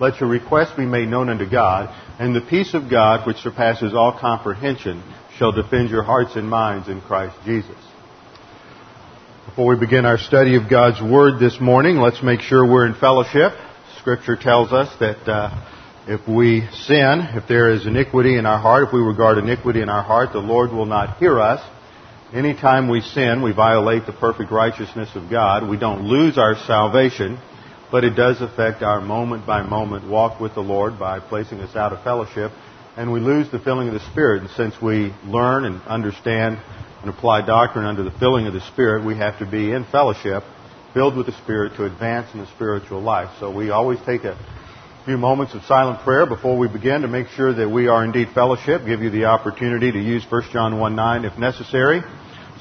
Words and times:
let 0.00 0.20
your 0.20 0.28
requests 0.28 0.76
be 0.76 0.86
made 0.86 1.08
known 1.08 1.28
unto 1.28 1.48
God, 1.48 1.94
and 2.18 2.34
the 2.34 2.40
peace 2.40 2.74
of 2.74 2.90
God, 2.90 3.26
which 3.26 3.38
surpasses 3.38 3.94
all 3.94 4.18
comprehension, 4.18 5.02
shall 5.38 5.52
defend 5.52 5.90
your 5.90 6.02
hearts 6.02 6.36
and 6.36 6.48
minds 6.48 6.88
in 6.88 7.00
Christ 7.00 7.36
Jesus. 7.44 7.76
Before 9.46 9.74
we 9.74 9.80
begin 9.80 10.04
our 10.04 10.18
study 10.18 10.56
of 10.56 10.68
God's 10.68 11.00
Word 11.00 11.38
this 11.40 11.60
morning, 11.60 11.96
let's 11.96 12.22
make 12.22 12.40
sure 12.40 12.66
we're 12.66 12.86
in 12.86 12.94
fellowship. 12.94 13.52
Scripture 13.98 14.36
tells 14.36 14.72
us 14.72 14.94
that 15.00 15.28
uh, 15.28 15.50
if 16.06 16.28
we 16.28 16.60
sin, 16.84 17.26
if 17.34 17.48
there 17.48 17.70
is 17.70 17.86
iniquity 17.86 18.36
in 18.36 18.46
our 18.46 18.58
heart, 18.58 18.88
if 18.88 18.92
we 18.92 19.00
regard 19.00 19.38
iniquity 19.38 19.80
in 19.80 19.88
our 19.88 20.02
heart, 20.02 20.32
the 20.32 20.38
Lord 20.38 20.72
will 20.72 20.86
not 20.86 21.18
hear 21.18 21.40
us. 21.40 21.60
Anytime 22.32 22.88
we 22.88 23.00
sin, 23.00 23.42
we 23.42 23.52
violate 23.52 24.04
the 24.04 24.12
perfect 24.12 24.50
righteousness 24.50 25.08
of 25.14 25.30
God. 25.30 25.68
We 25.68 25.78
don't 25.78 26.02
lose 26.02 26.38
our 26.38 26.54
salvation, 26.66 27.38
but 27.90 28.04
it 28.04 28.10
does 28.10 28.40
affect 28.40 28.82
our 28.82 29.00
moment 29.00 29.46
by 29.46 29.62
moment 29.62 30.08
walk 30.08 30.40
with 30.40 30.54
the 30.54 30.60
Lord 30.60 30.98
by 30.98 31.20
placing 31.20 31.60
us 31.60 31.76
out 31.76 31.92
of 31.92 32.02
fellowship, 32.02 32.52
and 32.96 33.12
we 33.12 33.20
lose 33.20 33.50
the 33.50 33.58
filling 33.58 33.88
of 33.88 33.94
the 33.94 34.10
Spirit. 34.10 34.42
And 34.42 34.50
since 34.50 34.80
we 34.80 35.12
learn 35.24 35.64
and 35.64 35.80
understand 35.82 36.58
and 37.02 37.10
apply 37.10 37.46
doctrine 37.46 37.84
under 37.84 38.02
the 38.02 38.18
filling 38.18 38.46
of 38.46 38.54
the 38.54 38.60
Spirit, 38.72 39.04
we 39.04 39.16
have 39.16 39.38
to 39.38 39.46
be 39.46 39.70
in 39.70 39.84
fellowship, 39.84 40.42
filled 40.94 41.16
with 41.16 41.26
the 41.26 41.32
Spirit 41.32 41.76
to 41.76 41.84
advance 41.84 42.32
in 42.34 42.40
the 42.40 42.46
spiritual 42.48 43.00
life. 43.00 43.30
So 43.38 43.54
we 43.54 43.70
always 43.70 43.98
take 44.06 44.24
a 44.24 44.36
few 45.04 45.18
moments 45.18 45.54
of 45.54 45.62
silent 45.64 46.00
prayer 46.00 46.26
before 46.26 46.58
we 46.58 46.66
begin 46.66 47.02
to 47.02 47.08
make 47.08 47.28
sure 47.28 47.54
that 47.54 47.68
we 47.70 47.86
are 47.86 48.04
indeed 48.04 48.28
fellowship, 48.34 48.84
give 48.84 49.02
you 49.02 49.10
the 49.10 49.26
opportunity 49.26 49.92
to 49.92 50.00
use 50.00 50.24
1 50.28 50.42
John 50.52 50.80
1 50.80 50.96
9 50.96 51.24
if 51.24 51.38
necessary, 51.38 52.02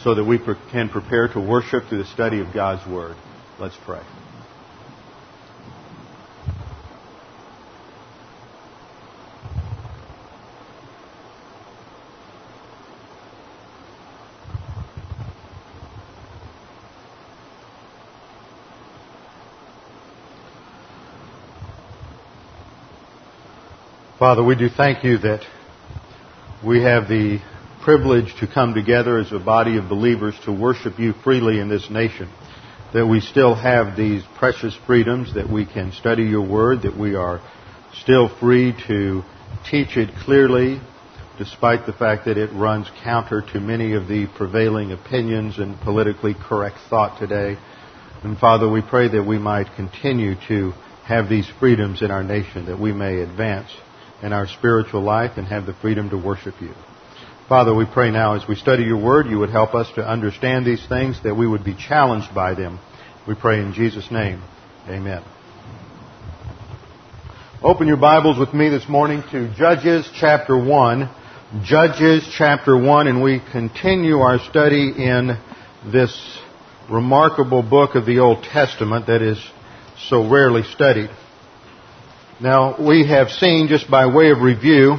so 0.04 0.14
that 0.14 0.24
we 0.24 0.38
can 0.72 0.90
prepare 0.90 1.28
to 1.30 1.40
worship 1.40 1.86
through 1.90 2.00
the 2.00 2.10
study 2.10 2.42
of 2.42 2.54
God's 2.54 2.88
Word. 2.88 3.16
Let's 3.58 3.78
pray. 3.86 4.04
Father, 24.18 24.42
we 24.42 24.56
do 24.56 24.70
thank 24.70 25.04
you 25.04 25.18
that 25.18 25.46
we 26.66 26.82
have 26.82 27.10
the 27.10 27.40
privilege 27.84 28.34
to 28.40 28.48
come 28.48 28.74
together 28.74 29.18
as 29.18 29.34
a 29.34 29.40
body 29.40 29.78
of 29.78 29.90
believers 29.90 30.34
to 30.46 30.54
worship 30.54 30.98
you 30.98 31.12
freely 31.22 31.60
in 31.60 31.68
this 31.68 31.90
nation. 31.90 32.32
That 32.94 33.06
we 33.06 33.20
still 33.20 33.56
have 33.56 33.98
these 33.98 34.24
precious 34.38 34.74
freedoms, 34.88 35.34
that 35.34 35.50
we 35.50 35.66
can 35.66 35.92
study 35.92 36.24
your 36.24 36.48
word, 36.48 36.84
that 36.84 36.98
we 36.98 37.16
are 37.16 37.42
still 38.04 38.30
free 38.40 38.74
to 38.88 39.22
teach 39.70 39.98
it 39.98 40.16
clearly, 40.24 40.80
despite 41.38 41.86
the 41.86 41.92
fact 41.92 42.24
that 42.24 42.38
it 42.38 42.54
runs 42.54 42.90
counter 43.04 43.42
to 43.52 43.60
many 43.60 43.96
of 43.96 44.08
the 44.08 44.28
prevailing 44.38 44.94
opinions 44.94 45.60
and 45.60 45.78
politically 45.82 46.34
correct 46.34 46.78
thought 46.90 47.20
today. 47.20 47.58
And 48.24 48.38
Father, 48.38 48.72
we 48.72 48.82
pray 48.82 49.10
that 49.10 49.24
we 49.24 49.40
might 49.40 49.76
continue 49.76 50.36
to 50.48 50.72
have 51.04 51.28
these 51.28 51.50
freedoms 51.60 52.02
in 52.02 52.12
our 52.12 52.24
nation, 52.24 52.68
that 52.68 52.80
we 52.80 52.94
may 52.94 53.20
advance 53.20 53.70
in 54.22 54.34
our 54.34 54.48
spiritual 54.48 55.02
life 55.02 55.38
and 55.38 55.48
have 55.48 55.66
the 55.66 55.74
freedom 55.74 56.10
to 56.10 56.18
worship 56.18 56.56
you. 56.62 56.74
Father, 57.48 57.76
we 57.76 57.86
pray 57.86 58.10
now 58.10 58.36
as 58.36 58.48
we 58.48 58.56
study 58.56 58.84
your 58.84 59.02
word, 59.02 59.28
you 59.28 59.38
would 59.40 59.52
help 59.52 59.76
us 59.76 59.88
to 59.96 60.02
understand 60.02 60.66
these 60.66 60.84
things, 60.88 61.22
that 61.24 61.36
we 61.36 61.48
would 61.48 61.64
be 61.64 61.76
challenged 61.76 62.34
by 62.34 62.56
them. 62.56 62.80
We 63.28 63.36
pray 63.36 63.60
in 63.62 63.74
Jesus' 63.74 64.10
name. 64.12 64.42
Amen. 64.88 65.24
Open 67.62 67.88
your 67.88 67.98
Bibles 67.98 68.40
with 68.40 68.54
me 68.54 68.70
this 68.70 68.88
morning 68.90 69.24
to 69.32 69.54
Judges 69.56 70.10
chapter 70.20 70.58
1. 70.58 71.10
Judges 71.64 72.28
chapter 72.38 72.76
1, 72.76 73.08
and 73.08 73.24
we 73.24 73.42
continue 73.52 74.18
our 74.20 74.40
study 74.40 74.92
in 74.98 75.38
this 75.92 76.40
remarkable 76.90 77.62
book 77.62 77.96
of 77.96 78.06
the 78.06 78.20
Old 78.20 78.44
Testament 78.44 79.08
that 79.08 79.22
is 79.22 79.44
so 80.10 80.30
rarely 80.30 80.64
studied. 80.64 81.10
Now, 82.42 82.76
we 82.86 83.08
have 83.08 83.30
seen, 83.30 83.70
just 83.70 83.90
by 83.90 84.08
way 84.08 84.30
of 84.30 84.42
review, 84.42 84.98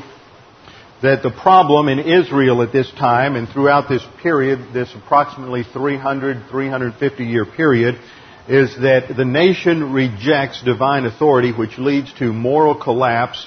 that 1.03 1.23
the 1.23 1.31
problem 1.31 1.89
in 1.89 1.99
Israel 1.99 2.63
at 2.63 2.73
this 2.73 2.91
time 2.93 3.37
and 3.37 3.47
throughout 3.47 3.91
this 3.91 4.03
period, 4.23 4.73
this 4.73 4.95
approximately 4.95 5.63
300, 5.63 6.49
350 6.51 7.25
year 7.25 7.45
period, 7.45 8.01
is 8.49 8.75
that 8.77 9.15
the 9.15 9.27
nation 9.27 9.93
rejects 9.93 10.63
divine 10.63 11.05
authority, 11.05 11.53
which 11.53 11.77
leads 11.77 12.11
to 12.15 12.33
moral 12.33 12.75
collapse 12.75 13.47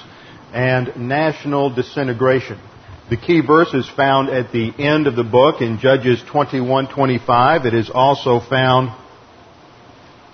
and 0.52 0.96
national 0.96 1.74
disintegration. 1.74 2.60
The 3.08 3.16
key 3.16 3.40
verse 3.44 3.74
is 3.74 3.88
found 3.88 4.28
at 4.28 4.52
the 4.52 4.72
end 4.78 5.08
of 5.08 5.16
the 5.16 5.24
book 5.24 5.62
in 5.62 5.80
Judges 5.80 6.22
21:25. 6.32 7.66
It 7.66 7.74
is 7.74 7.90
also 7.92 8.38
found 8.38 8.92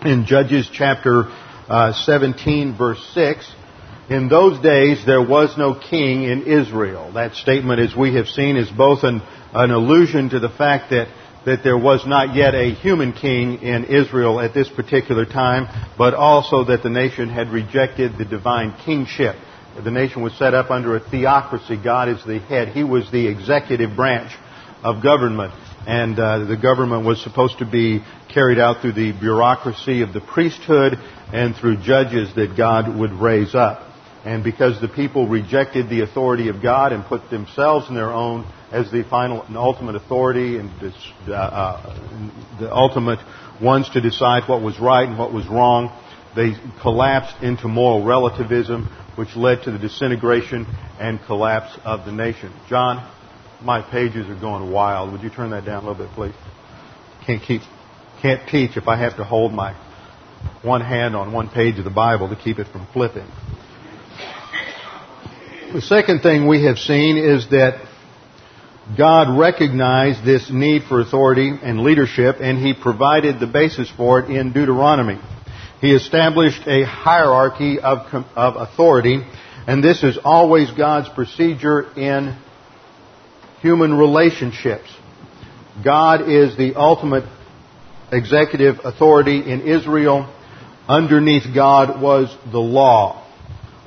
in 0.05 0.27
Judges 0.27 0.69
chapter 0.71 1.31
uh, 1.69 1.93
17 1.93 2.77
verse 2.77 3.04
6. 3.15 3.53
In 4.09 4.28
those 4.28 4.60
days 4.62 5.04
there 5.04 5.22
was 5.22 5.56
no 5.59 5.75
king 5.75 6.25
in 6.25 6.44
Israel. 6.44 7.12
That 7.15 7.34
statement, 7.34 7.81
as 7.81 7.94
we 7.97 8.15
have 8.15 8.28
seen, 8.28 8.56
is 8.56 8.71
both 8.71 9.03
an, 9.03 9.21
an 9.53 9.71
allusion 9.71 10.31
to 10.31 10.38
the 10.38 10.49
fact 10.49 10.91
that 10.91 11.09
that 11.47 11.62
there 11.62 11.78
was 11.78 12.04
not 12.04 12.34
yet 12.34 12.56
a 12.56 12.75
human 12.75 13.12
king 13.12 13.62
in 13.62 13.84
Israel 13.84 14.41
at 14.41 14.53
this 14.53 14.69
particular 14.69 15.25
time, 15.25 15.69
but 15.97 16.12
also 16.12 16.65
that 16.65 16.82
the 16.82 16.91
nation 16.91 17.28
had 17.28 17.50
rejected 17.50 18.19
the 18.19 18.25
divine 18.25 18.77
kingship. 18.84 19.37
The 19.83 19.93
nation 19.93 20.22
was 20.22 20.37
set 20.37 20.54
up 20.54 20.71
under 20.72 20.97
a 20.97 21.00
theocracy. 21.00 21.77
God 21.83 22.09
is 22.09 22.25
the 22.25 22.41
head. 22.41 22.69
He 22.69 22.83
was 22.83 23.10
the 23.12 23.28
executive 23.28 23.94
branch 23.94 24.33
of 24.83 25.04
government. 25.04 25.54
And 25.87 26.19
uh, 26.19 26.47
the 26.47 26.57
government 26.57 27.07
was 27.07 27.23
supposed 27.23 27.59
to 27.59 27.65
be 27.65 28.03
carried 28.33 28.59
out 28.59 28.83
through 28.83 28.95
the 28.95 29.13
bureaucracy 29.13 30.03
of 30.03 30.13
the 30.13 30.21
priesthood 30.21 30.95
and 31.33 31.55
through 31.55 31.77
judges 31.83 32.35
that 32.35 32.57
God 32.57 32.99
would 32.99 33.13
raise 33.13 33.55
up. 33.55 33.83
And 34.25 34.43
because 34.43 34.81
the 34.81 34.89
people 34.89 35.29
rejected 35.29 35.89
the 35.89 36.01
authority 36.01 36.49
of 36.49 36.61
God 36.61 36.93
and 36.93 37.05
put 37.05 37.31
themselves 37.31 37.89
in 37.89 37.95
their 37.95 38.11
own 38.11 38.45
as 38.72 38.91
the 38.91 39.05
final 39.05 39.43
and 39.43 39.57
ultimate 39.57 39.95
authority 39.95 40.59
and 40.59 40.71
uh, 41.28 41.33
uh, 41.33 42.59
the 42.59 42.75
ultimate 42.75 43.21
ones 43.63 43.89
to 43.91 44.01
decide 44.01 44.49
what 44.49 44.63
was 44.63 44.81
right 44.81 45.09
and 45.09 45.16
what 45.16 45.33
was 45.33 45.47
wrong, 45.47 45.97
they 46.34 46.55
collapsed 46.83 47.43
into 47.43 47.69
moral 47.69 48.05
relativism, 48.05 48.87
which 49.15 49.37
led 49.37 49.63
to 49.63 49.71
the 49.71 49.78
disintegration 49.78 50.66
and 50.99 51.21
collapse 51.27 51.78
of 51.84 52.05
the 52.05 52.13
nation. 52.13 52.53
John, 52.69 53.09
my 53.63 53.83
pages 53.83 54.29
are 54.29 54.39
going 54.39 54.71
wild. 54.71 55.13
Would 55.13 55.23
you 55.23 55.31
turn 55.31 55.51
that 55.51 55.65
down 55.65 55.85
a 55.85 55.89
little 55.89 56.07
bit, 56.07 56.15
please? 56.15 56.35
Can't 57.27 57.43
keep, 57.43 57.63
can't 58.23 58.49
teach 58.49 58.77
if 58.77 58.89
I 58.89 58.97
have 58.97 59.17
to 59.17 59.25
hold 59.25 59.53
my 59.53 59.75
one 60.63 60.81
hand 60.81 61.17
on 61.17 61.33
one 61.33 61.49
page 61.49 61.79
of 61.79 61.85
the 61.85 61.91
Bible 61.91 62.29
to 62.29 62.37
keep 62.37 62.59
it 62.59 62.67
from 62.69 62.87
flipping. 62.93 63.27
The 65.73 65.83
second 65.83 66.21
thing 66.21 66.47
we 66.47 66.65
have 66.65 66.79
seen 66.79 67.17
is 67.17 67.51
that 67.51 67.87
God 68.97 69.37
recognized 69.37 70.25
this 70.25 70.49
need 70.51 70.85
for 70.85 71.01
authority 71.01 71.51
and 71.61 71.81
leadership, 71.81 72.37
and 72.41 72.59
He 72.59 72.73
provided 72.73 73.41
the 73.41 73.47
basis 73.47 73.91
for 73.97 74.21
it 74.21 74.31
in 74.31 74.53
Deuteronomy. 74.53 75.19
He 75.81 75.93
established 75.93 76.67
a 76.67 76.85
hierarchy 76.85 77.81
of, 77.81 77.99
of 78.37 78.57
authority, 78.57 79.21
and 79.67 79.83
this 79.83 80.05
is 80.05 80.19
always 80.25 80.71
God's 80.71 81.09
procedure 81.09 81.93
in 81.99 82.37
human 83.66 83.92
relationships. 83.92 84.89
God 85.84 86.30
is 86.30 86.57
the 86.57 86.77
ultimate 86.77 87.24
executive 88.13 88.77
authority 88.84 89.39
in 89.39 89.63
Israel. 89.63 90.33
Underneath 90.89 91.53
God 91.53 92.01
was 92.01 92.33
the 92.53 92.60
law. 92.60 93.27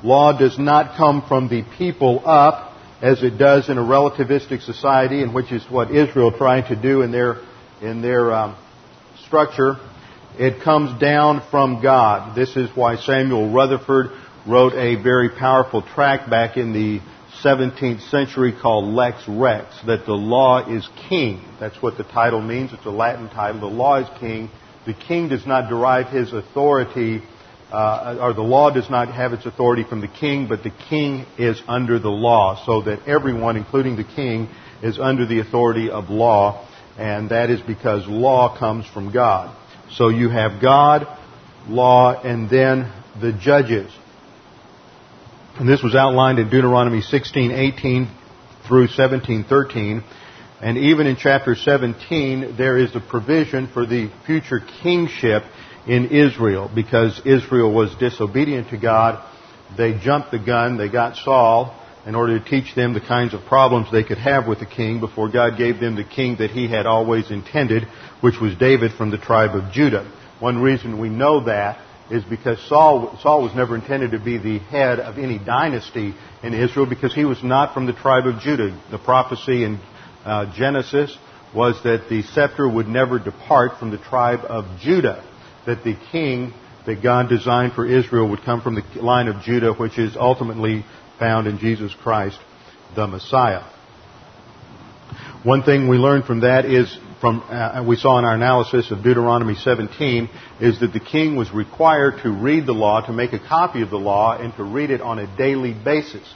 Law 0.04 0.38
does 0.38 0.58
not 0.58 0.98
come 0.98 1.24
from 1.26 1.48
the 1.48 1.62
people 1.78 2.22
up 2.26 2.76
as 3.00 3.22
it 3.22 3.38
does 3.38 3.70
in 3.70 3.78
a 3.78 3.80
relativistic 3.80 4.60
society, 4.60 5.22
and 5.22 5.32
which 5.32 5.50
is 5.50 5.64
what 5.70 5.90
Israel 5.90 6.30
tried 6.30 6.68
to 6.68 6.76
do 6.76 7.00
in 7.00 7.10
their 7.10 7.38
in 7.80 8.02
their 8.02 8.30
um, 8.34 8.56
structure. 9.24 9.76
It 10.38 10.62
comes 10.62 11.00
down 11.00 11.42
from 11.50 11.82
God. 11.82 12.36
This 12.36 12.54
is 12.54 12.68
why 12.74 12.96
Samuel 12.96 13.50
Rutherford 13.50 14.10
wrote 14.46 14.74
a 14.74 15.02
very 15.02 15.30
powerful 15.30 15.80
tract 15.80 16.28
back 16.28 16.58
in 16.58 16.74
the 16.74 17.00
17th 17.42 18.10
century 18.10 18.52
called 18.52 18.92
Lex 18.92 19.26
Rex, 19.26 19.66
that 19.86 20.04
the 20.04 20.12
law 20.12 20.68
is 20.68 20.86
king. 21.08 21.42
That's 21.58 21.80
what 21.82 21.96
the 21.96 22.04
title 22.04 22.40
means. 22.40 22.72
It's 22.72 22.84
a 22.84 22.90
Latin 22.90 23.28
title. 23.28 23.60
The 23.60 23.66
law 23.66 23.96
is 23.96 24.08
king. 24.18 24.50
The 24.86 24.94
king 24.94 25.28
does 25.28 25.46
not 25.46 25.68
derive 25.68 26.08
his 26.08 26.32
authority, 26.32 27.22
uh, 27.72 28.18
or 28.20 28.34
the 28.34 28.42
law 28.42 28.70
does 28.70 28.90
not 28.90 29.12
have 29.14 29.32
its 29.32 29.46
authority 29.46 29.84
from 29.84 30.00
the 30.00 30.08
king, 30.08 30.48
but 30.48 30.62
the 30.62 30.72
king 30.88 31.24
is 31.38 31.60
under 31.66 31.98
the 31.98 32.10
law, 32.10 32.62
so 32.66 32.82
that 32.82 33.06
everyone, 33.06 33.56
including 33.56 33.96
the 33.96 34.04
king, 34.04 34.48
is 34.82 34.98
under 34.98 35.26
the 35.26 35.40
authority 35.40 35.90
of 35.90 36.10
law, 36.10 36.66
and 36.98 37.30
that 37.30 37.50
is 37.50 37.60
because 37.60 38.06
law 38.06 38.58
comes 38.58 38.86
from 38.86 39.12
God. 39.12 39.56
So 39.92 40.08
you 40.08 40.28
have 40.28 40.60
God, 40.60 41.06
law, 41.68 42.20
and 42.22 42.50
then 42.50 42.92
the 43.20 43.32
judges. 43.32 43.90
And 45.60 45.68
this 45.68 45.82
was 45.82 45.94
outlined 45.94 46.38
in 46.38 46.48
Deuteronomy 46.48 47.02
16:18 47.02 48.08
through 48.66 48.86
17:13. 48.86 50.02
And 50.62 50.78
even 50.78 51.06
in 51.06 51.16
chapter 51.16 51.54
17, 51.54 52.54
there 52.56 52.78
is 52.78 52.96
a 52.96 53.00
provision 53.00 53.66
for 53.66 53.84
the 53.84 54.08
future 54.24 54.62
kingship 54.82 55.44
in 55.86 56.06
Israel 56.06 56.70
because 56.74 57.20
Israel 57.26 57.70
was 57.70 57.94
disobedient 57.96 58.70
to 58.70 58.78
God. 58.78 59.18
They 59.76 59.92
jumped 59.92 60.30
the 60.30 60.38
gun. 60.38 60.78
They 60.78 60.88
got 60.88 61.18
Saul 61.18 61.74
in 62.06 62.14
order 62.14 62.38
to 62.38 62.44
teach 62.48 62.74
them 62.74 62.94
the 62.94 63.00
kinds 63.00 63.34
of 63.34 63.44
problems 63.44 63.88
they 63.92 64.02
could 64.02 64.16
have 64.16 64.46
with 64.46 64.60
the 64.60 64.64
king 64.64 64.98
before 64.98 65.28
God 65.28 65.58
gave 65.58 65.78
them 65.78 65.94
the 65.94 66.04
king 66.04 66.36
that 66.36 66.52
he 66.52 66.68
had 66.68 66.86
always 66.86 67.30
intended, 67.30 67.86
which 68.22 68.40
was 68.40 68.54
David 68.54 68.92
from 68.92 69.10
the 69.10 69.18
tribe 69.18 69.54
of 69.54 69.72
Judah. 69.72 70.06
One 70.38 70.62
reason 70.62 70.98
we 70.98 71.10
know 71.10 71.44
that 71.44 71.76
is 72.10 72.24
because 72.24 72.58
Saul, 72.68 73.18
Saul 73.22 73.42
was 73.42 73.54
never 73.54 73.74
intended 73.76 74.12
to 74.12 74.18
be 74.18 74.38
the 74.38 74.58
head 74.58 74.98
of 74.98 75.18
any 75.18 75.38
dynasty 75.38 76.14
in 76.42 76.54
Israel 76.54 76.86
because 76.86 77.14
he 77.14 77.24
was 77.24 77.42
not 77.42 77.72
from 77.72 77.86
the 77.86 77.92
tribe 77.92 78.26
of 78.26 78.40
Judah. 78.40 78.78
The 78.90 78.98
prophecy 78.98 79.64
in 79.64 79.80
uh, 80.24 80.52
Genesis 80.56 81.16
was 81.54 81.80
that 81.84 82.08
the 82.08 82.22
scepter 82.22 82.68
would 82.68 82.88
never 82.88 83.18
depart 83.18 83.78
from 83.78 83.90
the 83.90 83.98
tribe 83.98 84.40
of 84.44 84.80
Judah, 84.80 85.24
that 85.66 85.84
the 85.84 85.96
king 86.10 86.52
that 86.86 87.02
God 87.02 87.28
designed 87.28 87.74
for 87.74 87.86
Israel 87.86 88.28
would 88.30 88.42
come 88.42 88.60
from 88.60 88.74
the 88.74 89.02
line 89.02 89.28
of 89.28 89.42
Judah, 89.42 89.72
which 89.72 89.98
is 89.98 90.16
ultimately 90.16 90.84
found 91.18 91.46
in 91.46 91.58
Jesus 91.58 91.94
Christ, 92.02 92.38
the 92.94 93.06
Messiah. 93.06 93.62
One 95.42 95.62
thing 95.62 95.88
we 95.88 95.96
learn 95.96 96.22
from 96.22 96.40
that 96.40 96.64
is 96.64 96.96
from 97.20 97.42
uh, 97.42 97.84
we 97.86 97.96
saw 97.96 98.18
in 98.18 98.24
our 98.24 98.34
analysis 98.34 98.90
of 98.90 99.02
Deuteronomy 99.02 99.54
17 99.54 100.30
is 100.60 100.80
that 100.80 100.92
the 100.92 101.00
king 101.00 101.36
was 101.36 101.52
required 101.52 102.22
to 102.22 102.30
read 102.30 102.66
the 102.66 102.72
law, 102.72 103.04
to 103.06 103.12
make 103.12 103.32
a 103.32 103.38
copy 103.38 103.82
of 103.82 103.90
the 103.90 103.98
law, 103.98 104.38
and 104.38 104.54
to 104.56 104.64
read 104.64 104.90
it 104.90 105.00
on 105.02 105.18
a 105.18 105.36
daily 105.36 105.74
basis. 105.74 106.26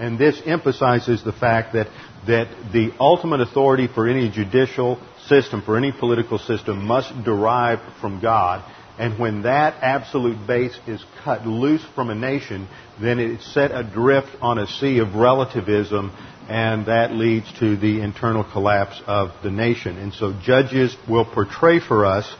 And 0.00 0.18
this 0.18 0.40
emphasizes 0.44 1.22
the 1.22 1.32
fact 1.32 1.74
that 1.74 1.88
that 2.26 2.72
the 2.72 2.92
ultimate 3.00 3.40
authority 3.40 3.88
for 3.92 4.08
any 4.08 4.30
judicial 4.30 5.00
system, 5.26 5.62
for 5.62 5.76
any 5.76 5.92
political 5.92 6.38
system, 6.38 6.84
must 6.84 7.12
derive 7.24 7.80
from 8.00 8.20
God. 8.20 8.64
And 8.98 9.18
when 9.18 9.42
that 9.42 9.82
absolute 9.82 10.46
base 10.46 10.78
is 10.86 11.02
cut 11.24 11.46
loose 11.46 11.84
from 11.94 12.10
a 12.10 12.14
nation, 12.14 12.68
then 13.00 13.18
it's 13.18 13.52
set 13.52 13.72
adrift 13.72 14.28
on 14.40 14.58
a 14.58 14.66
sea 14.66 14.98
of 14.98 15.14
relativism 15.14 16.12
and 16.52 16.84
that 16.84 17.12
leads 17.12 17.50
to 17.60 17.78
the 17.78 18.02
internal 18.02 18.44
collapse 18.44 19.00
of 19.06 19.30
the 19.42 19.50
nation. 19.50 19.96
And 19.96 20.12
so 20.12 20.38
Judges 20.44 20.94
will 21.08 21.24
portray 21.24 21.80
for 21.80 22.04
us 22.04 22.30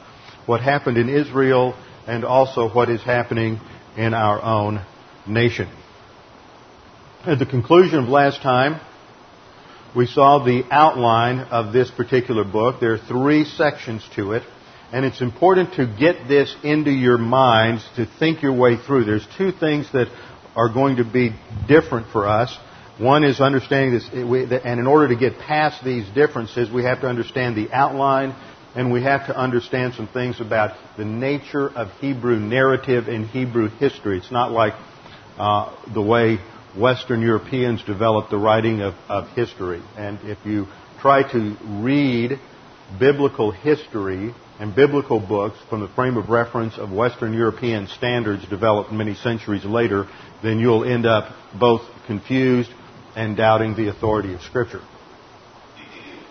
what 0.44 0.60
happened 0.60 0.98
in 0.98 1.08
Israel 1.08 1.74
and 2.06 2.22
also 2.22 2.68
what 2.68 2.90
is 2.90 3.02
happening 3.02 3.58
in 3.96 4.12
our 4.12 4.42
own 4.42 4.84
nation. 5.26 5.66
At 7.24 7.38
the 7.38 7.46
conclusion 7.46 8.00
of 8.00 8.10
last 8.10 8.42
time, 8.42 8.82
we 9.96 10.06
saw 10.06 10.44
the 10.44 10.64
outline 10.70 11.38
of 11.38 11.72
this 11.72 11.90
particular 11.90 12.44
book. 12.44 12.80
There 12.80 12.92
are 12.92 12.98
three 12.98 13.46
sections 13.46 14.06
to 14.16 14.32
it, 14.32 14.42
and 14.92 15.06
it's 15.06 15.22
important 15.22 15.72
to 15.76 15.86
get 15.86 16.28
this 16.28 16.54
into 16.62 16.90
your 16.90 17.16
minds 17.16 17.82
to 17.96 18.04
think 18.18 18.42
your 18.42 18.54
way 18.54 18.76
through. 18.76 19.04
There's 19.04 19.26
two 19.38 19.52
things 19.52 19.90
that 19.92 20.08
are 20.54 20.68
going 20.68 20.96
to 20.96 21.04
be 21.04 21.30
different 21.66 22.08
for 22.08 22.28
us. 22.28 22.54
One 23.02 23.24
is 23.24 23.40
understanding 23.40 23.94
this, 23.94 24.08
and 24.12 24.78
in 24.78 24.86
order 24.86 25.08
to 25.08 25.16
get 25.16 25.36
past 25.40 25.84
these 25.84 26.08
differences, 26.10 26.70
we 26.70 26.84
have 26.84 27.00
to 27.00 27.08
understand 27.08 27.56
the 27.56 27.72
outline 27.72 28.32
and 28.76 28.92
we 28.92 29.02
have 29.02 29.26
to 29.26 29.36
understand 29.36 29.94
some 29.94 30.06
things 30.06 30.40
about 30.40 30.76
the 30.96 31.04
nature 31.04 31.68
of 31.68 31.90
Hebrew 32.00 32.38
narrative 32.38 33.08
and 33.08 33.26
Hebrew 33.26 33.70
history. 33.70 34.18
It's 34.18 34.30
not 34.30 34.52
like 34.52 34.74
uh, 35.36 35.74
the 35.92 36.00
way 36.00 36.38
Western 36.78 37.22
Europeans 37.22 37.82
developed 37.82 38.30
the 38.30 38.38
writing 38.38 38.82
of, 38.82 38.94
of 39.08 39.28
history. 39.30 39.82
And 39.98 40.20
if 40.22 40.38
you 40.46 40.68
try 41.00 41.28
to 41.32 41.56
read 41.82 42.38
biblical 43.00 43.50
history 43.50 44.32
and 44.60 44.76
biblical 44.76 45.18
books 45.18 45.58
from 45.68 45.80
the 45.80 45.88
frame 45.88 46.16
of 46.16 46.28
reference 46.28 46.78
of 46.78 46.92
Western 46.92 47.32
European 47.32 47.88
standards 47.88 48.46
developed 48.48 48.92
many 48.92 49.14
centuries 49.16 49.64
later, 49.64 50.06
then 50.44 50.60
you'll 50.60 50.84
end 50.84 51.04
up 51.04 51.34
both 51.58 51.82
confused 52.06 52.70
and 53.14 53.36
doubting 53.36 53.74
the 53.74 53.88
authority 53.88 54.34
of 54.34 54.42
Scripture. 54.42 54.82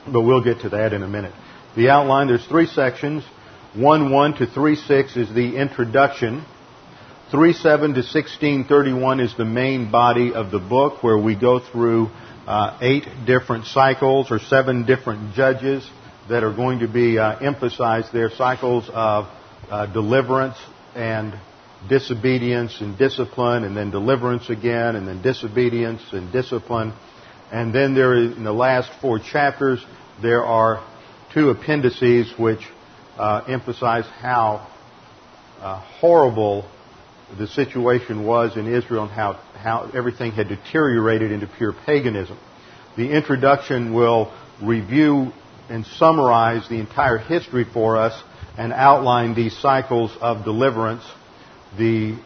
But 0.05 0.21
we'll 0.21 0.43
get 0.43 0.61
to 0.61 0.69
that 0.69 0.93
in 0.93 1.03
a 1.03 1.07
minute. 1.07 1.33
The 1.75 1.89
outline, 1.89 2.27
there's 2.27 2.45
three 2.45 2.65
sections. 2.65 3.23
1 3.75 4.11
1 4.11 4.33
to 4.37 4.45
3 4.47 4.75
6 4.75 5.17
is 5.17 5.33
the 5.33 5.55
introduction. 5.55 6.43
3 7.31 7.53
7 7.53 7.79
to 7.93 8.01
1631 8.01 9.19
is 9.21 9.37
the 9.37 9.45
main 9.45 9.89
body 9.89 10.33
of 10.33 10.51
the 10.51 10.59
book 10.59 11.01
where 11.01 11.17
we 11.17 11.35
go 11.35 11.59
through 11.59 12.09
uh, 12.45 12.77
eight 12.81 13.05
different 13.25 13.65
cycles 13.65 14.31
or 14.31 14.39
seven 14.39 14.85
different 14.85 15.33
judges 15.33 15.89
that 16.27 16.43
are 16.43 16.53
going 16.53 16.79
to 16.79 16.87
be 16.87 17.17
uh, 17.17 17.37
emphasized 17.39 18.11
there 18.11 18.29
cycles 18.29 18.89
of 18.93 19.25
uh, 19.69 19.85
deliverance 19.85 20.57
and 20.95 21.33
disobedience 21.89 22.79
and 22.81 22.97
discipline, 22.97 23.63
and 23.63 23.75
then 23.75 23.91
deliverance 23.91 24.49
again, 24.49 24.95
and 24.95 25.07
then 25.07 25.21
disobedience 25.21 26.01
and 26.11 26.31
discipline. 26.31 26.93
And 27.51 27.73
then 27.73 27.93
there 27.93 28.15
is, 28.15 28.37
in 28.37 28.43
the 28.43 28.53
last 28.53 28.89
four 29.01 29.19
chapters, 29.19 29.83
there 30.21 30.43
are 30.43 30.85
two 31.33 31.49
appendices 31.49 32.31
which 32.37 32.61
uh, 33.17 33.43
emphasize 33.47 34.05
how 34.19 34.67
uh, 35.59 35.79
horrible 35.99 36.69
the 37.37 37.47
situation 37.47 38.25
was 38.25 38.57
in 38.57 38.67
Israel 38.67 39.03
and 39.03 39.11
how, 39.11 39.33
how 39.55 39.89
everything 39.93 40.31
had 40.31 40.49
deteriorated 40.49 41.31
into 41.31 41.47
pure 41.47 41.73
paganism. 41.73 42.37
The 42.97 43.09
introduction 43.09 43.93
will 43.93 44.33
review 44.61 45.31
and 45.69 45.85
summarize 45.85 46.67
the 46.67 46.79
entire 46.79 47.17
history 47.17 47.65
for 47.73 47.97
us 47.97 48.21
and 48.57 48.73
outline 48.73 49.33
these 49.33 49.57
cycles 49.57 50.11
of 50.19 50.43
deliverance 50.43 51.03
the 51.77 52.17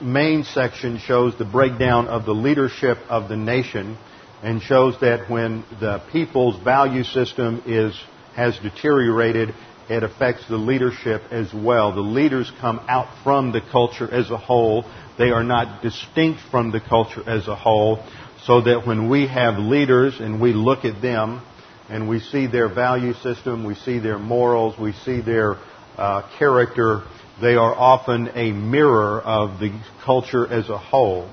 main 0.00 0.44
section 0.44 0.98
shows 0.98 1.36
the 1.38 1.44
breakdown 1.44 2.08
of 2.08 2.24
the 2.24 2.32
leadership 2.32 2.98
of 3.08 3.28
the 3.28 3.36
nation 3.36 3.96
and 4.42 4.62
shows 4.62 4.94
that 5.00 5.30
when 5.30 5.64
the 5.80 6.02
people's 6.12 6.62
value 6.62 7.04
system 7.04 7.62
is, 7.66 7.98
has 8.34 8.56
deteriorated, 8.58 9.54
it 9.88 10.02
affects 10.02 10.46
the 10.48 10.56
leadership 10.56 11.22
as 11.30 11.52
well. 11.52 11.94
The 11.94 12.00
leaders 12.00 12.50
come 12.60 12.78
out 12.88 13.22
from 13.24 13.52
the 13.52 13.60
culture 13.72 14.12
as 14.12 14.30
a 14.30 14.36
whole. 14.36 14.84
They 15.16 15.30
are 15.30 15.42
not 15.42 15.82
distinct 15.82 16.40
from 16.50 16.70
the 16.70 16.80
culture 16.80 17.28
as 17.28 17.48
a 17.48 17.56
whole. 17.56 18.04
So 18.44 18.60
that 18.62 18.86
when 18.86 19.08
we 19.08 19.26
have 19.26 19.58
leaders 19.58 20.20
and 20.20 20.40
we 20.40 20.52
look 20.52 20.84
at 20.84 21.02
them 21.02 21.42
and 21.88 22.08
we 22.08 22.20
see 22.20 22.46
their 22.46 22.72
value 22.72 23.14
system, 23.14 23.64
we 23.64 23.74
see 23.74 23.98
their 23.98 24.18
morals, 24.18 24.78
we 24.78 24.92
see 24.92 25.20
their 25.20 25.56
uh, 25.96 26.22
character, 26.38 27.02
they 27.40 27.54
are 27.54 27.74
often 27.74 28.30
a 28.34 28.52
mirror 28.52 29.20
of 29.20 29.60
the 29.60 29.80
culture 30.04 30.46
as 30.50 30.68
a 30.68 30.78
whole. 30.78 31.30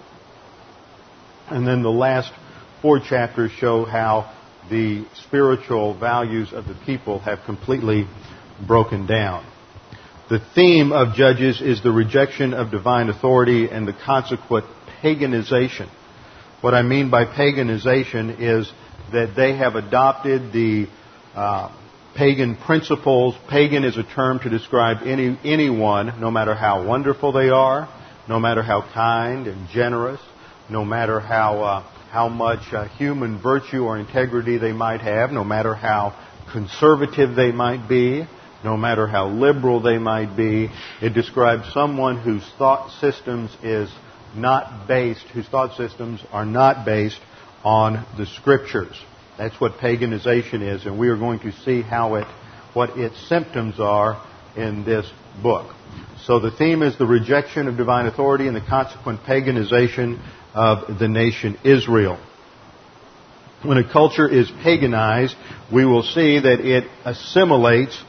And 1.48 1.68
then 1.68 1.84
the 1.84 1.90
last 1.90 2.32
four 2.82 3.00
chapters 3.00 3.52
show 3.52 3.86
how 3.86 4.32
the 4.70 5.06
spiritual 5.28 5.98
values 5.98 6.54
of 6.54 6.66
the 6.66 6.76
people 6.86 7.20
have 7.20 7.40
completely 7.46 8.08
broken 8.66 9.06
down. 9.06 9.46
The 10.30 10.40
theme 10.56 10.92
of 10.92 11.16
Judges 11.16 11.62
is 11.62 11.84
the 11.84 11.92
rejection 11.92 12.54
of 12.54 12.72
divine 12.72 13.10
authority 13.10 13.70
and 13.70 13.88
the 13.88 13.94
consequent 13.94 14.66
paganization. 15.04 15.88
What 16.62 16.74
I 16.74 16.82
mean 16.82 17.12
by 17.12 17.26
paganization 17.26 18.38
is 18.40 18.72
that 19.12 19.36
they 19.36 19.56
have 19.56 19.76
adopted 19.76 20.52
the 20.52 20.88
uh, 21.36 21.72
pagan 22.16 22.56
principles. 22.56 23.36
Pagan 23.50 23.84
is 23.84 23.98
a 23.98 24.04
term 24.04 24.40
to 24.40 24.50
describe 24.50 25.06
any, 25.06 25.38
anyone, 25.44 26.20
no 26.20 26.32
matter 26.32 26.56
how 26.56 26.86
wonderful 26.86 27.32
they 27.32 27.50
are, 27.50 27.90
no 28.28 28.40
matter 28.40 28.64
how 28.64 28.82
kind 28.94 29.48
and 29.48 29.68
generous, 29.70 30.22
no 30.70 30.84
matter 30.84 31.20
how, 31.20 31.62
uh, 31.62 31.84
how 32.10 32.30
much 32.30 32.74
uh, 32.74 32.88
human 32.98 33.42
virtue 33.42 33.84
or 33.84 33.98
integrity 33.98 34.58
they 34.58 34.72
might 34.72 35.02
have, 35.02 35.32
no 35.32 35.44
matter 35.44 35.76
how 35.76 36.16
conservative 36.52 37.36
they 37.36 37.52
might 37.52 37.88
be, 37.88 38.26
no 38.64 38.78
matter 38.78 39.06
how 39.06 39.28
liberal 39.28 39.82
they 39.82 39.98
might 39.98 40.36
be. 40.36 40.70
It 41.02 41.14
describes 41.14 41.72
someone 41.74 42.18
whose 42.18 42.44
thought 42.58 42.92
systems 43.00 43.56
is 43.62 43.92
not 44.36 44.88
based, 44.88 45.26
whose 45.34 45.48
thought 45.48 45.78
systems 45.78 46.22
are 46.32 46.46
not 46.46 46.86
based 46.86 47.20
on 47.64 48.06
the 48.18 48.26
scriptures. 48.26 48.96
That's 49.38 49.60
what 49.60 49.74
paganization 49.74 50.62
is, 50.62 50.86
and 50.86 50.98
we 50.98 51.10
are 51.10 51.18
going 51.18 51.40
to 51.40 51.52
see 51.64 51.82
how 51.82 52.16
it, 52.16 52.28
what 52.74 52.98
its 52.98 53.16
symptoms 53.28 53.80
are 53.80 54.26
in 54.56 54.86
this 54.86 55.10
book. 55.42 55.76
So 56.26 56.40
the 56.40 56.52
theme 56.52 56.82
is 56.82 56.98
the 56.98 57.06
rejection 57.06 57.68
of 57.68 57.78
divine 57.78 58.06
authority 58.06 58.48
and 58.48 58.56
the 58.56 58.62
consequent 58.62 59.22
paganization 59.24 60.22
of 60.54 61.00
the 61.00 61.08
nation 61.08 61.58
Israel. 61.64 62.18
When 63.64 63.78
a 63.78 63.92
culture 63.92 64.28
is 64.28 64.50
paganized, 64.64 65.36
we 65.74 65.86
will 65.86 66.04
see 66.04 66.40
that 66.40 66.62
it 66.62 66.86
assimilates 67.04 68.02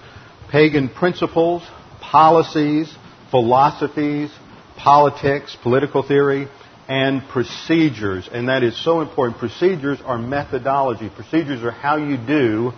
pagan 0.50 0.88
principles, 0.88 1.62
policies, 2.00 2.94
philosophies, 3.30 4.30
politics, 4.76 5.56
political 5.62 6.06
theory, 6.06 6.46
and 6.88 7.22
procedures. 7.28 8.28
And 8.30 8.48
that 8.48 8.62
is 8.62 8.82
so 8.84 9.00
important. 9.00 9.38
Procedures 9.38 9.98
are 10.04 10.18
methodology. 10.18 11.10
Procedures 11.14 11.62
are 11.62 11.70
how 11.70 11.96
you 11.96 12.16
do 12.16 12.72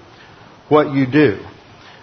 what 0.69 0.95
you 0.95 1.07
do. 1.07 1.41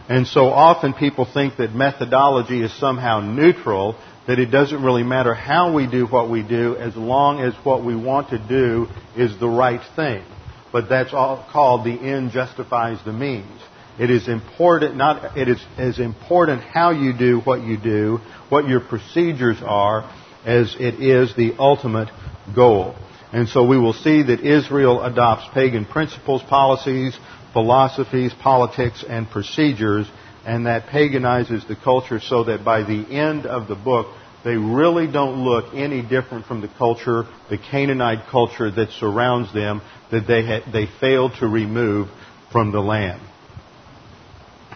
And 0.07 0.27
so 0.27 0.45
often 0.45 0.93
people 0.93 1.25
think 1.25 1.57
that 1.57 1.73
methodology 1.73 2.61
is 2.61 2.71
somehow 2.79 3.21
neutral, 3.21 3.95
that 4.27 4.37
it 4.37 4.47
doesn't 4.47 4.83
really 4.83 5.03
matter 5.03 5.33
how 5.33 5.73
we 5.73 5.87
do 5.87 6.05
what 6.05 6.29
we 6.29 6.43
do 6.43 6.75
as 6.75 6.95
long 6.95 7.39
as 7.39 7.53
what 7.63 7.83
we 7.83 7.95
want 7.95 8.29
to 8.29 8.37
do 8.37 8.87
is 9.15 9.39
the 9.39 9.47
right 9.47 9.81
thing. 9.95 10.23
But 10.71 10.89
that's 10.89 11.13
all 11.13 11.45
called 11.51 11.85
the 11.85 11.93
end 11.93 12.31
justifies 12.31 12.99
the 13.03 13.13
means. 13.13 13.61
It 13.97 14.11
is 14.11 14.27
important 14.27 14.97
not 14.97 15.37
it 15.37 15.47
is 15.47 15.63
as 15.77 15.99
important 15.99 16.61
how 16.61 16.91
you 16.91 17.17
do 17.17 17.39
what 17.39 17.63
you 17.63 17.77
do, 17.77 18.19
what 18.49 18.67
your 18.67 18.81
procedures 18.81 19.57
are, 19.63 20.11
as 20.45 20.75
it 20.79 20.95
is 21.01 21.35
the 21.35 21.55
ultimate 21.57 22.09
goal. 22.55 22.95
And 23.33 23.49
so 23.49 23.65
we 23.65 23.77
will 23.77 23.93
see 23.93 24.23
that 24.23 24.41
Israel 24.41 25.03
adopts 25.03 25.47
pagan 25.53 25.85
principles, 25.85 26.41
policies, 26.43 27.17
philosophies, 27.51 28.33
politics, 28.33 29.03
and 29.07 29.29
procedures, 29.29 30.07
and 30.45 30.67
that 30.67 30.87
paganizes 30.87 31.67
the 31.67 31.75
culture 31.75 32.19
so 32.19 32.43
that 32.45 32.63
by 32.63 32.83
the 32.83 33.05
end 33.09 33.45
of 33.45 33.67
the 33.67 33.75
book, 33.75 34.07
they 34.43 34.55
really 34.55 35.07
don't 35.07 35.43
look 35.43 35.73
any 35.73 36.03
different 36.03 36.45
from 36.45 36.61
the 36.61 36.67
culture, 36.77 37.23
the 37.49 37.57
Canaanite 37.57 38.27
culture 38.29 38.69
that 38.69 38.91
surrounds 38.91 39.51
them, 39.53 39.81
that 40.11 40.27
they, 40.27 40.61
they 40.71 40.87
failed 40.99 41.33
to 41.39 41.47
remove 41.47 42.09
from 42.51 42.71
the 42.71 42.79
land. 42.79 43.21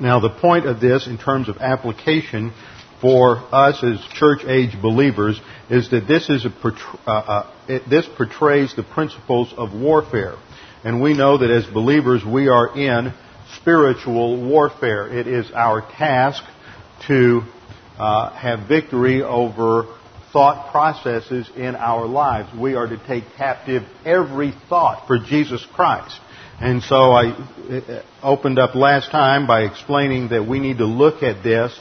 Now, 0.02 0.20
the 0.20 0.30
point 0.30 0.66
of 0.66 0.80
this, 0.80 1.06
in 1.06 1.18
terms 1.18 1.50
of 1.50 1.58
application 1.58 2.54
for 3.02 3.38
us 3.54 3.84
as 3.84 4.00
church 4.14 4.44
age 4.46 4.80
believers, 4.82 5.40
is 5.70 5.90
that 5.92 6.08
this, 6.08 6.30
is 6.30 6.46
a, 6.46 6.50
uh, 7.08 7.12
uh, 7.12 7.54
it, 7.68 7.90
this 7.90 8.06
portrays 8.18 8.76
the 8.76 8.84
principles 8.84 9.54
of 9.58 9.74
warfare. 9.74 10.36
And 10.84 11.02
we 11.02 11.14
know 11.14 11.38
that 11.38 11.50
as 11.50 11.66
believers, 11.66 12.24
we 12.26 12.48
are 12.48 12.78
in 12.78 13.14
spiritual 13.58 14.46
warfare. 14.48 15.08
It 15.08 15.28
is 15.28 15.52
our 15.52 15.82
task 15.82 16.44
to 17.08 17.42
uh, 17.98 18.32
have 18.32 18.68
victory 18.68 19.22
over 19.22 19.96
thought 20.32 20.72
processes 20.72 21.50
in 21.56 21.76
our 21.76 22.06
lives. 22.06 22.50
We 22.58 22.76
are 22.76 22.88
to 22.88 22.98
take 23.08 23.24
captive 23.36 23.84
every 24.06 24.54
thought 24.70 25.08
for 25.08 25.18
Jesus 25.20 25.66
Christ. 25.74 26.20
And 26.62 26.84
so 26.84 26.96
I 26.96 27.32
uh, 27.32 28.04
opened 28.22 28.60
up 28.60 28.76
last 28.76 29.12
time 29.12 29.48
by 29.48 29.62
explaining 29.62 30.30
that 30.30 30.46
we 30.48 30.60
need 30.60 30.80
to 30.80 30.86
look 30.86 31.24
at 31.24 31.44
this 31.44 31.78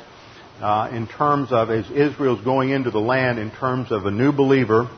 uh, 0.61 0.91
in 0.93 1.07
terms 1.07 1.53
of, 1.53 1.71
as 1.71 1.91
Israel's 1.91 2.43
going 2.45 2.71
into 2.71 2.91
the 2.91 3.01
land, 3.01 3.39
in 3.39 3.51
terms 3.51 3.93
of 3.93 4.07
a 4.07 4.11
new 4.11 4.33
believer 4.33 4.89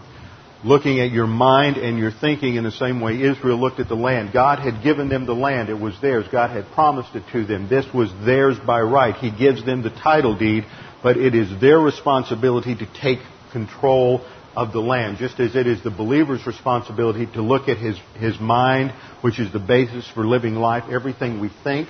looking 0.64 1.00
at 1.00 1.10
your 1.10 1.26
mind 1.26 1.76
and 1.76 1.98
your 1.98 2.10
thinking 2.10 2.56
in 2.56 2.64
the 2.64 2.70
same 2.70 3.00
way 3.00 3.20
Israel 3.22 3.58
looked 3.58 3.80
at 3.80 3.88
the 3.88 3.94
land. 3.94 4.30
God 4.32 4.58
had 4.58 4.82
given 4.82 5.08
them 5.08 5.26
the 5.26 5.34
land. 5.34 5.68
It 5.68 5.80
was 5.80 5.98
theirs. 6.00 6.26
God 6.30 6.50
had 6.50 6.66
promised 6.72 7.14
it 7.14 7.24
to 7.32 7.44
them. 7.44 7.68
This 7.68 7.86
was 7.94 8.12
theirs 8.24 8.58
by 8.66 8.80
right. 8.80 9.14
He 9.14 9.30
gives 9.30 9.64
them 9.64 9.82
the 9.82 9.90
title 9.90 10.36
deed, 10.36 10.64
but 11.02 11.16
it 11.16 11.34
is 11.34 11.60
their 11.60 11.78
responsibility 11.78 12.74
to 12.74 12.86
take 13.00 13.20
control 13.52 14.26
of 14.54 14.72
the 14.72 14.80
land, 14.80 15.16
just 15.18 15.38
as 15.40 15.54
it 15.54 15.66
is 15.66 15.82
the 15.82 15.90
believer's 15.90 16.46
responsibility 16.46 17.24
to 17.24 17.40
look 17.40 17.68
at 17.68 17.78
his, 17.78 17.96
his 18.18 18.38
mind, 18.40 18.92
which 19.22 19.38
is 19.38 19.52
the 19.52 19.60
basis 19.60 20.08
for 20.12 20.26
living 20.26 20.56
life. 20.56 20.84
Everything 20.90 21.40
we 21.40 21.50
think 21.64 21.88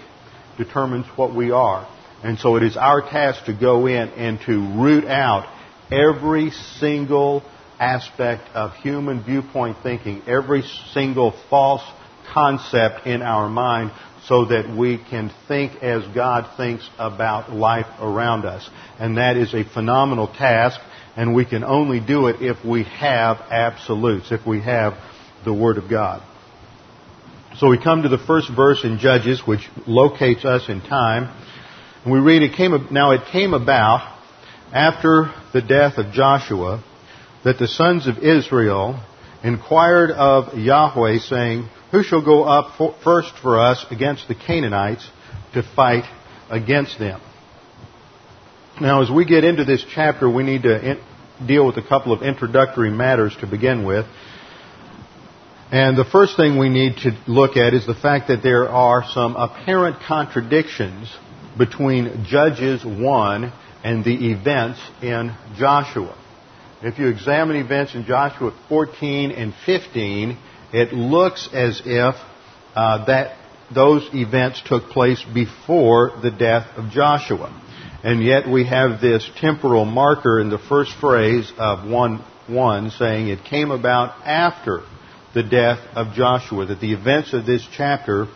determines 0.59 1.07
what 1.17 1.35
we 1.35 1.51
are. 1.51 1.89
And 2.23 2.39
so 2.39 2.57
it 2.57 2.63
is 2.63 2.77
our 2.77 3.01
task 3.01 3.47
to 3.47 3.53
go 3.53 3.87
in 3.87 4.09
and 4.11 4.41
to 4.43 4.81
root 4.81 5.05
out 5.05 5.47
every 5.91 6.51
single 6.51 7.43
aspect 7.79 8.43
of 8.55 8.75
human 8.75 9.25
viewpoint 9.25 9.79
thinking, 9.83 10.23
every 10.27 10.63
single 10.93 11.33
false 11.49 11.83
concept 12.33 13.07
in 13.07 13.23
our 13.23 13.49
mind 13.49 13.91
so 14.27 14.45
that 14.45 14.69
we 14.77 14.99
can 14.99 15.33
think 15.49 15.83
as 15.83 16.07
God 16.15 16.57
thinks 16.57 16.89
about 16.99 17.53
life 17.53 17.87
around 18.01 18.45
us. 18.45 18.69
And 18.99 19.17
that 19.17 19.37
is 19.37 19.55
a 19.55 19.65
phenomenal 19.65 20.29
task 20.29 20.79
and 21.17 21.35
we 21.35 21.45
can 21.45 21.65
only 21.65 22.01
do 22.01 22.29
it 22.29 22.41
if 22.41 22.65
we 22.65 22.85
have 22.85 23.39
absolutes, 23.51 24.31
if 24.31 24.47
we 24.47 24.61
have 24.61 24.95
the 25.45 25.53
Word 25.53 25.79
of 25.79 25.91
God. 25.91 26.23
So 27.57 27.69
we 27.69 27.83
come 27.83 28.03
to 28.03 28.09
the 28.09 28.19
first 28.19 28.49
verse 28.55 28.85
in 28.85 28.99
Judges, 28.99 29.43
which 29.45 29.69
locates 29.87 30.45
us 30.45 30.69
in 30.69 30.81
time. 30.81 31.35
And 32.05 32.13
we 32.13 32.19
read, 32.19 32.43
it 32.43 32.55
came, 32.57 32.89
now 32.91 33.11
it 33.11 33.27
came 33.31 33.53
about 33.53 34.19
after 34.73 35.33
the 35.53 35.61
death 35.61 35.99
of 35.99 36.13
Joshua 36.13 36.83
that 37.45 37.59
the 37.59 37.69
sons 37.69 38.07
of 38.07 38.19
Israel 38.19 39.03
inquired 39.43 40.11
of 40.11 40.59
Yahweh, 40.59 41.19
saying, 41.19 41.69
Who 41.91 42.03
shall 42.03 42.25
go 42.25 42.45
up 42.45 42.77
for, 42.77 42.95
first 43.05 43.33
for 43.43 43.61
us 43.61 43.85
against 43.91 44.29
the 44.29 44.35
Canaanites 44.35 45.09
to 45.55 45.63
fight 45.63 46.05
against 46.51 46.99
them? 46.99 47.21
Now, 48.81 49.03
as 49.03 49.11
we 49.11 49.27
get 49.27 49.45
into 49.45 49.65
this 49.65 49.85
chapter, 49.95 50.29
we 50.29 50.43
need 50.43 50.63
to 50.63 50.93
in, 50.93 51.01
deal 51.47 51.67
with 51.67 51.77
a 51.77 51.87
couple 51.87 52.13
of 52.13 52.23
introductory 52.23 52.91
matters 52.91 53.37
to 53.41 53.47
begin 53.47 53.85
with. 53.85 54.07
And 55.71 55.97
the 55.97 56.05
first 56.05 56.37
thing 56.37 56.59
we 56.59 56.71
need 56.71 56.97
to 56.99 57.13
look 57.27 57.57
at 57.57 57.75
is 57.75 57.87
the 57.87 57.95
fact 57.95 58.29
that 58.29 58.43
there 58.43 58.69
are 58.69 59.05
some 59.13 59.37
apparent 59.37 60.01
contradictions 60.07 61.15
between 61.61 62.25
Judges 62.27 62.83
1 62.83 63.53
and 63.85 64.03
the 64.03 64.31
events 64.33 64.81
in 65.03 65.37
Joshua. 65.59 66.17
If 66.83 66.99
you 66.99 67.09
examine 67.09 67.57
events 67.57 67.95
in 67.95 68.07
Joshua 68.07 68.59
14 68.71 69.31
and 69.31 69.53
15, 69.67 70.39
it 70.73 70.95
looks 70.95 71.51
as 71.53 71.83
if 71.85 72.15
uh, 72.75 73.05
that 73.05 73.37
those 73.75 74.09
events 74.15 74.63
took 74.65 74.85
place 74.89 75.23
before 75.35 76.13
the 76.23 76.31
death 76.31 76.67
of 76.77 76.91
Joshua. 76.91 77.53
And 78.03 78.25
yet 78.25 78.49
we 78.49 78.65
have 78.65 79.03
this 79.03 79.29
temporal 79.37 79.85
marker 79.85 80.41
in 80.41 80.49
the 80.49 80.59
first 80.59 80.93
phrase 80.99 81.53
of 81.59 81.87
1 81.89 82.25
1 82.49 82.91
saying 82.93 83.29
it 83.29 83.45
came 83.45 83.71
about 83.71 84.27
after 84.27 84.81
the 85.35 85.43
death 85.43 85.79
of 85.95 86.15
Joshua, 86.15 86.65
that 86.67 86.81
the 86.81 86.95
events 86.95 87.35
of 87.35 87.45
this 87.45 87.65
chapter 87.77 88.29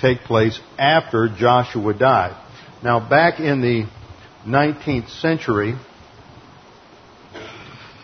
take 0.00 0.20
place 0.20 0.58
after 0.78 1.28
Joshua 1.28 1.92
died. 1.92 2.44
Now, 2.80 3.00
back 3.00 3.40
in 3.40 3.60
the 3.60 3.88
19th 4.46 5.10
century, 5.20 5.74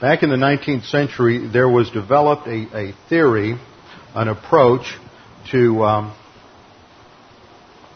back 0.00 0.24
in 0.24 0.30
the 0.30 0.36
19th 0.36 0.86
century, 0.86 1.46
there 1.46 1.68
was 1.68 1.90
developed 1.90 2.48
a, 2.48 2.88
a 2.88 2.94
theory, 3.08 3.56
an 4.16 4.26
approach 4.26 4.82
to 5.52 5.84
um, 5.84 6.16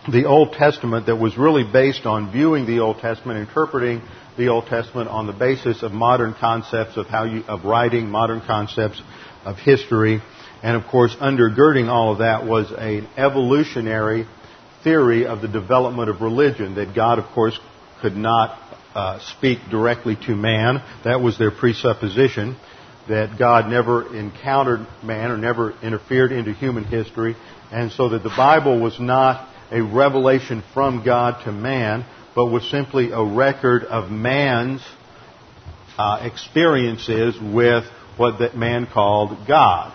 the 0.08 0.26
Old 0.26 0.52
Testament 0.52 1.06
that 1.06 1.16
was 1.16 1.36
really 1.36 1.64
based 1.64 2.06
on 2.06 2.30
viewing 2.30 2.64
the 2.64 2.78
Old 2.78 2.98
Testament, 3.00 3.40
interpreting 3.40 4.00
the 4.36 4.46
Old 4.46 4.66
Testament 4.66 5.10
on 5.10 5.26
the 5.26 5.32
basis 5.32 5.82
of 5.82 5.90
modern 5.90 6.32
concepts 6.38 6.96
of 6.96 7.08
how 7.08 7.24
you, 7.24 7.42
of 7.48 7.64
writing, 7.64 8.08
modern 8.08 8.40
concepts 8.40 9.02
of 9.44 9.56
history, 9.56 10.22
and 10.62 10.76
of 10.76 10.86
course, 10.86 11.16
undergirding 11.16 11.88
all 11.88 12.12
of 12.12 12.18
that 12.18 12.46
was 12.46 12.70
an 12.70 13.08
evolutionary 13.16 14.28
theory 14.84 15.26
of 15.26 15.40
the 15.40 15.48
development 15.48 16.08
of 16.10 16.20
religion. 16.20 16.74
That 16.76 16.94
God, 16.94 17.18
of 17.18 17.26
course, 17.34 17.58
could 18.00 18.16
not 18.16 18.58
uh, 18.94 19.18
speak 19.36 19.58
directly 19.70 20.16
to 20.26 20.34
man. 20.34 20.82
That 21.04 21.20
was 21.20 21.38
their 21.38 21.50
presupposition. 21.50 22.56
that 23.08 23.38
God 23.38 23.68
never 23.68 24.14
encountered 24.14 24.86
man 25.02 25.30
or 25.30 25.38
never 25.38 25.72
interfered 25.82 26.30
into 26.30 26.52
human 26.52 26.84
history, 26.84 27.36
and 27.72 27.90
so 27.90 28.10
that 28.10 28.22
the 28.22 28.34
Bible 28.36 28.80
was 28.80 29.00
not 29.00 29.48
a 29.70 29.80
revelation 29.82 30.62
from 30.74 31.04
God 31.04 31.44
to 31.44 31.52
man, 31.52 32.04
but 32.34 32.46
was 32.46 32.70
simply 32.70 33.10
a 33.10 33.24
record 33.24 33.84
of 33.84 34.10
man's 34.10 34.82
uh, 35.98 36.20
experiences 36.22 37.36
with 37.40 37.84
what 38.16 38.38
that 38.40 38.56
man 38.56 38.86
called 38.86 39.46
God. 39.46 39.94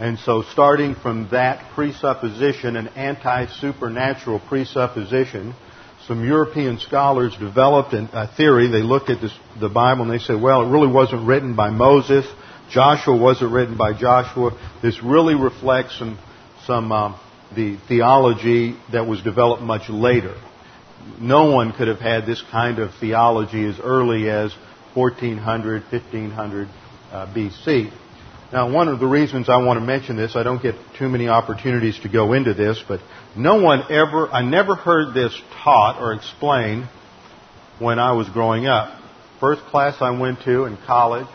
And 0.00 0.18
so, 0.20 0.42
starting 0.52 0.94
from 0.94 1.28
that 1.32 1.74
presupposition, 1.74 2.76
an 2.76 2.88
anti 2.88 3.46
supernatural 3.46 4.38
presupposition, 4.38 5.54
some 6.06 6.24
European 6.24 6.78
scholars 6.78 7.36
developed 7.38 7.92
a 7.92 8.30
theory. 8.36 8.68
They 8.68 8.82
looked 8.82 9.10
at 9.10 9.20
this, 9.20 9.36
the 9.60 9.68
Bible 9.68 10.02
and 10.02 10.10
they 10.10 10.24
said, 10.24 10.40
well, 10.40 10.62
it 10.62 10.70
really 10.70 10.90
wasn't 10.90 11.26
written 11.26 11.56
by 11.56 11.70
Moses. 11.70 12.26
Joshua 12.70 13.16
wasn't 13.16 13.52
written 13.52 13.76
by 13.76 13.92
Joshua. 13.92 14.52
This 14.82 15.02
really 15.02 15.34
reflects 15.34 15.98
some, 15.98 16.18
some 16.64 16.92
uh, 16.92 17.18
the 17.54 17.76
theology 17.88 18.76
that 18.92 19.06
was 19.06 19.20
developed 19.22 19.62
much 19.62 19.88
later. 19.88 20.34
No 21.20 21.50
one 21.50 21.72
could 21.72 21.88
have 21.88 22.00
had 22.00 22.24
this 22.24 22.42
kind 22.50 22.78
of 22.78 22.90
theology 23.00 23.66
as 23.66 23.80
early 23.80 24.30
as 24.30 24.54
1400, 24.94 25.82
1500 25.90 26.68
uh, 27.10 27.26
BC. 27.34 27.92
Now, 28.50 28.72
one 28.72 28.88
of 28.88 28.98
the 28.98 29.06
reasons 29.06 29.50
I 29.50 29.58
want 29.58 29.78
to 29.78 29.84
mention 29.84 30.16
this, 30.16 30.34
I 30.34 30.42
don't 30.42 30.62
get 30.62 30.74
too 30.98 31.08
many 31.10 31.28
opportunities 31.28 31.98
to 32.00 32.08
go 32.08 32.32
into 32.32 32.54
this, 32.54 32.82
but 32.88 33.00
no 33.36 33.60
one 33.60 33.82
ever, 33.92 34.28
I 34.32 34.42
never 34.42 34.74
heard 34.74 35.12
this 35.12 35.38
taught 35.62 36.00
or 36.00 36.14
explained 36.14 36.88
when 37.78 37.98
I 37.98 38.12
was 38.12 38.26
growing 38.30 38.66
up. 38.66 38.98
First 39.38 39.62
class 39.66 39.96
I 40.00 40.18
went 40.18 40.40
to 40.44 40.64
in 40.64 40.78
college, 40.86 41.26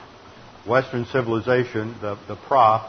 Western 0.68 1.06
Civilization, 1.06 1.96
the, 2.02 2.18
the 2.28 2.36
prof, 2.36 2.82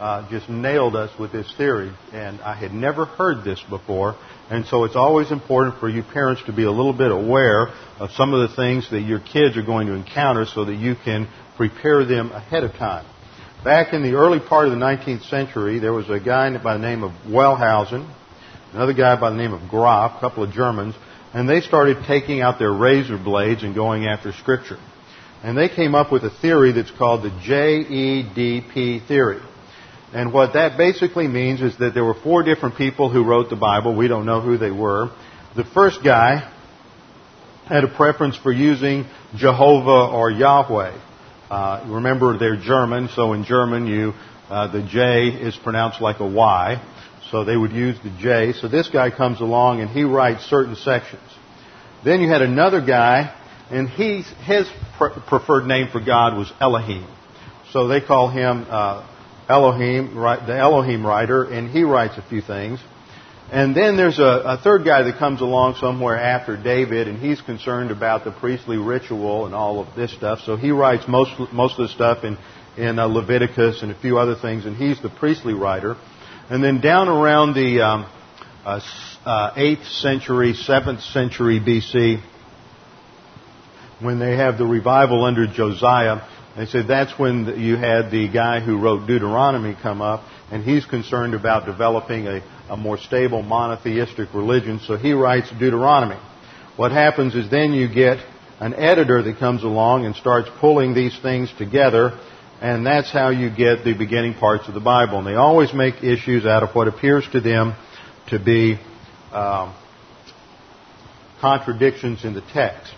uh, 0.00 0.28
just 0.30 0.48
nailed 0.48 0.96
us 0.96 1.16
with 1.16 1.30
this 1.30 1.52
theory. 1.56 1.92
And 2.12 2.40
I 2.40 2.54
had 2.56 2.72
never 2.72 3.04
heard 3.04 3.44
this 3.44 3.62
before. 3.68 4.16
And 4.50 4.66
so 4.66 4.82
it's 4.82 4.96
always 4.96 5.30
important 5.30 5.78
for 5.78 5.88
you 5.88 6.02
parents 6.02 6.42
to 6.46 6.52
be 6.52 6.64
a 6.64 6.70
little 6.72 6.92
bit 6.92 7.12
aware 7.12 7.68
of 8.00 8.10
some 8.12 8.34
of 8.34 8.50
the 8.50 8.56
things 8.56 8.90
that 8.90 9.02
your 9.02 9.20
kids 9.20 9.56
are 9.56 9.62
going 9.62 9.86
to 9.86 9.92
encounter 9.92 10.44
so 10.44 10.64
that 10.64 10.74
you 10.74 10.96
can 11.04 11.28
prepare 11.56 12.04
them 12.04 12.32
ahead 12.32 12.64
of 12.64 12.72
time. 12.72 13.06
Back 13.64 13.92
in 13.92 14.02
the 14.02 14.14
early 14.14 14.40
part 14.40 14.68
of 14.68 14.72
the 14.72 14.78
19th 14.78 15.28
century, 15.28 15.80
there 15.80 15.92
was 15.92 16.08
a 16.08 16.18
guy 16.18 16.56
by 16.56 16.78
the 16.78 16.82
name 16.82 17.02
of 17.02 17.12
Wellhausen, 17.26 18.10
another 18.72 18.94
guy 18.94 19.20
by 19.20 19.28
the 19.28 19.36
name 19.36 19.52
of 19.52 19.68
Graf, 19.68 20.16
a 20.16 20.20
couple 20.20 20.42
of 20.42 20.50
Germans, 20.50 20.94
and 21.34 21.46
they 21.46 21.60
started 21.60 21.98
taking 22.06 22.40
out 22.40 22.58
their 22.58 22.72
razor 22.72 23.18
blades 23.18 23.62
and 23.62 23.74
going 23.74 24.06
after 24.06 24.32
Scripture. 24.32 24.78
And 25.42 25.58
they 25.58 25.68
came 25.68 25.94
up 25.94 26.10
with 26.10 26.24
a 26.24 26.30
theory 26.30 26.72
that's 26.72 26.90
called 26.90 27.22
the 27.22 27.28
JEDP 27.28 29.06
theory. 29.06 29.40
And 30.14 30.32
what 30.32 30.54
that 30.54 30.78
basically 30.78 31.28
means 31.28 31.60
is 31.60 31.76
that 31.80 31.92
there 31.92 32.04
were 32.04 32.14
four 32.14 32.42
different 32.42 32.78
people 32.78 33.10
who 33.10 33.24
wrote 33.24 33.50
the 33.50 33.56
Bible. 33.56 33.94
We 33.94 34.08
don't 34.08 34.24
know 34.24 34.40
who 34.40 34.56
they 34.56 34.70
were. 34.70 35.10
The 35.54 35.64
first 35.64 36.02
guy 36.02 36.50
had 37.66 37.84
a 37.84 37.88
preference 37.88 38.36
for 38.36 38.52
using 38.52 39.04
Jehovah 39.36 40.14
or 40.14 40.30
Yahweh. 40.30 41.09
Uh, 41.50 41.84
remember, 41.88 42.38
they're 42.38 42.56
German, 42.56 43.08
so 43.08 43.32
in 43.32 43.44
German, 43.44 43.86
you 43.86 44.12
uh, 44.48 44.70
the 44.70 44.82
J 44.82 45.28
is 45.28 45.56
pronounced 45.56 46.00
like 46.00 46.20
a 46.20 46.26
Y, 46.26 46.80
so 47.30 47.44
they 47.44 47.56
would 47.56 47.72
use 47.72 47.96
the 48.04 48.10
J. 48.20 48.52
So 48.52 48.68
this 48.68 48.88
guy 48.88 49.10
comes 49.10 49.40
along 49.40 49.80
and 49.80 49.90
he 49.90 50.04
writes 50.04 50.44
certain 50.44 50.76
sections. 50.76 51.22
Then 52.04 52.20
you 52.20 52.28
had 52.28 52.42
another 52.42 52.80
guy, 52.80 53.34
and 53.70 53.88
his 53.88 54.26
preferred 55.26 55.66
name 55.66 55.88
for 55.90 56.00
God 56.00 56.36
was 56.36 56.52
Elohim, 56.60 57.06
so 57.72 57.88
they 57.88 58.00
call 58.00 58.30
him 58.30 58.66
uh, 58.68 59.06
Elohim, 59.48 60.14
the 60.14 60.56
Elohim 60.56 61.04
writer, 61.04 61.44
and 61.44 61.68
he 61.68 61.82
writes 61.82 62.14
a 62.16 62.22
few 62.22 62.42
things. 62.42 62.78
And 63.52 63.76
then 63.76 63.96
there's 63.96 64.20
a, 64.20 64.22
a, 64.22 64.60
third 64.62 64.84
guy 64.84 65.02
that 65.02 65.18
comes 65.18 65.40
along 65.40 65.74
somewhere 65.80 66.16
after 66.16 66.56
David, 66.56 67.08
and 67.08 67.18
he's 67.18 67.40
concerned 67.40 67.90
about 67.90 68.24
the 68.24 68.30
priestly 68.30 68.76
ritual 68.76 69.44
and 69.46 69.54
all 69.56 69.80
of 69.80 69.96
this 69.96 70.12
stuff. 70.12 70.38
So 70.46 70.54
he 70.54 70.70
writes 70.70 71.04
most 71.08 71.32
most 71.52 71.78
of 71.78 71.88
the 71.88 71.94
stuff 71.94 72.22
in 72.22 72.38
in 72.76 73.00
uh, 73.00 73.06
Leviticus 73.06 73.82
and 73.82 73.90
a 73.90 73.98
few 73.98 74.18
other 74.18 74.36
things, 74.36 74.66
and 74.66 74.76
he's 74.76 75.02
the 75.02 75.08
priestly 75.10 75.52
writer. 75.52 75.96
And 76.48 76.62
then 76.62 76.80
down 76.80 77.08
around 77.08 77.54
the 77.54 77.80
um, 77.84 78.10
uh, 78.64 78.80
uh, 79.24 79.54
8th 79.54 80.00
century, 80.00 80.54
7th 80.54 81.12
century 81.12 81.60
BC, 81.60 82.22
when 84.00 84.18
they 84.18 84.36
have 84.36 84.58
the 84.58 84.64
revival 84.64 85.24
under 85.24 85.46
Josiah, 85.46 86.20
they 86.56 86.66
say 86.66 86.82
that's 86.86 87.18
when 87.18 87.58
you 87.60 87.76
had 87.76 88.10
the 88.10 88.28
guy 88.28 88.60
who 88.60 88.78
wrote 88.78 89.06
Deuteronomy 89.06 89.76
come 89.80 90.00
up, 90.00 90.24
and 90.50 90.64
he's 90.64 90.84
concerned 90.86 91.34
about 91.34 91.66
developing 91.66 92.26
a, 92.26 92.42
a 92.70 92.76
more 92.76 92.96
stable 92.96 93.42
monotheistic 93.42 94.32
religion, 94.32 94.80
so 94.86 94.96
he 94.96 95.12
writes 95.12 95.50
Deuteronomy. 95.50 96.20
What 96.76 96.92
happens 96.92 97.34
is 97.34 97.50
then 97.50 97.72
you 97.72 97.92
get 97.92 98.18
an 98.60 98.74
editor 98.74 99.22
that 99.22 99.38
comes 99.38 99.64
along 99.64 100.06
and 100.06 100.14
starts 100.14 100.48
pulling 100.60 100.94
these 100.94 101.18
things 101.20 101.52
together, 101.58 102.18
and 102.60 102.86
that's 102.86 103.10
how 103.10 103.30
you 103.30 103.50
get 103.50 103.84
the 103.84 103.94
beginning 103.94 104.34
parts 104.34 104.68
of 104.68 104.74
the 104.74 104.80
Bible. 104.80 105.18
And 105.18 105.26
they 105.26 105.34
always 105.34 105.74
make 105.74 106.04
issues 106.04 106.46
out 106.46 106.62
of 106.62 106.74
what 106.74 106.86
appears 106.86 107.26
to 107.32 107.40
them 107.40 107.74
to 108.28 108.38
be 108.38 108.78
um, 109.32 109.74
contradictions 111.40 112.24
in 112.24 112.34
the 112.34 112.42
text. 112.52 112.92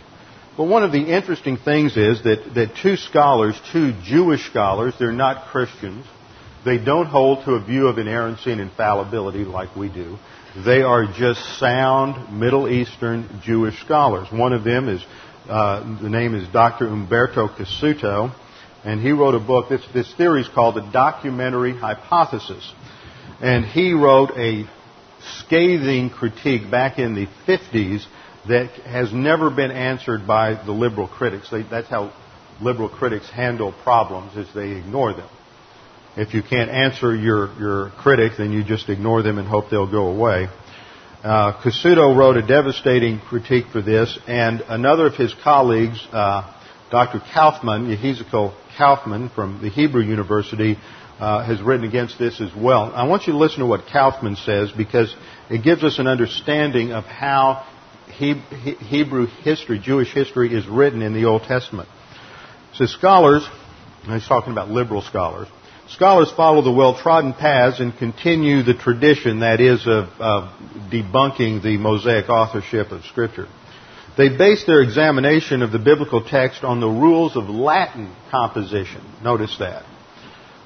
But 0.56 0.64
one 0.64 0.82
of 0.82 0.92
the 0.92 1.00
interesting 1.00 1.56
things 1.56 1.96
is 1.96 2.22
that, 2.24 2.52
that 2.54 2.76
two 2.82 2.96
scholars, 2.96 3.58
two 3.72 3.94
Jewish 4.02 4.44
scholars, 4.50 4.94
they're 4.98 5.12
not 5.12 5.50
Christians. 5.50 6.04
They 6.64 6.78
don't 6.78 7.06
hold 7.06 7.44
to 7.44 7.52
a 7.52 7.64
view 7.64 7.88
of 7.88 7.98
inerrancy 7.98 8.52
and 8.52 8.60
infallibility 8.60 9.44
like 9.44 9.74
we 9.74 9.88
do. 9.88 10.16
They 10.64 10.82
are 10.82 11.06
just 11.06 11.58
sound 11.58 12.38
Middle 12.38 12.68
Eastern 12.68 13.40
Jewish 13.42 13.80
scholars. 13.80 14.28
One 14.30 14.52
of 14.52 14.62
them 14.62 14.88
is, 14.88 15.04
uh, 15.48 15.98
the 16.00 16.10
name 16.10 16.34
is 16.34 16.46
Dr. 16.48 16.86
Umberto 16.86 17.48
Cassuto, 17.48 18.32
and 18.84 19.00
he 19.00 19.12
wrote 19.12 19.34
a 19.34 19.40
book. 19.40 19.70
This, 19.70 19.82
this 19.92 20.12
theory 20.14 20.42
is 20.42 20.48
called 20.48 20.76
the 20.76 20.88
documentary 20.92 21.76
hypothesis. 21.76 22.70
And 23.40 23.64
he 23.64 23.92
wrote 23.92 24.30
a 24.36 24.64
scathing 25.40 26.10
critique 26.10 26.70
back 26.70 26.98
in 26.98 27.14
the 27.14 27.26
50s 27.46 28.04
that 28.48 28.70
has 28.84 29.12
never 29.12 29.50
been 29.50 29.70
answered 29.70 30.26
by 30.26 30.62
the 30.64 30.72
liberal 30.72 31.08
critics. 31.08 31.50
They, 31.50 31.62
that's 31.62 31.88
how 31.88 32.12
liberal 32.60 32.88
critics 32.88 33.28
handle 33.30 33.72
problems, 33.82 34.36
is 34.36 34.52
they 34.54 34.72
ignore 34.72 35.12
them. 35.14 35.28
If 36.14 36.34
you 36.34 36.42
can't 36.42 36.70
answer 36.70 37.16
your, 37.16 37.58
your 37.58 37.90
critic, 37.98 38.32
then 38.36 38.52
you 38.52 38.62
just 38.62 38.90
ignore 38.90 39.22
them 39.22 39.38
and 39.38 39.48
hope 39.48 39.70
they'll 39.70 39.90
go 39.90 40.08
away. 40.08 40.48
Uh, 41.24 41.58
Cassuto 41.62 42.14
wrote 42.14 42.36
a 42.36 42.46
devastating 42.46 43.18
critique 43.18 43.66
for 43.72 43.80
this, 43.80 44.18
and 44.26 44.60
another 44.68 45.06
of 45.06 45.14
his 45.14 45.34
colleagues, 45.42 46.06
uh, 46.12 46.52
Dr. 46.90 47.20
Kaufman, 47.32 47.86
Yehiziel 47.86 48.54
Kaufman 48.76 49.30
from 49.30 49.62
the 49.62 49.70
Hebrew 49.70 50.02
University, 50.02 50.76
uh, 51.18 51.46
has 51.46 51.62
written 51.62 51.86
against 51.86 52.18
this 52.18 52.42
as 52.42 52.50
well. 52.54 52.92
I 52.94 53.06
want 53.06 53.26
you 53.26 53.32
to 53.32 53.38
listen 53.38 53.60
to 53.60 53.66
what 53.66 53.86
Kaufman 53.90 54.36
says 54.36 54.70
because 54.70 55.14
it 55.48 55.62
gives 55.62 55.82
us 55.82 55.98
an 55.98 56.08
understanding 56.08 56.92
of 56.92 57.04
how 57.04 57.66
Hebrew 58.10 59.28
history, 59.42 59.78
Jewish 59.78 60.12
history, 60.12 60.52
is 60.52 60.66
written 60.66 61.00
in 61.00 61.14
the 61.14 61.24
Old 61.24 61.44
Testament. 61.44 61.88
So 62.74 62.84
scholars, 62.84 63.48
and 64.02 64.12
he's 64.12 64.28
talking 64.28 64.52
about 64.52 64.68
liberal 64.68 65.00
scholars, 65.00 65.48
scholars 65.94 66.32
follow 66.36 66.62
the 66.62 66.72
well-trodden 66.72 67.34
paths 67.34 67.80
and 67.80 67.96
continue 67.96 68.62
the 68.62 68.74
tradition 68.74 69.40
that 69.40 69.60
is 69.60 69.86
of, 69.86 70.08
of 70.18 70.48
debunking 70.90 71.62
the 71.62 71.76
Mosaic 71.78 72.28
authorship 72.28 72.90
of 72.90 73.04
Scripture. 73.04 73.48
They 74.16 74.28
base 74.28 74.64
their 74.66 74.82
examination 74.82 75.62
of 75.62 75.72
the 75.72 75.78
biblical 75.78 76.22
text 76.22 76.64
on 76.64 76.80
the 76.80 76.88
rules 76.88 77.36
of 77.36 77.48
Latin 77.48 78.14
composition. 78.30 79.02
Notice 79.22 79.56
that. 79.58 79.84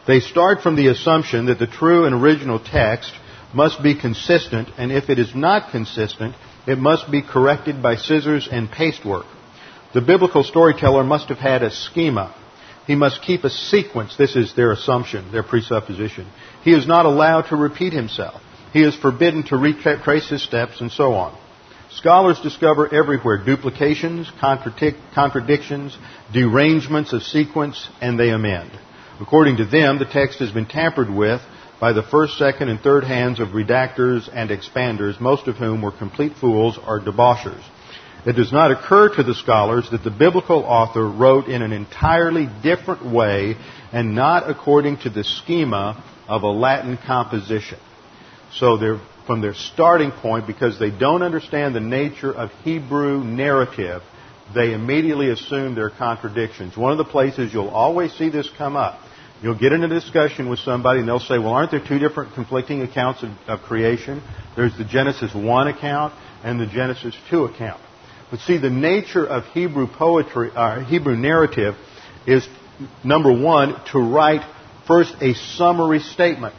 They 0.06 0.20
start 0.20 0.62
from 0.62 0.76
the 0.76 0.88
assumption 0.88 1.46
that 1.46 1.58
the 1.58 1.66
true 1.66 2.06
and 2.06 2.14
original 2.14 2.58
text 2.58 3.12
must 3.54 3.82
be 3.82 3.98
consistent, 3.98 4.68
and 4.78 4.92
if 4.92 5.08
it 5.10 5.18
is 5.18 5.34
not 5.34 5.70
consistent, 5.70 6.34
it 6.66 6.78
must 6.78 7.10
be 7.10 7.22
corrected 7.22 7.82
by 7.82 7.96
scissors 7.96 8.48
and 8.50 8.70
paste 8.70 9.04
work. 9.04 9.26
The 9.94 10.00
biblical 10.00 10.42
storyteller 10.42 11.04
must 11.04 11.28
have 11.28 11.38
had 11.38 11.62
a 11.62 11.70
schema. 11.70 12.34
He 12.87 12.94
must 12.94 13.22
keep 13.22 13.44
a 13.44 13.51
sequence. 13.51 14.16
This 14.16 14.37
is 14.37 14.55
their 14.55 14.72
assumption, 14.72 15.33
their 15.33 15.42
presupposition. 15.42 16.27
He 16.62 16.72
is 16.72 16.87
not 16.87 17.07
allowed 17.07 17.49
to 17.49 17.57
repeat 17.57 17.92
himself. 17.92 18.40
He 18.72 18.83
is 18.83 18.96
forbidden 18.96 19.42
to 19.44 19.57
retrace 19.57 20.29
his 20.29 20.42
steps 20.42 20.81
and 20.81 20.90
so 20.90 21.14
on. 21.14 21.37
Scholars 21.90 22.40
discover 22.40 22.92
everywhere 22.92 23.42
duplications, 23.44 24.31
contradic- 24.40 25.01
contradictions, 25.14 25.96
derangements 26.33 27.12
of 27.12 27.22
sequence, 27.22 27.88
and 28.01 28.18
they 28.18 28.31
amend. 28.31 28.70
According 29.20 29.57
to 29.59 29.64
them, 29.64 29.99
the 29.99 30.05
text 30.05 30.40
has 30.40 30.51
been 30.51 30.66
tampered 30.66 31.09
with 31.09 31.40
by 31.81 31.92
the 31.92 32.03
first, 32.03 32.38
second, 32.38 32.68
and 32.68 32.81
third 32.81 33.05
hands 33.05 33.40
of 33.40 33.49
redactors 33.49 34.29
and 34.33 34.51
expanders, 34.51 35.20
most 35.20 35.49
of 35.49 35.57
whom 35.57 35.83
were 35.83 35.92
complete 35.92 36.35
fools 36.37 36.79
or 36.79 37.01
debauchers. 37.01 37.62
It 38.26 38.32
does 38.34 38.52
not 38.52 38.70
occur 38.72 39.14
to 39.16 39.22
the 39.22 39.34
scholars 39.34 39.88
that 39.90 40.04
the 40.04 40.10
biblical 40.10 40.64
author 40.64 41.06
wrote 41.06 41.46
in 41.46 41.62
an 41.62 41.72
entirely 41.72 42.48
different 42.62 43.06
way 43.06 43.56
and 43.92 44.14
not 44.14 44.50
according 44.50 44.98
to 44.98 45.10
the 45.10 45.24
schema 45.24 46.02
of 46.28 46.42
a 46.42 46.50
Latin 46.50 46.98
composition. 47.06 47.78
So 48.52 48.76
they're 48.76 49.00
from 49.26 49.40
their 49.40 49.54
starting 49.54 50.12
point, 50.12 50.46
because 50.46 50.78
they 50.78 50.90
don't 50.90 51.22
understand 51.22 51.74
the 51.74 51.80
nature 51.80 52.32
of 52.32 52.50
Hebrew 52.62 53.22
narrative, 53.24 54.02
they 54.54 54.72
immediately 54.72 55.30
assume 55.30 55.74
there 55.74 55.86
are 55.86 55.90
contradictions. 55.90 56.76
One 56.76 56.92
of 56.92 56.98
the 56.98 57.04
places 57.04 57.52
you'll 57.52 57.68
always 57.68 58.12
see 58.12 58.30
this 58.30 58.48
come 58.56 58.76
up, 58.76 59.00
you'll 59.42 59.58
get 59.58 59.72
in 59.72 59.82
a 59.82 59.88
discussion 59.88 60.48
with 60.48 60.60
somebody 60.60 61.00
and 61.00 61.08
they'll 61.08 61.18
say, 61.18 61.38
well, 61.38 61.48
aren't 61.48 61.72
there 61.72 61.84
two 61.84 61.98
different 61.98 62.34
conflicting 62.34 62.82
accounts 62.82 63.24
of, 63.24 63.30
of 63.48 63.60
creation? 63.62 64.22
There's 64.54 64.76
the 64.78 64.84
Genesis 64.84 65.34
1 65.34 65.68
account 65.68 66.14
and 66.44 66.60
the 66.60 66.66
Genesis 66.66 67.16
2 67.28 67.44
account. 67.46 67.80
But 68.30 68.40
see, 68.40 68.58
the 68.58 68.70
nature 68.70 69.24
of 69.24 69.44
Hebrew 69.46 69.86
poetry, 69.86 70.50
uh, 70.54 70.84
Hebrew 70.84 71.16
narrative 71.16 71.74
is, 72.26 72.46
number 73.04 73.32
one, 73.32 73.80
to 73.92 73.98
write 73.98 74.42
first 74.86 75.14
a 75.20 75.34
summary 75.34 76.00
statement 76.00 76.54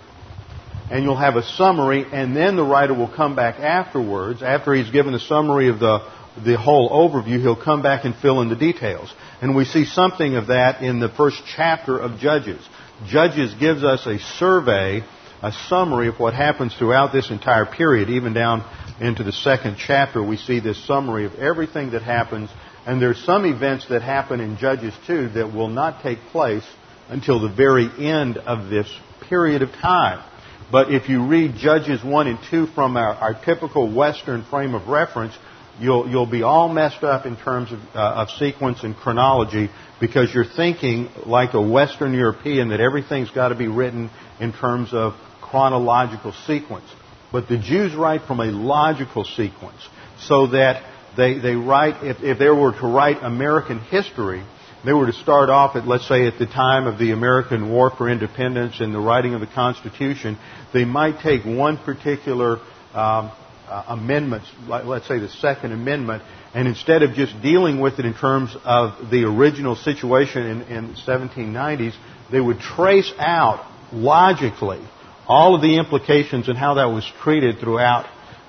and 0.90 1.04
you'll 1.04 1.18
have 1.18 1.36
a 1.36 1.44
summary, 1.44 2.06
and 2.12 2.36
then 2.36 2.56
the 2.56 2.64
writer 2.64 2.94
will 2.94 3.14
come 3.14 3.36
back 3.36 3.60
afterwards, 3.60 4.42
after 4.42 4.74
he's 4.74 4.90
given 4.90 5.14
the 5.14 5.20
summary 5.20 5.70
of 5.70 5.80
the, 5.80 6.00
the 6.46 6.58
whole 6.58 6.90
overview, 6.90 7.42
he'll 7.42 7.62
come 7.62 7.82
back 7.82 8.06
and 8.06 8.16
fill 8.16 8.42
in 8.42 8.50
the 8.50 8.56
details. 8.56 9.14
And 9.42 9.56
we 9.56 9.66
see 9.66 9.86
something 9.86 10.36
of 10.36 10.48
that 10.48 10.82
in 10.82 11.00
the 11.00 11.10
first 11.10 11.42
chapter 11.56 11.98
of 11.98 12.20
Judges. 12.20 12.66
Judges 13.06 13.54
gives 13.56 13.84
us 13.84 14.06
a 14.08 14.18
survey, 14.18 15.04
a 15.42 15.52
summary 15.68 16.08
of 16.08 16.20
what 16.20 16.34
happens 16.34 16.74
throughout 16.76 17.12
this 17.12 17.32
entire 17.32 17.66
period, 17.66 18.10
even 18.10 18.34
down 18.34 18.64
into 19.00 19.24
the 19.24 19.32
second 19.32 19.78
chapter, 19.78 20.24
we 20.24 20.38
see 20.38 20.60
this 20.60 20.84
summary 20.86 21.26
of 21.26 21.36
everything 21.36 21.92
that 21.92 22.02
happens. 22.02 22.50
And 22.86 23.02
there's 23.02 23.24
some 23.24 23.46
events 23.46 23.88
that 23.90 24.02
happen 24.02 24.40
in 24.40 24.58
Judges 24.58 24.94
2 25.08 25.30
that 25.30 25.54
will 25.54 25.68
not 25.68 26.02
take 26.02 26.20
place 26.32 26.64
until 27.10 27.40
the 27.40 27.54
very 27.54 27.90
end 28.00 28.38
of 28.38 28.70
this 28.70 28.88
period 29.30 29.62
of 29.62 29.72
time. 29.72 30.24
But 30.72 30.92
if 30.92 31.08
you 31.08 31.26
read 31.28 31.56
Judges 31.56 32.04
1 32.04 32.28
and 32.28 32.40
2 32.50 32.68
from 32.68 32.98
our, 32.98 33.14
our 33.14 33.34
typical 33.46 33.94
Western 33.94 34.44
frame 34.44 34.74
of 34.74 34.88
reference, 34.88 35.34
you'll, 35.80 36.10
you'll 36.10 36.30
be 36.30 36.44
all 36.44 36.68
messed 36.68 37.04
up 37.04 37.26
in 37.26 37.38
terms 37.38 37.72
of, 37.72 37.80
uh, 37.96 38.22
of 38.22 38.30
sequence 38.32 38.84
and 38.84 38.96
chronology 38.96 39.70
because 40.00 40.34
you're 40.34 40.46
thinking 40.46 41.10
like 41.26 41.54
a 41.54 41.62
Western 41.62 42.14
European 42.14 42.70
that 42.70 42.82
everything's 42.82 43.32
got 43.32 43.50
to 43.50 43.56
be 43.56 43.68
written 43.68 44.10
in 44.40 44.52
terms 44.52 44.90
of 44.92 45.14
chronological 45.42 46.34
sequence. 46.46 46.86
But 47.32 47.48
the 47.48 47.58
Jews 47.58 47.94
write 47.94 48.22
from 48.22 48.40
a 48.40 48.46
logical 48.46 49.26
sequence 49.26 49.82
so 50.22 50.48
that 50.48 50.84
they, 51.18 51.40
they 51.40 51.56
write, 51.56 52.04
if, 52.04 52.22
if 52.22 52.40
they 52.40 52.50
were 52.50 52.72
to 52.72 52.88
write 52.88 53.18
American 53.22 53.80
history, 53.80 54.44
they 54.86 54.94
were 54.94 55.08
to 55.08 55.14
start 55.14 55.50
off 55.50 55.76
at, 55.76 55.88
let's 55.88 56.08
say, 56.08 56.28
at 56.28 56.40
the 56.40 56.46
time 56.46 56.88
of 56.88 57.00
the 57.00 57.12
American 57.12 57.70
War 57.70 57.92
for 57.92 58.10
Independence 58.10 58.80
and 58.80 58.94
the 58.94 59.00
writing 59.00 59.34
of 59.34 59.42
the 59.42 59.48
Constitution, 59.48 60.38
they 60.74 60.86
might 60.86 61.20
take 61.20 61.44
one 61.44 61.78
particular 61.78 62.60
um, 62.94 63.32
uh, 63.68 63.84
amendment, 63.90 64.44
like, 64.68 64.86
let's 64.86 65.08
say 65.08 65.20
the 65.20 65.28
Second 65.28 65.74
Amendment, 65.74 66.24
and 66.54 66.68
instead 66.68 67.04
of 67.04 67.14
just 67.14 67.42
dealing 67.42 67.82
with 67.82 68.00
it 68.00 68.06
in 68.06 68.14
terms 68.14 68.56
of 68.64 69.10
the 69.10 69.24
original 69.26 69.76
situation 69.76 70.44
in, 70.44 70.62
in 70.64 70.88
the 70.90 70.94
1790s, 70.94 71.94
they 72.32 72.40
would 72.40 72.60
trace 72.60 73.12
out 73.18 73.66
logically 73.92 74.82
all 75.28 75.56
of 75.56 75.62
the 75.62 75.78
implications 75.78 76.48
and 76.48 76.58
how 76.58 76.76
that 76.76 76.86
was 76.86 77.10
treated 77.22 77.60
throughout 77.60 78.06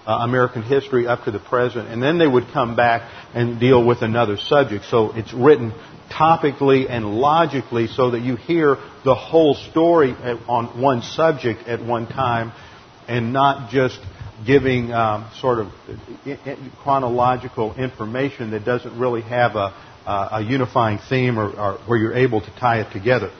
uh, 0.06 0.18
American 0.22 0.62
history 0.62 1.06
up 1.06 1.24
to 1.24 1.30
the 1.30 1.38
present, 1.38 1.88
and 1.88 2.02
then 2.02 2.18
they 2.18 2.26
would 2.26 2.46
come 2.52 2.76
back 2.76 3.10
and 3.34 3.60
deal 3.60 3.84
with 3.84 4.00
another 4.02 4.36
subject. 4.38 4.84
So 4.86 5.14
it's 5.14 5.34
written 5.34 5.72
topically 6.10 6.88
and 6.88 7.04
logically 7.16 7.86
so 7.88 8.12
that 8.12 8.20
you 8.20 8.36
hear 8.36 8.76
the 9.04 9.14
whole 9.14 9.54
story 9.54 10.12
on 10.48 10.80
one 10.80 11.02
subject 11.02 11.68
at 11.68 11.84
one 11.84 12.06
time 12.06 12.52
and 13.06 13.32
not 13.32 13.70
just 13.70 14.00
giving 14.46 14.92
um, 14.92 15.30
sort 15.40 15.58
of 15.58 15.72
chronological 16.82 17.74
information 17.74 18.52
that 18.52 18.64
doesn't 18.64 18.98
really 18.98 19.22
have 19.22 19.56
a, 19.56 19.74
a 20.06 20.42
unifying 20.42 20.98
theme 21.08 21.38
or, 21.38 21.50
or 21.50 21.78
where 21.86 21.98
you're 21.98 22.14
able 22.16 22.40
to 22.40 22.50
tie 22.58 22.80
it 22.80 22.90
together. 22.92 23.30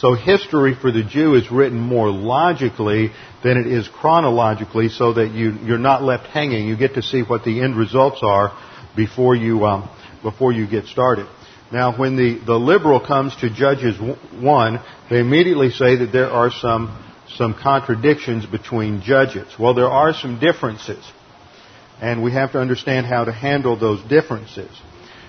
So 0.00 0.14
history 0.14 0.76
for 0.80 0.92
the 0.92 1.02
Jew 1.02 1.34
is 1.34 1.50
written 1.50 1.78
more 1.78 2.08
logically 2.08 3.10
than 3.42 3.56
it 3.56 3.66
is 3.66 3.88
chronologically 3.88 4.90
so 4.90 5.14
that 5.14 5.32
you, 5.32 5.56
you're 5.64 5.76
not 5.76 6.04
left 6.04 6.26
hanging. 6.26 6.68
You 6.68 6.76
get 6.76 6.94
to 6.94 7.02
see 7.02 7.22
what 7.22 7.44
the 7.44 7.60
end 7.62 7.76
results 7.76 8.20
are 8.22 8.56
before 8.94 9.34
you 9.34 9.64
um, 9.64 9.90
before 10.22 10.52
you 10.52 10.68
get 10.68 10.86
started. 10.86 11.26
Now, 11.72 11.96
when 11.96 12.16
the, 12.16 12.38
the 12.44 12.56
liberal 12.56 13.04
comes 13.04 13.34
to 13.36 13.50
Judges 13.50 13.96
1, 13.98 14.80
they 15.10 15.18
immediately 15.18 15.70
say 15.70 15.96
that 15.96 16.12
there 16.12 16.30
are 16.30 16.50
some, 16.50 17.04
some 17.36 17.54
contradictions 17.54 18.46
between 18.46 19.02
judges. 19.02 19.52
Well, 19.58 19.74
there 19.74 19.90
are 19.90 20.14
some 20.14 20.38
differences. 20.38 21.04
And 22.00 22.22
we 22.22 22.32
have 22.32 22.52
to 22.52 22.60
understand 22.60 23.06
how 23.06 23.24
to 23.24 23.32
handle 23.32 23.76
those 23.78 24.02
differences. 24.08 24.70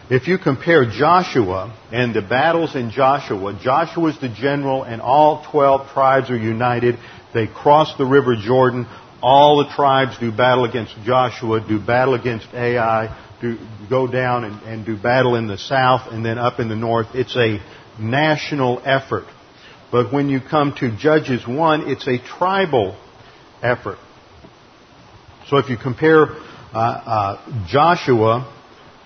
If 0.10 0.28
you 0.28 0.38
compare 0.40 0.90
Joshua 0.90 1.78
and 1.92 2.16
the 2.16 2.22
battles 2.22 2.76
in 2.76 2.90
Joshua, 2.90 3.60
Joshua 3.62 4.10
is 4.10 4.20
the 4.20 4.30
general 4.30 4.84
and 4.84 5.02
all 5.02 5.46
12 5.52 5.92
tribes 5.92 6.30
are 6.32 6.38
united. 6.38 6.98
They 7.34 7.46
cross 7.46 7.96
the 7.98 8.06
river 8.06 8.36
Jordan. 8.36 8.88
All 9.22 9.58
the 9.58 9.70
tribes 9.76 10.18
do 10.20 10.32
battle 10.32 10.66
against 10.66 10.96
Joshua, 11.04 11.64
do 11.68 11.80
battle 11.80 12.16
against 12.16 12.48
Ai 12.54 13.16
do, 13.42 13.58
go 13.90 14.08
down 14.08 14.44
and, 14.44 14.62
and 14.64 14.86
do 14.86 14.98
battle 14.98 15.36
in 15.36 15.48
the 15.48 15.58
south 15.58 16.12
and 16.12 16.26
then 16.26 16.38
up 16.38 16.60
in 16.60 16.70
the 16.70 16.76
north. 16.76 17.08
It's 17.14 17.36
a 17.36 17.60
national 18.00 18.82
effort. 18.84 19.26
But 19.92 20.14
when 20.14 20.30
you 20.30 20.40
come 20.40 20.76
to 20.80 20.96
Judges 20.96 21.48
1, 21.48 21.90
it's 21.90 22.08
a 22.08 22.20
tribal 22.20 22.98
effort. 23.62 23.98
So 25.48 25.58
if 25.58 25.70
you 25.70 25.78
compare 25.78 26.28
uh, 26.28 26.78
uh, 26.78 27.66
Joshua 27.68 28.56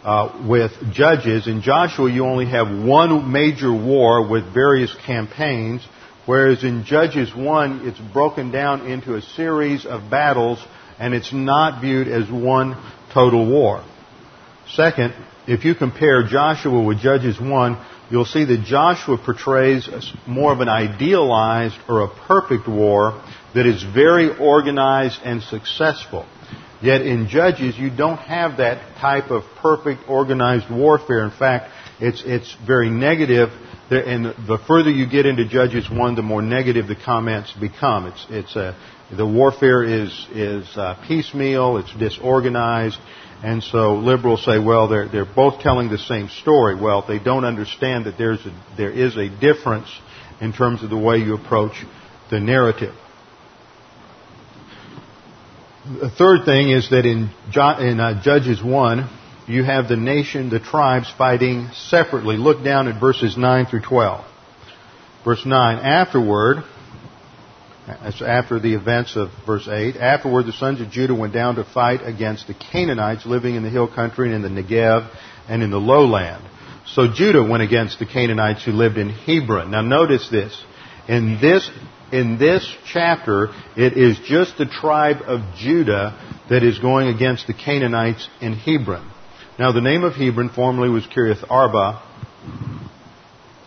uh, 0.03 0.45
with 0.47 0.71
Judges, 0.91 1.47
in 1.47 1.61
Joshua 1.61 2.11
you 2.11 2.25
only 2.25 2.45
have 2.45 2.67
one 2.67 3.31
major 3.31 3.71
war 3.71 4.27
with 4.27 4.53
various 4.53 4.93
campaigns, 5.05 5.85
whereas 6.25 6.63
in 6.63 6.83
Judges 6.83 7.33
1 7.33 7.87
it's 7.87 7.99
broken 7.99 8.51
down 8.51 8.85
into 8.85 9.15
a 9.15 9.21
series 9.21 9.85
of 9.85 10.09
battles 10.09 10.63
and 10.99 11.13
it's 11.13 11.31
not 11.33 11.81
viewed 11.81 12.07
as 12.07 12.29
one 12.29 12.75
total 13.13 13.49
war. 13.49 13.83
Second, 14.73 15.13
if 15.47 15.65
you 15.65 15.75
compare 15.75 16.23
Joshua 16.23 16.83
with 16.83 16.99
Judges 16.99 17.39
1, 17.39 17.85
you'll 18.09 18.25
see 18.25 18.45
that 18.45 18.63
Joshua 18.63 19.17
portrays 19.17 19.89
more 20.27 20.51
of 20.51 20.59
an 20.59 20.69
idealized 20.69 21.77
or 21.87 22.01
a 22.01 22.07
perfect 22.27 22.67
war 22.67 23.23
that 23.55 23.65
is 23.65 23.83
very 23.83 24.35
organized 24.37 25.19
and 25.23 25.41
successful. 25.41 26.25
Yet 26.83 27.01
in 27.01 27.29
Judges, 27.29 27.77
you 27.77 27.89
don't 27.89 28.17
have 28.17 28.57
that 28.57 28.97
type 28.97 29.31
of 29.31 29.43
perfect 29.61 30.01
organized 30.09 30.69
warfare. 30.69 31.23
In 31.23 31.31
fact, 31.31 31.71
it's, 32.01 32.21
it's 32.25 32.53
very 32.67 32.89
negative. 32.89 33.49
And 33.89 34.25
the 34.25 34.59
further 34.67 34.89
you 34.89 35.07
get 35.09 35.25
into 35.25 35.47
Judges 35.47 35.89
1, 35.89 36.15
the 36.15 36.21
more 36.21 36.41
negative 36.41 36.87
the 36.87 36.97
comments 36.97 37.53
become. 37.53 38.07
It's, 38.07 38.25
it's 38.29 38.55
a, 38.57 38.75
the 39.15 39.25
warfare 39.25 39.81
is, 39.83 40.27
is 40.33 40.67
uh, 40.75 41.01
piecemeal, 41.07 41.77
it's 41.77 41.95
disorganized, 41.95 42.97
and 43.43 43.63
so 43.63 43.95
liberals 43.95 44.43
say, 44.43 44.59
well, 44.59 44.89
they're, 44.89 45.07
they're 45.07 45.25
both 45.25 45.61
telling 45.61 45.89
the 45.89 45.97
same 45.97 46.27
story. 46.27 46.75
Well, 46.75 47.05
they 47.07 47.19
don't 47.19 47.45
understand 47.45 48.07
that 48.07 48.17
there's 48.17 48.45
a, 48.45 48.63
there 48.75 48.91
is 48.91 49.15
a 49.15 49.29
difference 49.29 49.87
in 50.41 50.51
terms 50.51 50.83
of 50.83 50.89
the 50.89 50.97
way 50.97 51.17
you 51.17 51.35
approach 51.35 51.73
the 52.29 52.41
narrative. 52.41 52.95
The 55.85 56.09
third 56.09 56.45
thing 56.45 56.69
is 56.69 56.89
that 56.91 57.05
in, 57.05 57.29
in 57.53 57.99
uh, 57.99 58.21
Judges 58.23 58.63
1, 58.63 59.09
you 59.47 59.65
have 59.65 59.89
the 59.89 59.97
nation, 59.97 60.49
the 60.49 60.61
tribes 60.61 61.11
fighting 61.17 61.71
separately. 61.73 62.37
Look 62.37 62.63
down 62.63 62.87
at 62.87 63.01
verses 63.01 63.37
9 63.37 63.65
through 63.65 63.81
12. 63.81 64.25
Verse 65.25 65.45
9, 65.45 65.79
afterward, 65.79 66.63
that's 67.85 68.21
after 68.21 68.61
the 68.61 68.75
events 68.75 69.17
of 69.17 69.29
verse 69.45 69.67
8. 69.67 69.97
Afterward, 69.97 70.45
the 70.45 70.53
sons 70.53 70.79
of 70.79 70.89
Judah 70.89 71.15
went 71.15 71.33
down 71.33 71.55
to 71.55 71.65
fight 71.65 71.99
against 72.01 72.47
the 72.47 72.53
Canaanites 72.53 73.25
living 73.25 73.55
in 73.55 73.63
the 73.63 73.69
hill 73.69 73.93
country 73.93 74.33
and 74.33 74.45
in 74.45 74.55
the 74.55 74.61
Negev 74.63 75.13
and 75.49 75.61
in 75.61 75.69
the 75.69 75.79
lowland. 75.79 76.45
So 76.85 77.11
Judah 77.13 77.43
went 77.43 77.61
against 77.61 77.99
the 77.99 78.05
Canaanites 78.05 78.63
who 78.63 78.71
lived 78.71 78.97
in 78.97 79.09
Hebron. 79.09 79.71
Now 79.71 79.81
notice 79.81 80.29
this. 80.29 80.63
In 81.09 81.39
this, 81.41 81.69
in 82.13 82.37
this 82.37 82.63
chapter, 82.85 83.49
it 83.75 83.97
is 83.97 84.19
just 84.19 84.57
the 84.59 84.67
tribe 84.67 85.17
of 85.25 85.55
Judah 85.57 86.15
that 86.49 86.61
is 86.63 86.77
going 86.77 87.07
against 87.07 87.47
the 87.47 87.53
Canaanites 87.53 88.29
in 88.39 88.53
Hebron. 88.53 89.11
Now 89.57 89.71
the 89.71 89.81
name 89.81 90.03
of 90.03 90.13
Hebron 90.13 90.49
formerly 90.49 90.89
was 90.89 91.05
Kiriath 91.07 91.43
Arba, 91.49 92.03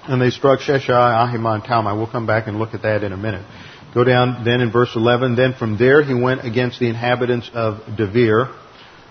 and 0.05 0.23
they 0.23 0.31
struck 0.31 0.61
Sheshai, 0.61 0.89
Ahiman, 0.89 1.67
Talmai. 1.67 1.97
We'll 1.97 2.11
come 2.11 2.27
back 2.27 2.47
and 2.47 2.59
look 2.59 2.73
at 2.73 2.83
that 2.83 3.03
in 3.03 3.13
a 3.13 3.17
minute. 3.17 3.45
Go 3.93 4.05
down 4.05 4.45
then 4.45 4.61
in 4.61 4.71
verse 4.71 4.95
11. 4.95 5.35
Then 5.35 5.55
from 5.55 5.77
there 5.77 6.05
he 6.05 6.15
went 6.15 6.45
against 6.45 6.79
the 6.79 6.89
inhabitants 6.89 7.51
of 7.53 7.81
Debir, 7.99 8.55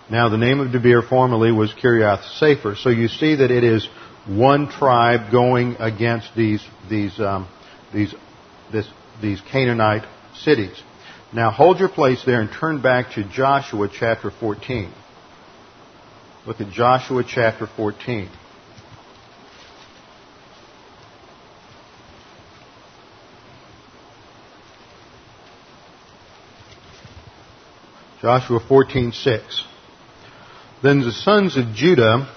Now 0.10 0.30
the 0.30 0.38
name 0.38 0.62
of 0.62 0.69
Debir 0.69 1.10
formerly 1.10 1.52
was 1.52 1.74
Kiriath 1.74 2.24
Sefer. 2.39 2.76
So 2.76 2.89
you 2.89 3.10
see 3.10 3.36
that 3.36 3.52
it 3.52 3.65
is 3.65 3.86
one 4.28 4.69
tribe 4.69 5.32
going 5.32 5.76
against 5.80 6.30
these 6.38 6.65
these 6.89 7.19
um, 7.19 7.50
these 7.93 8.13
this, 8.71 8.88
these 9.21 9.41
Canaanite 9.51 10.06
cities. 10.39 10.82
Now 11.34 11.51
hold 11.51 11.80
your 11.80 11.89
place 11.89 12.23
there 12.25 12.41
and 12.41 12.49
turn 12.51 12.82
back 12.82 13.12
to 13.13 13.23
Joshua 13.23 13.89
chapter 13.91 14.32
14. 14.32 14.91
Look 16.45 16.62
at 16.62 16.69
Joshua 16.69 17.23
chapter 17.28 17.67
14. 17.67 18.30
Joshua 28.21 28.60
14:6. 28.60 29.63
Then 30.82 31.01
the 31.01 31.12
sons 31.12 31.58
of 31.58 31.73
Judah 31.75 32.28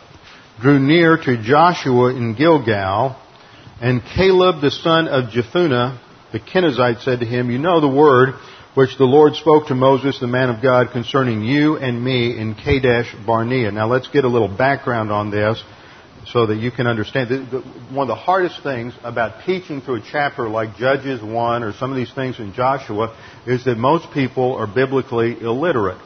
drew 0.61 0.79
near 0.79 1.17
to 1.17 1.43
Joshua 1.43 2.11
in 2.11 2.35
Gilgal, 2.35 3.17
and 3.81 4.03
Caleb 4.05 4.61
the 4.61 4.71
son 4.71 5.09
of 5.09 5.31
Jephunneh 5.31 5.99
the 6.33 6.41
Kenizzite 6.41 7.03
said 7.03 7.21
to 7.21 7.27
him, 7.27 7.51
You 7.51 7.59
know 7.59 7.81
the 7.81 7.89
word 7.89 8.35
which 8.75 8.97
the 8.97 9.05
Lord 9.05 9.35
spoke 9.35 9.69
to 9.69 9.75
Moses, 9.75 10.21
the 10.21 10.27
man 10.27 10.51
of 10.51 10.63
God, 10.63 10.93
concerning 10.93 11.43
you 11.43 11.77
and 11.79 12.03
me 12.03 12.39
in 12.39 12.55
Kadesh 12.55 13.13
Barnea. 13.27 13.73
Now 13.73 13.89
let's 13.89 14.09
get 14.09 14.25
a 14.25 14.29
little 14.29 14.55
background 14.55 15.11
on 15.11 15.31
this 15.31 15.63
so 16.33 16.47
that 16.47 16.57
you 16.57 16.71
can 16.71 16.87
understand. 16.87 17.31
One 17.91 18.05
of 18.05 18.09
the 18.09 18.15
hardest 18.15 18.63
things 18.63 18.93
about 19.03 19.45
teaching 19.47 19.81
through 19.81 19.97
a 19.97 20.05
chapter 20.13 20.49
like 20.49 20.77
Judges 20.77 21.23
1 21.23 21.63
or 21.63 21.73
some 21.73 21.91
of 21.91 21.97
these 21.97 22.13
things 22.13 22.39
in 22.39 22.53
Joshua 22.53 23.17
is 23.47 23.65
that 23.65 23.77
most 23.77 24.13
people 24.13 24.55
are 24.57 24.67
biblically 24.67 25.41
illiterate. 25.41 25.99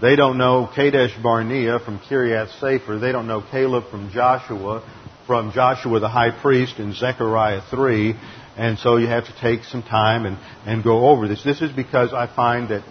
They 0.00 0.16
don't 0.16 0.38
know 0.38 0.70
Kadesh 0.74 1.14
Barnea 1.22 1.78
from 1.78 1.98
Kiriath 1.98 2.58
Sefer. 2.60 2.98
They 2.98 3.12
don't 3.12 3.26
know 3.26 3.42
Caleb 3.50 3.90
from 3.90 4.10
Joshua, 4.10 4.82
from 5.26 5.52
Joshua 5.52 6.00
the 6.00 6.08
high 6.08 6.30
priest 6.30 6.78
in 6.78 6.92
Zechariah 6.94 7.62
3. 7.70 8.14
And 8.60 8.78
so 8.78 8.98
you 8.98 9.06
have 9.06 9.24
to 9.24 9.32
take 9.40 9.64
some 9.64 9.82
time 9.82 10.26
and, 10.26 10.36
and 10.66 10.84
go 10.84 11.08
over 11.08 11.26
this. 11.26 11.42
This 11.42 11.62
is 11.62 11.72
because 11.72 12.12
I 12.12 12.26
find 12.26 12.68
that 12.68 12.84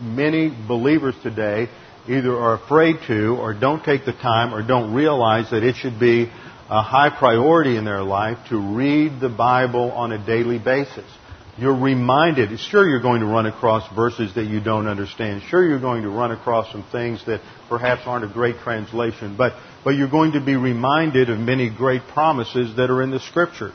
many 0.00 0.50
believers 0.50 1.16
today 1.20 1.66
either 2.06 2.32
are 2.32 2.54
afraid 2.54 2.98
to 3.08 3.34
or 3.34 3.52
don't 3.52 3.82
take 3.82 4.04
the 4.04 4.12
time 4.12 4.54
or 4.54 4.64
don't 4.64 4.94
realize 4.94 5.50
that 5.50 5.64
it 5.64 5.74
should 5.74 5.98
be 5.98 6.30
a 6.70 6.80
high 6.80 7.10
priority 7.10 7.76
in 7.76 7.84
their 7.84 8.04
life 8.04 8.38
to 8.50 8.76
read 8.76 9.18
the 9.18 9.28
Bible 9.28 9.90
on 9.90 10.12
a 10.12 10.24
daily 10.24 10.60
basis. 10.60 11.10
You're 11.58 11.74
reminded, 11.74 12.56
sure 12.60 12.88
you're 12.88 13.02
going 13.02 13.22
to 13.22 13.26
run 13.26 13.46
across 13.46 13.92
verses 13.96 14.32
that 14.36 14.44
you 14.44 14.60
don't 14.60 14.86
understand. 14.86 15.42
Sure 15.48 15.66
you're 15.66 15.80
going 15.80 16.04
to 16.04 16.08
run 16.08 16.30
across 16.30 16.70
some 16.70 16.84
things 16.92 17.26
that 17.26 17.40
perhaps 17.68 18.02
aren't 18.06 18.24
a 18.24 18.32
great 18.32 18.58
translation, 18.58 19.34
but, 19.36 19.54
but 19.82 19.96
you're 19.96 20.10
going 20.10 20.32
to 20.32 20.40
be 20.40 20.54
reminded 20.54 21.30
of 21.30 21.38
many 21.40 21.68
great 21.68 22.02
promises 22.12 22.76
that 22.76 22.90
are 22.90 23.02
in 23.02 23.10
the 23.10 23.18
scriptures 23.18 23.74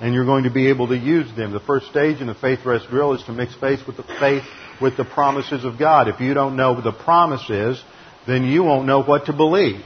and 0.00 0.14
you're 0.14 0.24
going 0.24 0.44
to 0.44 0.50
be 0.50 0.68
able 0.68 0.88
to 0.88 0.96
use 0.96 1.34
them. 1.36 1.52
The 1.52 1.60
first 1.60 1.86
stage 1.86 2.20
in 2.20 2.26
the 2.26 2.34
faith 2.34 2.60
rest 2.64 2.88
drill 2.88 3.14
is 3.14 3.22
to 3.24 3.32
mix 3.32 3.54
faith 3.54 3.80
with 3.86 3.96
the 3.96 4.04
faith 4.04 4.42
with 4.80 4.96
the 4.96 5.04
promises 5.04 5.64
of 5.64 5.78
God. 5.78 6.08
If 6.08 6.20
you 6.20 6.34
don't 6.34 6.56
know 6.56 6.80
the 6.80 6.92
promises, 6.92 7.82
then 8.26 8.44
you 8.44 8.62
won't 8.62 8.86
know 8.86 9.02
what 9.02 9.26
to 9.26 9.32
believe. 9.32 9.82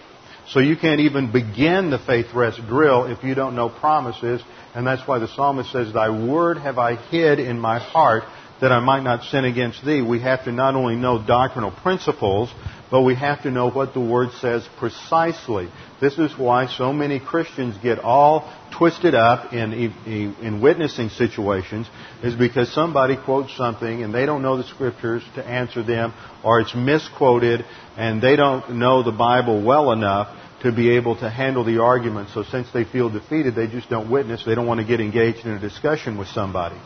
So 0.48 0.60
you 0.60 0.76
can't 0.76 1.00
even 1.00 1.32
begin 1.32 1.90
the 1.90 1.98
faith 1.98 2.26
rest 2.34 2.60
drill 2.66 3.06
if 3.06 3.22
you 3.22 3.34
don't 3.34 3.54
know 3.54 3.68
promises, 3.68 4.42
and 4.74 4.86
that's 4.86 5.06
why 5.06 5.18
the 5.18 5.28
psalmist 5.28 5.70
says, 5.70 5.92
Thy 5.92 6.10
word 6.10 6.58
have 6.58 6.78
I 6.78 6.96
hid 6.96 7.38
in 7.38 7.58
my 7.58 7.78
heart 7.78 8.24
that 8.60 8.72
I 8.72 8.80
might 8.80 9.02
not 9.02 9.24
sin 9.24 9.44
against 9.44 9.84
thee. 9.84 10.02
We 10.02 10.20
have 10.20 10.44
to 10.44 10.52
not 10.52 10.74
only 10.74 10.96
know 10.96 11.24
doctrinal 11.24 11.70
principles, 11.70 12.52
but 12.92 13.02
we 13.02 13.14
have 13.14 13.42
to 13.42 13.50
know 13.50 13.70
what 13.70 13.94
the 13.94 14.00
Word 14.00 14.30
says 14.40 14.68
precisely. 14.78 15.68
This 16.00 16.18
is 16.18 16.36
why 16.38 16.66
so 16.66 16.92
many 16.92 17.18
Christians 17.18 17.76
get 17.82 17.98
all 17.98 18.52
twisted 18.76 19.14
up 19.14 19.52
in, 19.52 19.72
in 19.72 20.60
witnessing 20.60 21.08
situations, 21.10 21.86
is 22.22 22.34
because 22.34 22.72
somebody 22.72 23.16
quotes 23.16 23.56
something 23.56 24.02
and 24.02 24.14
they 24.14 24.26
don't 24.26 24.42
know 24.42 24.56
the 24.56 24.64
Scriptures 24.64 25.22
to 25.34 25.46
answer 25.46 25.82
them, 25.82 26.12
or 26.42 26.60
it's 26.60 26.74
misquoted 26.74 27.64
and 27.96 28.22
they 28.22 28.36
don't 28.36 28.76
know 28.76 29.02
the 29.02 29.12
Bible 29.12 29.62
well 29.62 29.92
enough 29.92 30.36
to 30.62 30.72
be 30.72 30.96
able 30.96 31.16
to 31.16 31.28
handle 31.28 31.64
the 31.64 31.80
argument. 31.80 32.28
So 32.32 32.44
since 32.44 32.68
they 32.72 32.84
feel 32.84 33.10
defeated, 33.10 33.54
they 33.54 33.66
just 33.66 33.90
don't 33.90 34.10
witness. 34.10 34.44
They 34.44 34.54
don't 34.54 34.66
want 34.66 34.80
to 34.80 34.86
get 34.86 35.00
engaged 35.00 35.44
in 35.44 35.52
a 35.52 35.60
discussion 35.60 36.16
with 36.16 36.28
somebody. 36.28 36.76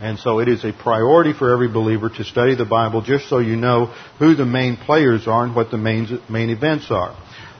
And 0.00 0.18
so 0.18 0.40
it 0.40 0.48
is 0.48 0.64
a 0.64 0.72
priority 0.72 1.32
for 1.32 1.52
every 1.52 1.68
believer 1.68 2.08
to 2.08 2.24
study 2.24 2.56
the 2.56 2.64
Bible 2.64 3.02
just 3.02 3.28
so 3.28 3.38
you 3.38 3.56
know 3.56 3.86
who 4.18 4.34
the 4.34 4.44
main 4.44 4.76
players 4.76 5.26
are 5.26 5.44
and 5.44 5.54
what 5.54 5.70
the 5.70 5.78
main, 5.78 6.20
main 6.28 6.50
events 6.50 6.90
are. 6.90 7.16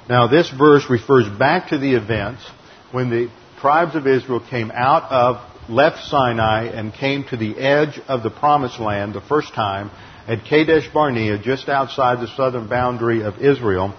Now 0.09 0.27
this 0.27 0.51
verse 0.51 0.91
refers 0.91 1.29
back 1.39 1.69
to 1.69 1.79
the 1.79 1.95
events 1.95 2.43
when 2.91 3.11
the 3.11 3.31
tribes 3.63 3.95
of 3.95 4.07
Israel 4.07 4.41
came 4.51 4.71
out 4.71 5.11
of, 5.11 5.71
left 5.71 6.05
Sinai 6.05 6.67
and 6.67 6.93
came 6.93 7.25
to 7.31 7.39
the 7.39 7.57
edge 7.57 7.99
of 8.07 8.23
the 8.23 8.31
promised 8.31 8.79
land 8.79 9.15
the 9.15 9.23
first 9.23 9.55
time 9.55 9.91
at 10.29 10.45
Kadesh 10.45 10.89
Barnea, 10.93 11.39
just 11.39 11.71
outside 11.71 12.21
the 12.21 12.29
southern 12.37 12.69
boundary 12.69 13.23
of 13.23 13.39
Israel. 13.39 13.97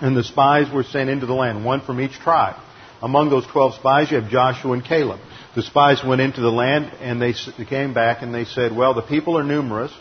And 0.00 0.16
the 0.16 0.24
spies 0.24 0.72
were 0.72 0.84
sent 0.84 1.10
into 1.10 1.26
the 1.26 1.34
land, 1.34 1.66
one 1.66 1.82
from 1.82 2.00
each 2.00 2.14
tribe. 2.14 2.56
Among 3.02 3.28
those 3.28 3.46
12 3.46 3.74
spies, 3.74 4.10
you 4.10 4.18
have 4.18 4.30
Joshua 4.30 4.72
and 4.72 4.84
Caleb 4.84 5.20
the 5.54 5.62
spies 5.62 6.02
went 6.04 6.20
into 6.20 6.40
the 6.40 6.50
land 6.50 6.92
and 7.00 7.22
they 7.22 7.34
came 7.64 7.94
back 7.94 8.22
and 8.22 8.34
they 8.34 8.44
said, 8.44 8.76
well, 8.76 8.94
the 8.94 9.02
people 9.02 9.38
are 9.38 9.44
numerous. 9.44 9.92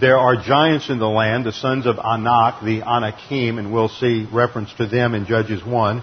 There 0.00 0.18
are 0.18 0.36
giants 0.36 0.90
in 0.90 0.98
the 0.98 1.08
land, 1.08 1.46
the 1.46 1.52
sons 1.52 1.86
of 1.86 1.96
Anak, 1.96 2.62
the 2.62 2.82
Anakim, 2.82 3.58
and 3.58 3.72
we'll 3.72 3.88
see 3.88 4.28
reference 4.30 4.72
to 4.74 4.86
them 4.86 5.14
in 5.14 5.26
Judges 5.26 5.64
1. 5.64 6.02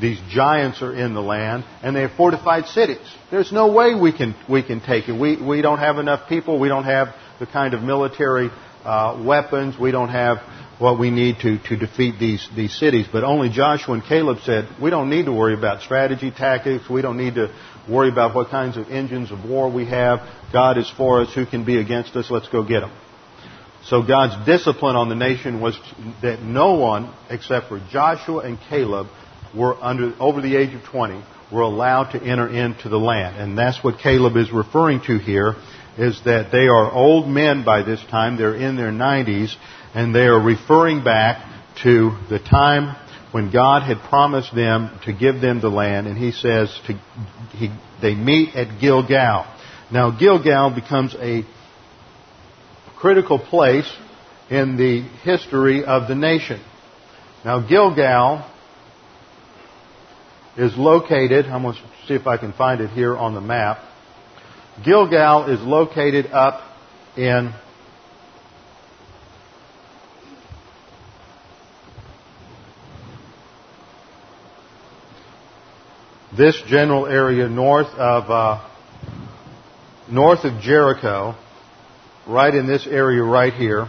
These 0.00 0.18
giants 0.30 0.80
are 0.80 0.94
in 0.94 1.12
the 1.12 1.20
land 1.20 1.64
and 1.82 1.94
they 1.94 2.02
have 2.02 2.12
fortified 2.12 2.66
cities. 2.66 3.06
There's 3.30 3.52
no 3.52 3.72
way 3.72 3.94
we 3.94 4.12
can, 4.12 4.34
we 4.48 4.62
can 4.62 4.80
take 4.80 5.08
it. 5.08 5.12
We, 5.12 5.40
we 5.40 5.60
don't 5.60 5.78
have 5.78 5.98
enough 5.98 6.28
people. 6.28 6.58
We 6.58 6.68
don't 6.68 6.84
have 6.84 7.08
the 7.38 7.46
kind 7.46 7.74
of 7.74 7.82
military 7.82 8.50
uh, 8.84 9.22
weapons. 9.24 9.78
We 9.78 9.90
don't 9.90 10.08
have 10.08 10.38
what 10.78 10.98
we 10.98 11.10
need 11.10 11.36
to, 11.42 11.58
to 11.58 11.76
defeat 11.76 12.18
these, 12.18 12.48
these 12.56 12.76
cities. 12.76 13.06
But 13.12 13.22
only 13.22 13.50
Joshua 13.50 13.94
and 13.94 14.02
Caleb 14.02 14.38
said, 14.44 14.68
we 14.80 14.90
don't 14.90 15.10
need 15.10 15.26
to 15.26 15.32
worry 15.32 15.54
about 15.54 15.82
strategy, 15.82 16.30
tactics. 16.30 16.88
We 16.88 17.02
don't 17.02 17.18
need 17.18 17.34
to 17.34 17.54
worry 17.88 18.08
about 18.08 18.34
what 18.34 18.48
kinds 18.48 18.76
of 18.76 18.88
engines 18.88 19.30
of 19.30 19.44
war 19.44 19.70
we 19.70 19.84
have. 19.86 20.20
God 20.52 20.78
is 20.78 20.90
for 20.96 21.20
us. 21.20 21.34
Who 21.34 21.44
can 21.44 21.64
be 21.64 21.78
against 21.78 22.16
us? 22.16 22.30
Let's 22.30 22.48
go 22.48 22.62
get 22.62 22.80
them. 22.80 22.92
So 23.84 24.02
God's 24.02 24.46
discipline 24.46 24.96
on 24.96 25.08
the 25.08 25.16
nation 25.16 25.60
was 25.60 25.78
that 26.22 26.40
no 26.40 26.74
one 26.74 27.12
except 27.28 27.68
for 27.68 27.80
Joshua 27.90 28.38
and 28.38 28.58
Caleb 28.68 29.08
were 29.54 29.76
under, 29.82 30.14
over 30.20 30.40
the 30.40 30.56
age 30.56 30.74
of 30.74 30.82
20 30.84 31.22
were 31.52 31.60
allowed 31.60 32.12
to 32.12 32.22
enter 32.22 32.48
into 32.48 32.88
the 32.88 32.98
land. 32.98 33.36
And 33.36 33.56
that's 33.56 33.82
what 33.84 33.98
Caleb 33.98 34.36
is 34.36 34.50
referring 34.50 35.00
to 35.06 35.18
here 35.18 35.54
is 35.98 36.18
that 36.24 36.50
they 36.50 36.68
are 36.68 36.90
old 36.90 37.28
men 37.28 37.64
by 37.64 37.82
this 37.82 38.02
time. 38.10 38.36
They're 38.36 38.54
in 38.54 38.76
their 38.76 38.90
90s 38.90 39.54
and 39.94 40.14
they 40.14 40.26
are 40.26 40.40
referring 40.40 41.04
back 41.04 41.46
to 41.82 42.16
the 42.30 42.38
time 42.38 42.96
when 43.32 43.50
God 43.50 43.82
had 43.82 43.98
promised 44.08 44.54
them 44.54 44.98
to 45.04 45.12
give 45.12 45.40
them 45.40 45.60
the 45.60 45.70
land, 45.70 46.06
and 46.06 46.18
He 46.18 46.32
says 46.32 46.68
to, 46.86 47.00
he, 47.56 47.70
they 48.00 48.14
meet 48.14 48.54
at 48.54 48.78
Gilgal. 48.78 49.46
Now 49.90 50.10
Gilgal 50.10 50.74
becomes 50.74 51.14
a 51.18 51.42
critical 52.96 53.38
place 53.38 53.90
in 54.50 54.76
the 54.76 55.00
history 55.22 55.82
of 55.84 56.08
the 56.08 56.14
nation. 56.14 56.62
Now 57.44 57.66
Gilgal 57.66 58.46
is 60.56 60.76
located, 60.76 61.46
I'm 61.46 61.62
going 61.62 61.74
to 61.74 61.80
see 62.06 62.14
if 62.14 62.26
I 62.26 62.36
can 62.36 62.52
find 62.52 62.80
it 62.80 62.90
here 62.90 63.16
on 63.16 63.34
the 63.34 63.40
map. 63.40 63.78
Gilgal 64.84 65.50
is 65.50 65.60
located 65.60 66.26
up 66.26 66.60
in 67.16 67.54
this 76.36 76.60
general 76.66 77.06
area 77.06 77.48
north 77.48 77.88
of 77.88 78.30
uh, 78.30 78.68
north 80.10 80.44
of 80.44 80.60
Jericho, 80.62 81.34
right 82.26 82.54
in 82.54 82.66
this 82.66 82.86
area 82.86 83.22
right 83.22 83.52
here. 83.52 83.88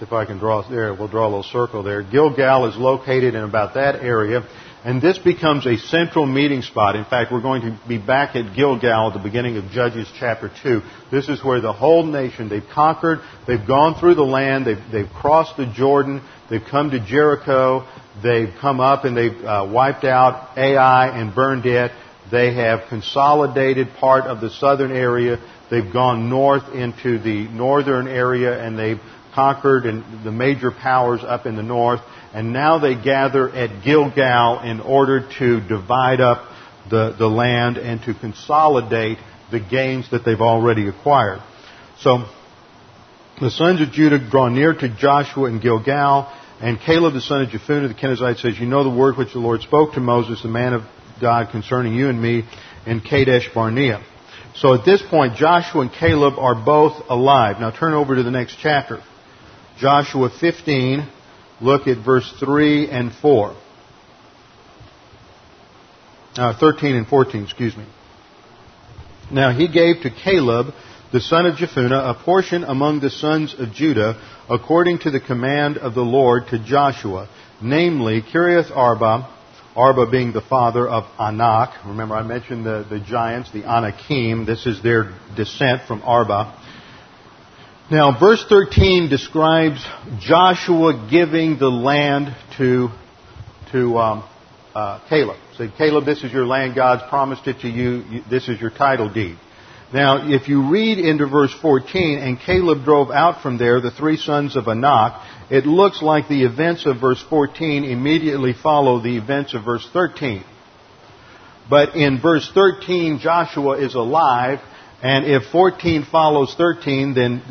If 0.00 0.12
I 0.12 0.24
can 0.24 0.38
draw 0.38 0.68
there. 0.68 0.94
We'll 0.94 1.08
draw 1.08 1.24
a 1.24 1.30
little 1.30 1.42
circle 1.42 1.82
there. 1.82 2.02
Gilgal 2.02 2.68
is 2.68 2.76
located 2.76 3.34
in 3.34 3.42
about 3.42 3.74
that 3.74 3.96
area, 3.96 4.46
and 4.84 5.02
this 5.02 5.18
becomes 5.18 5.66
a 5.66 5.76
central 5.76 6.24
meeting 6.24 6.62
spot. 6.62 6.96
In 6.96 7.04
fact, 7.04 7.32
we're 7.32 7.42
going 7.42 7.62
to 7.62 7.78
be 7.88 7.98
back 7.98 8.36
at 8.36 8.54
Gilgal 8.54 9.08
at 9.08 9.12
the 9.14 9.22
beginning 9.22 9.56
of 9.56 9.70
Judges 9.70 10.08
chapter 10.18 10.50
two. 10.62 10.82
This 11.10 11.28
is 11.28 11.42
where 11.44 11.60
the 11.60 11.72
whole 11.72 12.04
nation 12.04 12.48
they've 12.48 12.68
conquered, 12.72 13.20
they've 13.46 13.66
gone 13.66 13.98
through 13.98 14.14
the 14.14 14.22
land, 14.22 14.66
they've, 14.66 14.82
they've 14.92 15.10
crossed 15.10 15.56
the 15.56 15.66
Jordan, 15.66 16.22
they've 16.48 16.64
come 16.70 16.90
to 16.90 17.00
Jericho, 17.00 17.86
They've 18.22 18.52
come 18.60 18.80
up 18.80 19.04
and 19.04 19.16
they've 19.16 19.44
uh, 19.44 19.68
wiped 19.70 20.04
out 20.04 20.56
Ai 20.56 21.08
and 21.08 21.34
burned 21.34 21.66
it. 21.66 21.92
They 22.30 22.54
have 22.54 22.88
consolidated 22.88 23.88
part 23.98 24.24
of 24.24 24.40
the 24.40 24.50
southern 24.50 24.92
area. 24.92 25.38
They've 25.70 25.90
gone 25.92 26.28
north 26.28 26.74
into 26.74 27.18
the 27.18 27.48
northern 27.48 28.08
area 28.08 28.60
and 28.60 28.78
they've 28.78 29.00
conquered 29.38 29.86
and 29.86 30.24
the 30.24 30.32
major 30.32 30.72
powers 30.72 31.20
up 31.22 31.46
in 31.46 31.54
the 31.54 31.62
north, 31.62 32.00
and 32.34 32.52
now 32.52 32.80
they 32.80 33.00
gather 33.00 33.48
at 33.48 33.84
Gilgal 33.84 34.62
in 34.64 34.80
order 34.80 35.28
to 35.38 35.60
divide 35.60 36.20
up 36.20 36.50
the, 36.90 37.14
the 37.16 37.28
land 37.28 37.76
and 37.76 38.02
to 38.02 38.14
consolidate 38.14 39.18
the 39.52 39.60
gains 39.60 40.10
that 40.10 40.24
they've 40.24 40.40
already 40.40 40.88
acquired. 40.88 41.40
So, 42.00 42.24
the 43.40 43.52
sons 43.52 43.80
of 43.80 43.92
Judah 43.92 44.18
draw 44.18 44.48
near 44.48 44.74
to 44.74 44.88
Joshua 44.88 45.48
in 45.48 45.60
Gilgal, 45.60 46.32
and 46.60 46.80
Caleb 46.80 47.14
the 47.14 47.20
son 47.20 47.42
of 47.42 47.50
Jephunneh 47.50 47.86
the 47.86 47.94
Kenizzite 47.94 48.40
says, 48.40 48.58
You 48.58 48.66
know 48.66 48.82
the 48.82 48.90
word 48.90 49.16
which 49.16 49.34
the 49.34 49.38
Lord 49.38 49.60
spoke 49.60 49.92
to 49.92 50.00
Moses, 50.00 50.42
the 50.42 50.48
man 50.48 50.72
of 50.72 50.82
God, 51.20 51.52
concerning 51.52 51.94
you 51.94 52.08
and 52.08 52.20
me 52.20 52.42
in 52.86 53.00
Kadesh 53.00 53.48
Barnea. 53.54 54.04
So 54.56 54.74
at 54.74 54.84
this 54.84 55.00
point, 55.00 55.36
Joshua 55.36 55.82
and 55.82 55.92
Caleb 55.92 56.34
are 56.36 56.56
both 56.56 57.04
alive. 57.08 57.60
Now 57.60 57.70
turn 57.70 57.94
over 57.94 58.16
to 58.16 58.24
the 58.24 58.32
next 58.32 58.56
chapter. 58.60 59.00
Joshua 59.78 60.30
15, 60.30 61.08
look 61.60 61.86
at 61.86 62.04
verse 62.04 62.32
3 62.40 62.88
and 62.90 63.12
4. 63.12 63.56
Uh, 66.36 66.58
13 66.58 66.96
and 66.96 67.06
14, 67.06 67.44
excuse 67.44 67.76
me. 67.76 67.84
Now 69.30 69.52
he 69.52 69.68
gave 69.68 70.02
to 70.02 70.10
Caleb, 70.10 70.74
the 71.12 71.20
son 71.20 71.46
of 71.46 71.56
Jephunneh, 71.56 72.10
a 72.10 72.14
portion 72.24 72.64
among 72.64 73.00
the 73.00 73.10
sons 73.10 73.54
of 73.58 73.72
Judah, 73.72 74.20
according 74.48 75.00
to 75.00 75.10
the 75.10 75.20
command 75.20 75.78
of 75.78 75.94
the 75.94 76.02
Lord 76.02 76.48
to 76.48 76.58
Joshua, 76.58 77.28
namely 77.62 78.22
Kiriath 78.22 78.70
Arba, 78.74 79.34
Arba 79.76 80.10
being 80.10 80.32
the 80.32 80.40
father 80.40 80.88
of 80.88 81.04
Anak. 81.20 81.86
Remember, 81.86 82.16
I 82.16 82.22
mentioned 82.22 82.66
the, 82.66 82.84
the 82.88 82.98
giants, 82.98 83.52
the 83.52 83.64
Anakim. 83.64 84.44
This 84.44 84.66
is 84.66 84.82
their 84.82 85.12
descent 85.36 85.82
from 85.86 86.02
Arba. 86.02 86.57
Now, 87.90 88.20
verse 88.20 88.44
13 88.46 89.08
describes 89.08 89.82
Joshua 90.20 91.08
giving 91.10 91.58
the 91.58 91.70
land 91.70 92.36
to, 92.58 92.90
to 93.72 93.96
um, 93.96 94.28
uh, 94.74 95.00
Caleb. 95.08 95.38
Say, 95.56 95.72
Caleb, 95.78 96.04
this 96.04 96.22
is 96.22 96.30
your 96.30 96.44
land. 96.44 96.74
God's 96.74 97.02
promised 97.08 97.46
it 97.46 97.60
to 97.60 97.68
you. 97.68 98.22
This 98.28 98.46
is 98.46 98.60
your 98.60 98.68
title 98.68 99.10
deed. 99.10 99.38
Now, 99.90 100.28
if 100.30 100.48
you 100.48 100.70
read 100.70 100.98
into 100.98 101.26
verse 101.26 101.54
14, 101.62 102.18
and 102.18 102.38
Caleb 102.38 102.84
drove 102.84 103.10
out 103.10 103.40
from 103.40 103.56
there 103.56 103.80
the 103.80 103.90
three 103.90 104.18
sons 104.18 104.54
of 104.54 104.68
Anak, 104.68 105.22
it 105.50 105.64
looks 105.64 106.02
like 106.02 106.28
the 106.28 106.44
events 106.44 106.84
of 106.84 107.00
verse 107.00 107.24
14 107.30 107.84
immediately 107.84 108.52
follow 108.52 109.00
the 109.00 109.16
events 109.16 109.54
of 109.54 109.64
verse 109.64 109.88
13. 109.94 110.44
But 111.70 111.96
in 111.96 112.20
verse 112.20 112.50
13, 112.52 113.18
Joshua 113.18 113.78
is 113.78 113.94
alive, 113.94 114.58
and 115.02 115.24
if 115.24 115.44
14 115.52 116.04
follows 116.10 116.54
13, 116.54 117.14
then 117.14 117.42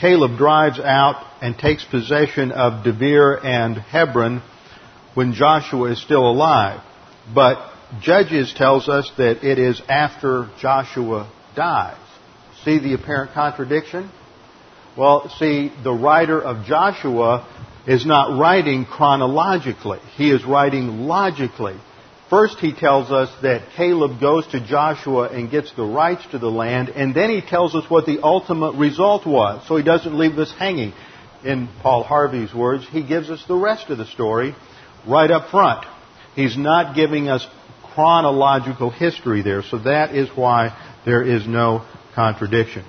Caleb 0.00 0.36
drives 0.36 0.78
out 0.78 1.24
and 1.40 1.56
takes 1.56 1.84
possession 1.84 2.52
of 2.52 2.84
Debir 2.84 3.44
and 3.44 3.76
Hebron 3.76 4.42
when 5.14 5.32
Joshua 5.32 5.92
is 5.92 6.02
still 6.02 6.28
alive. 6.28 6.80
But 7.34 7.72
Judges 8.00 8.52
tells 8.54 8.88
us 8.88 9.10
that 9.18 9.44
it 9.44 9.58
is 9.58 9.80
after 9.88 10.48
Joshua 10.60 11.30
dies. 11.54 11.96
See 12.64 12.78
the 12.78 12.94
apparent 12.94 13.32
contradiction? 13.32 14.10
Well, 14.96 15.28
see, 15.38 15.72
the 15.82 15.92
writer 15.92 16.40
of 16.40 16.64
Joshua 16.66 17.46
is 17.86 18.06
not 18.06 18.38
writing 18.38 18.84
chronologically. 18.84 19.98
He 20.16 20.30
is 20.30 20.44
writing 20.44 21.00
logically. 21.00 21.76
First, 22.32 22.60
he 22.60 22.72
tells 22.72 23.10
us 23.10 23.28
that 23.42 23.72
Caleb 23.76 24.18
goes 24.18 24.46
to 24.52 24.66
Joshua 24.66 25.28
and 25.28 25.50
gets 25.50 25.70
the 25.74 25.84
rights 25.84 26.24
to 26.30 26.38
the 26.38 26.48
land, 26.48 26.88
and 26.88 27.14
then 27.14 27.28
he 27.28 27.42
tells 27.42 27.74
us 27.74 27.84
what 27.90 28.06
the 28.06 28.22
ultimate 28.22 28.74
result 28.76 29.26
was. 29.26 29.68
So 29.68 29.76
he 29.76 29.82
doesn't 29.82 30.16
leave 30.16 30.38
us 30.38 30.50
hanging. 30.58 30.94
In 31.44 31.68
Paul 31.82 32.04
Harvey's 32.04 32.54
words, 32.54 32.86
he 32.90 33.06
gives 33.06 33.28
us 33.28 33.44
the 33.46 33.54
rest 33.54 33.90
of 33.90 33.98
the 33.98 34.06
story 34.06 34.54
right 35.06 35.30
up 35.30 35.50
front. 35.50 35.84
He's 36.34 36.56
not 36.56 36.96
giving 36.96 37.28
us 37.28 37.46
chronological 37.94 38.88
history 38.88 39.42
there, 39.42 39.62
so 39.62 39.80
that 39.80 40.14
is 40.14 40.30
why 40.34 40.74
there 41.04 41.22
is 41.22 41.46
no 41.46 41.86
contradiction. 42.14 42.86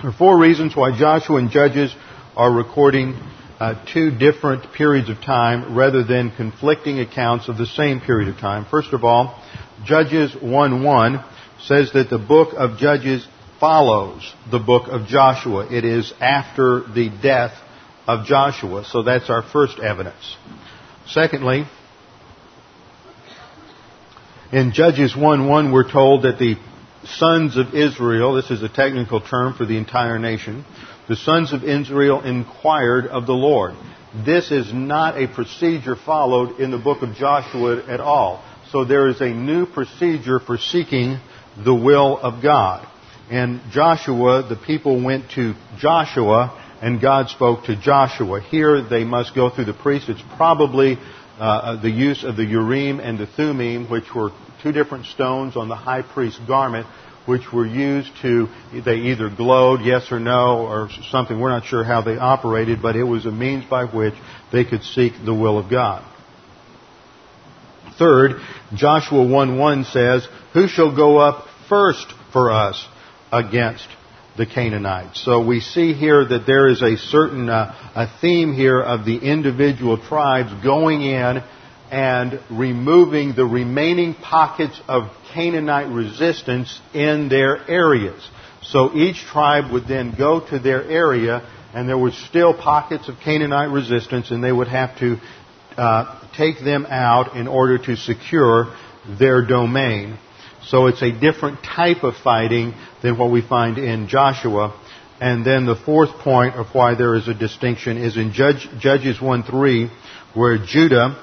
There 0.00 0.10
are 0.10 0.18
four 0.18 0.36
reasons 0.40 0.74
why 0.74 0.98
Joshua 0.98 1.36
and 1.36 1.52
Judges 1.52 1.94
are 2.34 2.52
recording 2.52 3.14
uh, 3.62 3.74
two 3.92 4.10
different 4.10 4.72
periods 4.72 5.08
of 5.08 5.20
time 5.20 5.76
rather 5.76 6.02
than 6.02 6.32
conflicting 6.34 6.98
accounts 6.98 7.48
of 7.48 7.56
the 7.56 7.66
same 7.66 8.00
period 8.00 8.28
of 8.28 8.36
time. 8.38 8.66
First 8.68 8.92
of 8.92 9.04
all, 9.04 9.40
Judges 9.84 10.32
1:1 10.32 11.24
says 11.60 11.92
that 11.92 12.10
the 12.10 12.18
book 12.18 12.54
of 12.56 12.76
Judges 12.78 13.24
follows 13.60 14.34
the 14.50 14.58
book 14.58 14.88
of 14.88 15.06
Joshua. 15.06 15.68
It 15.70 15.84
is 15.84 16.12
after 16.20 16.82
the 16.92 17.08
death 17.22 17.52
of 18.08 18.26
Joshua, 18.26 18.84
so 18.84 19.04
that's 19.04 19.30
our 19.30 19.42
first 19.42 19.78
evidence. 19.78 20.36
Secondly, 21.06 21.64
in 24.50 24.72
Judges 24.72 25.14
1:1 25.14 25.72
we're 25.72 25.88
told 25.88 26.24
that 26.24 26.40
the 26.40 26.56
sons 27.04 27.56
of 27.56 27.74
Israel, 27.76 28.34
this 28.34 28.50
is 28.50 28.64
a 28.64 28.68
technical 28.68 29.20
term 29.20 29.54
for 29.54 29.64
the 29.64 29.76
entire 29.76 30.18
nation, 30.18 30.64
the 31.08 31.16
sons 31.16 31.52
of 31.52 31.64
Israel 31.64 32.22
inquired 32.22 33.06
of 33.06 33.26
the 33.26 33.32
Lord. 33.32 33.74
This 34.24 34.50
is 34.50 34.72
not 34.72 35.16
a 35.16 35.26
procedure 35.26 35.96
followed 35.96 36.60
in 36.60 36.70
the 36.70 36.78
book 36.78 37.02
of 37.02 37.14
Joshua 37.14 37.84
at 37.86 38.00
all. 38.00 38.44
So 38.70 38.84
there 38.84 39.08
is 39.08 39.20
a 39.20 39.30
new 39.30 39.66
procedure 39.66 40.38
for 40.38 40.58
seeking 40.58 41.18
the 41.62 41.74
will 41.74 42.18
of 42.18 42.42
God. 42.42 42.86
And 43.30 43.60
Joshua, 43.70 44.46
the 44.48 44.56
people 44.56 45.02
went 45.02 45.30
to 45.32 45.54
Joshua 45.78 46.58
and 46.82 47.00
God 47.00 47.28
spoke 47.28 47.64
to 47.64 47.76
Joshua. 47.80 48.40
Here 48.40 48.82
they 48.82 49.04
must 49.04 49.34
go 49.34 49.50
through 49.50 49.66
the 49.66 49.72
priests. 49.72 50.08
It's 50.08 50.22
probably 50.36 50.98
uh, 51.38 51.80
the 51.80 51.90
use 51.90 52.24
of 52.24 52.36
the 52.36 52.44
Urim 52.44 53.00
and 53.00 53.18
the 53.18 53.26
Thummim, 53.26 53.88
which 53.88 54.14
were 54.14 54.30
two 54.62 54.72
different 54.72 55.06
stones 55.06 55.56
on 55.56 55.68
the 55.68 55.76
high 55.76 56.02
priest's 56.02 56.40
garment, 56.46 56.86
which 57.26 57.52
were 57.52 57.66
used 57.66 58.10
to, 58.22 58.48
they 58.84 58.96
either 58.96 59.30
glowed, 59.30 59.80
yes 59.82 60.10
or 60.10 60.18
no, 60.18 60.66
or 60.66 60.88
something. 61.10 61.38
We're 61.38 61.50
not 61.50 61.64
sure 61.64 61.84
how 61.84 62.02
they 62.02 62.16
operated, 62.16 62.82
but 62.82 62.96
it 62.96 63.04
was 63.04 63.26
a 63.26 63.30
means 63.30 63.64
by 63.64 63.84
which 63.84 64.14
they 64.50 64.64
could 64.64 64.82
seek 64.82 65.12
the 65.24 65.34
will 65.34 65.58
of 65.58 65.70
God. 65.70 66.04
Third, 67.98 68.40
Joshua 68.74 69.24
1:1 69.24 69.92
says, 69.92 70.26
Who 70.54 70.66
shall 70.66 70.94
go 70.94 71.18
up 71.18 71.46
first 71.68 72.06
for 72.32 72.50
us 72.50 72.84
against 73.30 73.86
the 74.36 74.46
Canaanites? 74.46 75.22
So 75.24 75.44
we 75.44 75.60
see 75.60 75.92
here 75.92 76.24
that 76.24 76.46
there 76.46 76.68
is 76.68 76.82
a 76.82 76.96
certain 76.96 77.48
uh, 77.48 77.74
a 77.94 78.08
theme 78.20 78.54
here 78.54 78.80
of 78.80 79.04
the 79.04 79.16
individual 79.16 79.98
tribes 79.98 80.50
going 80.64 81.02
in 81.02 81.42
and 81.90 82.40
removing 82.50 83.34
the 83.34 83.44
remaining 83.44 84.14
pockets 84.14 84.80
of 84.88 85.10
Canaanite 85.32 85.88
resistance 85.88 86.80
in 86.94 87.28
their 87.28 87.68
areas. 87.68 88.22
So 88.62 88.94
each 88.94 89.16
tribe 89.24 89.72
would 89.72 89.86
then 89.86 90.14
go 90.16 90.40
to 90.48 90.58
their 90.58 90.84
area, 90.84 91.46
and 91.74 91.88
there 91.88 91.98
were 91.98 92.12
still 92.12 92.54
pockets 92.54 93.08
of 93.08 93.16
Canaanite 93.24 93.70
resistance, 93.70 94.30
and 94.30 94.42
they 94.42 94.52
would 94.52 94.68
have 94.68 94.98
to 94.98 95.16
uh, 95.76 96.28
take 96.36 96.62
them 96.62 96.86
out 96.86 97.36
in 97.36 97.48
order 97.48 97.78
to 97.78 97.96
secure 97.96 98.74
their 99.18 99.44
domain. 99.44 100.18
So 100.66 100.86
it's 100.86 101.02
a 101.02 101.10
different 101.10 101.62
type 101.64 102.04
of 102.04 102.14
fighting 102.22 102.74
than 103.02 103.18
what 103.18 103.30
we 103.30 103.42
find 103.42 103.78
in 103.78 104.08
Joshua. 104.08 104.78
And 105.20 105.44
then 105.44 105.66
the 105.66 105.76
fourth 105.76 106.10
point 106.18 106.54
of 106.54 106.66
why 106.72 106.94
there 106.94 107.14
is 107.14 107.28
a 107.28 107.34
distinction 107.34 107.96
is 107.96 108.16
in 108.16 108.32
Judge, 108.32 108.68
Judges 108.78 109.20
1 109.20 109.42
3, 109.44 109.90
where 110.34 110.58
Judah 110.64 111.22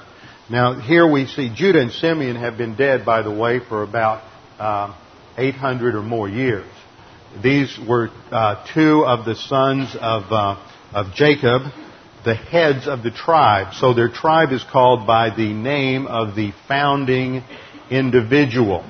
now, 0.50 0.80
here 0.80 1.08
we 1.08 1.26
see 1.26 1.48
Judah 1.54 1.80
and 1.80 1.92
Simeon 1.92 2.34
have 2.34 2.58
been 2.58 2.74
dead, 2.74 3.04
by 3.06 3.22
the 3.22 3.30
way, 3.30 3.60
for 3.60 3.84
about 3.84 4.24
uh, 4.58 4.96
800 5.38 5.94
or 5.94 6.02
more 6.02 6.28
years. 6.28 6.66
These 7.40 7.78
were 7.88 8.08
uh, 8.32 8.66
two 8.74 9.04
of 9.06 9.24
the 9.24 9.36
sons 9.36 9.94
of, 9.94 10.24
uh, 10.32 10.60
of 10.92 11.14
Jacob, 11.14 11.62
the 12.24 12.34
heads 12.34 12.88
of 12.88 13.04
the 13.04 13.12
tribe. 13.12 13.74
So 13.74 13.94
their 13.94 14.08
tribe 14.08 14.50
is 14.50 14.64
called 14.64 15.06
by 15.06 15.30
the 15.34 15.52
name 15.52 16.08
of 16.08 16.34
the 16.34 16.52
founding 16.66 17.44
individual. 17.88 18.84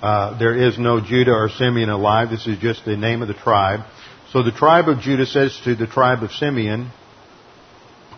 Uh, 0.00 0.38
there 0.38 0.56
is 0.56 0.78
no 0.78 1.02
Judah 1.02 1.32
or 1.32 1.50
Simeon 1.50 1.90
alive. 1.90 2.30
This 2.30 2.46
is 2.46 2.58
just 2.58 2.86
the 2.86 2.96
name 2.96 3.20
of 3.20 3.28
the 3.28 3.34
tribe. 3.34 3.80
So 4.32 4.42
the 4.42 4.52
tribe 4.52 4.88
of 4.88 5.00
Judah 5.00 5.26
says 5.26 5.60
to 5.64 5.74
the 5.74 5.86
tribe 5.86 6.22
of 6.22 6.32
Simeon, 6.32 6.90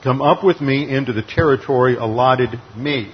Come 0.06 0.22
up 0.22 0.44
with 0.44 0.60
me 0.60 0.88
into 0.88 1.12
the 1.12 1.24
territory 1.24 1.96
allotted 1.96 2.50
me. 2.76 3.12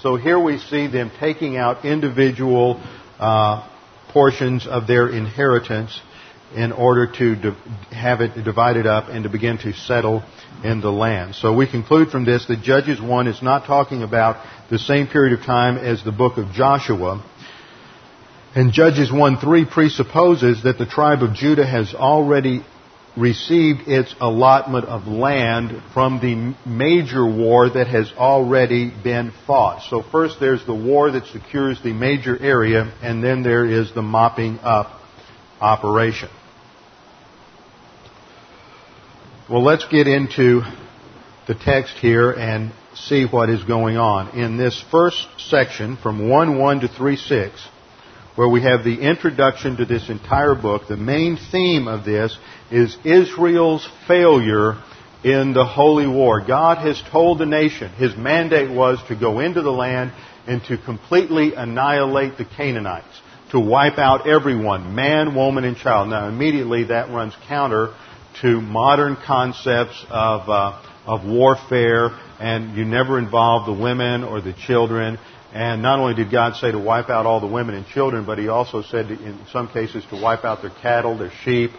So 0.00 0.16
here 0.16 0.40
we 0.40 0.56
see 0.56 0.86
them 0.86 1.10
taking 1.20 1.58
out 1.58 1.84
individual 1.84 2.82
uh, 3.18 3.68
portions 4.14 4.66
of 4.66 4.86
their 4.86 5.10
inheritance 5.10 6.00
in 6.56 6.72
order 6.72 7.06
to 7.18 7.54
have 7.90 8.22
it 8.22 8.42
divided 8.44 8.86
up 8.86 9.10
and 9.10 9.24
to 9.24 9.28
begin 9.28 9.58
to 9.58 9.74
settle 9.74 10.22
in 10.64 10.80
the 10.80 10.90
land. 10.90 11.34
So 11.34 11.54
we 11.54 11.70
conclude 11.70 12.08
from 12.08 12.24
this 12.24 12.46
that 12.46 12.62
Judges 12.62 12.98
1 12.98 13.28
is 13.28 13.42
not 13.42 13.66
talking 13.66 14.02
about 14.02 14.42
the 14.70 14.78
same 14.78 15.08
period 15.08 15.38
of 15.38 15.44
time 15.44 15.76
as 15.76 16.02
the 16.02 16.12
book 16.12 16.38
of 16.38 16.52
Joshua. 16.52 17.22
And 18.54 18.72
Judges 18.72 19.12
1 19.12 19.36
3 19.36 19.66
presupposes 19.66 20.62
that 20.62 20.78
the 20.78 20.86
tribe 20.86 21.22
of 21.22 21.34
Judah 21.34 21.66
has 21.66 21.92
already 21.92 22.64
received 23.16 23.88
its 23.88 24.14
allotment 24.20 24.86
of 24.86 25.06
land 25.06 25.82
from 25.92 26.18
the 26.20 26.56
major 26.68 27.26
war 27.26 27.68
that 27.68 27.86
has 27.86 28.10
already 28.16 28.90
been 29.02 29.32
fought. 29.46 29.82
So 29.90 30.02
first 30.02 30.40
there's 30.40 30.64
the 30.64 30.74
war 30.74 31.10
that 31.10 31.26
secures 31.26 31.82
the 31.82 31.92
major 31.92 32.40
area, 32.40 32.92
and 33.02 33.22
then 33.22 33.42
there 33.42 33.66
is 33.66 33.92
the 33.94 34.02
mopping 34.02 34.58
up 34.60 35.00
operation. 35.60 36.30
Well, 39.50 39.62
let's 39.62 39.86
get 39.88 40.06
into 40.06 40.62
the 41.46 41.54
text 41.54 41.94
here 41.98 42.30
and 42.30 42.72
see 42.94 43.26
what 43.26 43.50
is 43.50 43.62
going 43.64 43.96
on. 43.96 44.38
In 44.38 44.56
this 44.56 44.82
first 44.90 45.26
section, 45.36 45.96
from 45.96 46.28
1 46.28 46.58
1 46.58 46.80
to 46.80 46.88
3 46.88 47.16
6, 47.16 47.68
where 48.34 48.48
we 48.48 48.62
have 48.62 48.82
the 48.84 49.00
introduction 49.00 49.76
to 49.76 49.84
this 49.84 50.08
entire 50.08 50.54
book, 50.54 50.88
the 50.88 50.96
main 50.96 51.36
theme 51.50 51.86
of 51.86 52.04
this 52.04 52.36
is 52.70 52.96
Israel's 53.04 53.86
failure 54.08 54.82
in 55.22 55.52
the 55.52 55.64
holy 55.64 56.06
war. 56.06 56.44
God 56.44 56.78
has 56.78 57.00
told 57.10 57.38
the 57.38 57.46
nation, 57.46 57.90
his 57.92 58.16
mandate 58.16 58.70
was 58.70 58.98
to 59.08 59.16
go 59.16 59.40
into 59.40 59.62
the 59.62 59.70
land 59.70 60.12
and 60.46 60.62
to 60.64 60.78
completely 60.78 61.54
annihilate 61.54 62.38
the 62.38 62.44
Canaanites, 62.44 63.20
to 63.50 63.60
wipe 63.60 63.98
out 63.98 64.26
everyone, 64.26 64.94
man, 64.94 65.34
woman, 65.34 65.64
and 65.64 65.76
child. 65.76 66.08
Now, 66.08 66.28
immediately 66.28 66.84
that 66.84 67.10
runs 67.10 67.34
counter 67.48 67.94
to 68.40 68.60
modern 68.60 69.16
concepts 69.16 70.04
of, 70.10 70.48
uh, 70.48 70.82
of 71.06 71.24
warfare, 71.24 72.08
and 72.40 72.76
you 72.76 72.84
never 72.84 73.18
involve 73.18 73.66
the 73.66 73.80
women 73.80 74.24
or 74.24 74.40
the 74.40 74.54
children. 74.54 75.18
And 75.52 75.82
not 75.82 75.98
only 75.98 76.14
did 76.14 76.30
God 76.30 76.56
say 76.56 76.70
to 76.70 76.78
wipe 76.78 77.10
out 77.10 77.26
all 77.26 77.40
the 77.40 77.46
women 77.46 77.74
and 77.74 77.86
children, 77.86 78.24
but 78.24 78.38
He 78.38 78.48
also 78.48 78.82
said 78.82 79.08
to, 79.08 79.14
in 79.14 79.38
some 79.52 79.68
cases 79.68 80.04
to 80.10 80.20
wipe 80.20 80.44
out 80.44 80.62
their 80.62 80.70
cattle, 80.70 81.18
their 81.18 81.32
sheep, 81.44 81.72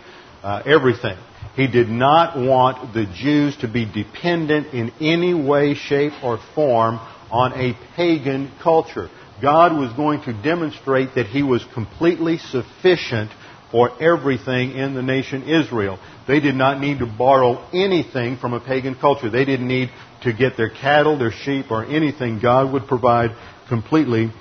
uh, 0.43 0.61
everything. 0.65 1.17
He 1.55 1.67
did 1.67 1.89
not 1.89 2.37
want 2.37 2.93
the 2.93 3.05
Jews 3.05 3.55
to 3.57 3.67
be 3.67 3.85
dependent 3.85 4.73
in 4.73 4.91
any 4.99 5.33
way, 5.33 5.73
shape, 5.73 6.13
or 6.23 6.39
form 6.53 6.99
on 7.31 7.53
a 7.53 7.77
pagan 7.95 8.51
culture. 8.61 9.09
God 9.41 9.77
was 9.77 9.91
going 9.93 10.21
to 10.23 10.33
demonstrate 10.33 11.15
that 11.15 11.25
He 11.25 11.41
was 11.43 11.65
completely 11.73 12.37
sufficient 12.37 13.31
for 13.73 13.89
everything 13.99 14.73
in 14.73 14.93
the 14.93 15.01
nation 15.01 15.49
Israel. 15.49 15.97
They 16.27 16.39
did 16.39 16.53
not 16.53 16.79
need 16.79 16.99
to 16.99 17.07
borrow 17.07 17.67
anything 17.73 18.37
from 18.37 18.53
a 18.53 18.59
pagan 18.59 18.93
culture. 18.93 19.31
They 19.31 19.45
didn't 19.45 19.67
need 19.67 19.89
to 20.21 20.31
get 20.31 20.57
their 20.57 20.69
cattle, 20.69 21.17
their 21.17 21.31
sheep, 21.31 21.71
or 21.71 21.83
anything. 21.83 22.39
God 22.39 22.71
would 22.71 22.87
provide 22.87 23.31
completely 23.67 24.31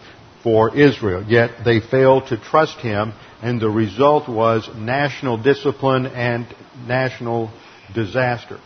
for 0.42 0.76
Israel. 0.76 1.24
Yet 1.26 1.64
they 1.64 1.80
failed 1.80 2.26
to 2.26 2.36
trust 2.36 2.78
him, 2.80 3.14
and 3.40 3.58
the 3.58 3.70
result 3.70 4.28
was 4.28 4.68
national 4.76 5.42
discipline 5.42 6.06
and 6.06 6.46
national 6.86 7.50
disaster. 7.94 8.60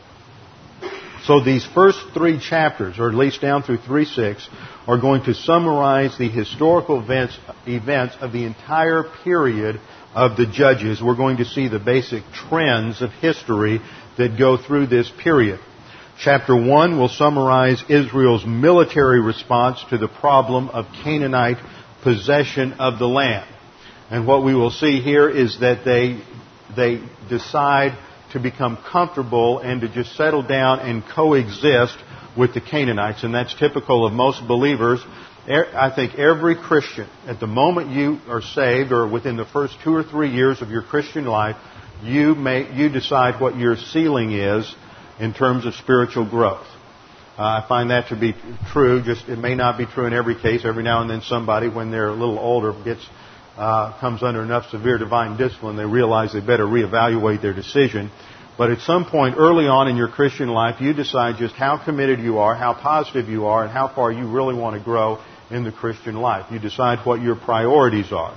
So 1.26 1.44
these 1.44 1.64
first 1.74 1.98
three 2.12 2.40
chapters, 2.40 2.98
or 2.98 3.08
at 3.08 3.14
least 3.14 3.40
down 3.40 3.62
through 3.62 3.78
3-6, 3.78 4.48
are 4.88 5.00
going 5.00 5.24
to 5.24 5.34
summarize 5.34 6.18
the 6.18 6.28
historical 6.28 7.00
events, 7.02 7.38
events 7.66 8.16
of 8.20 8.32
the 8.32 8.44
entire 8.44 9.04
period 9.22 9.80
of 10.16 10.38
the 10.38 10.46
judges. 10.46 11.00
We're 11.02 11.14
going 11.14 11.36
to 11.36 11.44
see 11.44 11.68
the 11.68 11.78
basic 11.78 12.24
trends 12.32 13.02
of 13.02 13.10
history 13.12 13.80
that 14.16 14.38
go 14.38 14.56
through 14.56 14.86
this 14.86 15.12
period. 15.22 15.60
Chapter 16.18 16.56
1 16.56 16.98
will 16.98 17.10
summarize 17.10 17.84
Israel's 17.90 18.46
military 18.46 19.20
response 19.20 19.84
to 19.90 19.98
the 19.98 20.08
problem 20.08 20.70
of 20.70 20.86
Canaanite 21.04 21.58
possession 22.02 22.72
of 22.74 22.98
the 22.98 23.06
land. 23.06 23.46
And 24.10 24.26
what 24.26 24.42
we 24.42 24.54
will 24.54 24.70
see 24.70 25.02
here 25.02 25.28
is 25.28 25.60
that 25.60 25.84
they, 25.84 26.22
they 26.74 27.06
decide 27.28 27.98
to 28.32 28.40
become 28.40 28.78
comfortable 28.90 29.58
and 29.58 29.82
to 29.82 29.88
just 29.88 30.16
settle 30.16 30.42
down 30.42 30.80
and 30.80 31.04
coexist 31.04 31.98
with 32.38 32.54
the 32.54 32.62
Canaanites. 32.62 33.22
And 33.22 33.34
that's 33.34 33.54
typical 33.54 34.06
of 34.06 34.14
most 34.14 34.46
believers. 34.48 35.04
I 35.48 35.92
think 35.94 36.16
every 36.16 36.56
Christian, 36.56 37.08
at 37.26 37.38
the 37.38 37.46
moment 37.46 37.90
you 37.90 38.18
are 38.28 38.42
saved 38.42 38.90
or 38.90 39.06
within 39.06 39.36
the 39.36 39.44
first 39.44 39.76
two 39.84 39.94
or 39.94 40.02
three 40.02 40.30
years 40.30 40.60
of 40.60 40.70
your 40.70 40.82
Christian 40.82 41.24
life, 41.24 41.56
you, 42.02 42.34
may, 42.34 42.74
you 42.74 42.88
decide 42.88 43.40
what 43.40 43.56
your 43.56 43.76
ceiling 43.76 44.32
is 44.32 44.74
in 45.20 45.32
terms 45.32 45.64
of 45.64 45.74
spiritual 45.74 46.28
growth. 46.28 46.66
Uh, 47.38 47.42
I 47.42 47.64
find 47.68 47.90
that 47.90 48.08
to 48.08 48.16
be 48.16 48.34
true. 48.72 49.02
Just 49.02 49.28
it 49.28 49.38
may 49.38 49.54
not 49.54 49.78
be 49.78 49.86
true 49.86 50.06
in 50.06 50.12
every 50.12 50.34
case. 50.34 50.62
Every 50.64 50.82
now 50.82 51.02
and 51.02 51.10
then, 51.10 51.20
somebody, 51.20 51.68
when 51.68 51.90
they're 51.90 52.08
a 52.08 52.12
little 52.14 52.38
older, 52.38 52.72
gets 52.82 53.06
uh, 53.56 53.98
comes 54.00 54.22
under 54.22 54.42
enough 54.42 54.68
severe 54.70 54.98
divine 54.98 55.38
discipline, 55.38 55.76
they 55.76 55.84
realize 55.84 56.32
they 56.32 56.40
better 56.40 56.66
reevaluate 56.66 57.40
their 57.40 57.54
decision. 57.54 58.10
But 58.58 58.70
at 58.70 58.80
some 58.80 59.04
point 59.04 59.36
early 59.38 59.66
on 59.66 59.88
in 59.88 59.96
your 59.96 60.08
Christian 60.08 60.48
life, 60.48 60.80
you 60.80 60.92
decide 60.92 61.36
just 61.36 61.54
how 61.54 61.82
committed 61.82 62.20
you 62.20 62.38
are, 62.38 62.54
how 62.54 62.74
positive 62.74 63.28
you 63.28 63.46
are, 63.46 63.64
and 63.64 63.72
how 63.72 63.88
far 63.94 64.10
you 64.10 64.28
really 64.30 64.54
want 64.54 64.76
to 64.76 64.82
grow 64.82 65.22
in 65.50 65.64
the 65.64 65.72
Christian 65.72 66.16
life. 66.16 66.46
You 66.50 66.58
decide 66.58 67.04
what 67.06 67.20
your 67.22 67.36
priorities 67.36 68.12
are. 68.12 68.36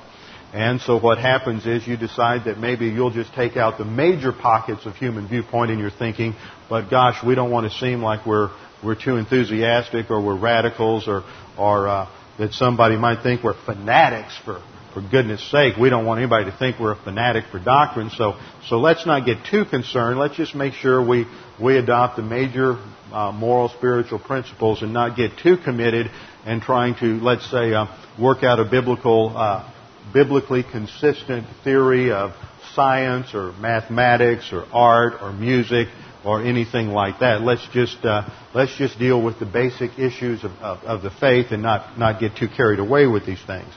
And 0.54 0.82
so 0.82 1.00
what 1.00 1.20
happens 1.20 1.68
is 1.68 1.88
you 1.88 1.96
decide 1.96 2.46
that 2.46 2.58
maybe 2.58 2.88
you'll 2.88 3.12
just 3.12 3.34
take 3.36 3.56
out 3.56 3.78
the 3.78 3.86
major 3.86 4.32
pockets 4.32 4.86
of 4.86 4.96
human 4.96 5.28
viewpoint 5.28 5.70
in 5.70 5.78
your 5.78 5.92
thinking, 5.92 6.34
but 6.70 6.90
gosh, 6.90 7.24
we 7.24 7.36
don't 7.36 7.52
want 7.52 7.72
to 7.72 7.78
seem 7.78 8.02
like 8.02 8.26
we're 8.26 8.50
we're 8.84 8.96
too 8.96 9.18
enthusiastic 9.18 10.10
or 10.10 10.22
we're 10.24 10.40
radicals 10.40 11.08
or 11.08 11.24
or 11.58 11.88
uh, 11.88 12.10
that 12.40 12.54
somebody 12.54 12.98
might 12.98 13.22
think 13.22 13.44
we're 13.44 13.62
fanatics 13.64 14.36
for 14.44 14.64
for 14.94 15.02
goodness 15.02 15.52
sake. 15.52 15.76
We 15.78 15.92
don't 15.92 16.06
want 16.06 16.20
anybody 16.20 16.46
to 16.46 16.58
think 16.58 16.80
we're 16.80 16.94
a 16.94 17.04
fanatic 17.04 17.46
for 17.52 17.60
doctrine. 17.60 18.10
So 18.10 18.34
so 18.68 18.80
let's 18.80 19.06
not 19.06 19.28
get 19.28 19.46
too 19.46 19.66
concerned. 19.66 20.18
Let's 20.18 20.36
just 20.36 20.56
make 20.56 20.74
sure 20.74 21.06
we 21.06 21.28
we 21.62 21.78
adopt 21.78 22.16
the 22.16 22.24
major 22.24 22.80
uh, 23.12 23.32
moral 23.32 23.70
spiritual 23.70 24.18
principles 24.18 24.82
and 24.82 24.94
not 24.94 25.16
get 25.16 25.38
too 25.38 25.58
committed 25.58 26.10
and 26.46 26.62
trying 26.62 26.96
to 26.96 27.20
let's 27.20 27.50
say 27.50 27.74
uh, 27.74 27.88
work 28.20 28.44
out 28.44 28.60
a 28.60 28.66
biblical 28.66 29.34
uh, 29.36 29.72
biblically 30.14 30.64
consistent 30.64 31.46
theory 31.64 32.12
of 32.12 32.32
science 32.74 33.34
or 33.34 33.52
mathematics 33.54 34.52
or 34.52 34.66
art 34.72 35.14
or 35.22 35.32
music 35.32 35.88
or 36.26 36.44
anything 36.44 36.88
like 36.88 37.20
that. 37.20 37.42
Let's 37.42 37.66
just 37.74 38.04
uh, 38.04 38.30
let's 38.54 38.76
just 38.78 39.00
deal 39.00 39.22
with 39.22 39.40
the 39.40 39.46
basic 39.46 39.98
issues 39.98 40.44
of, 40.44 40.52
of, 40.60 40.84
of, 40.84 41.02
the 41.02 41.12
faith 41.12 41.48
and 41.52 41.64
not 41.64 41.98
not 41.98 42.20
get 42.20 42.36
too 42.36 42.48
carried 42.48 42.80
away 42.80 43.08
with 43.08 43.26
these 43.26 43.42
things. 43.46 43.72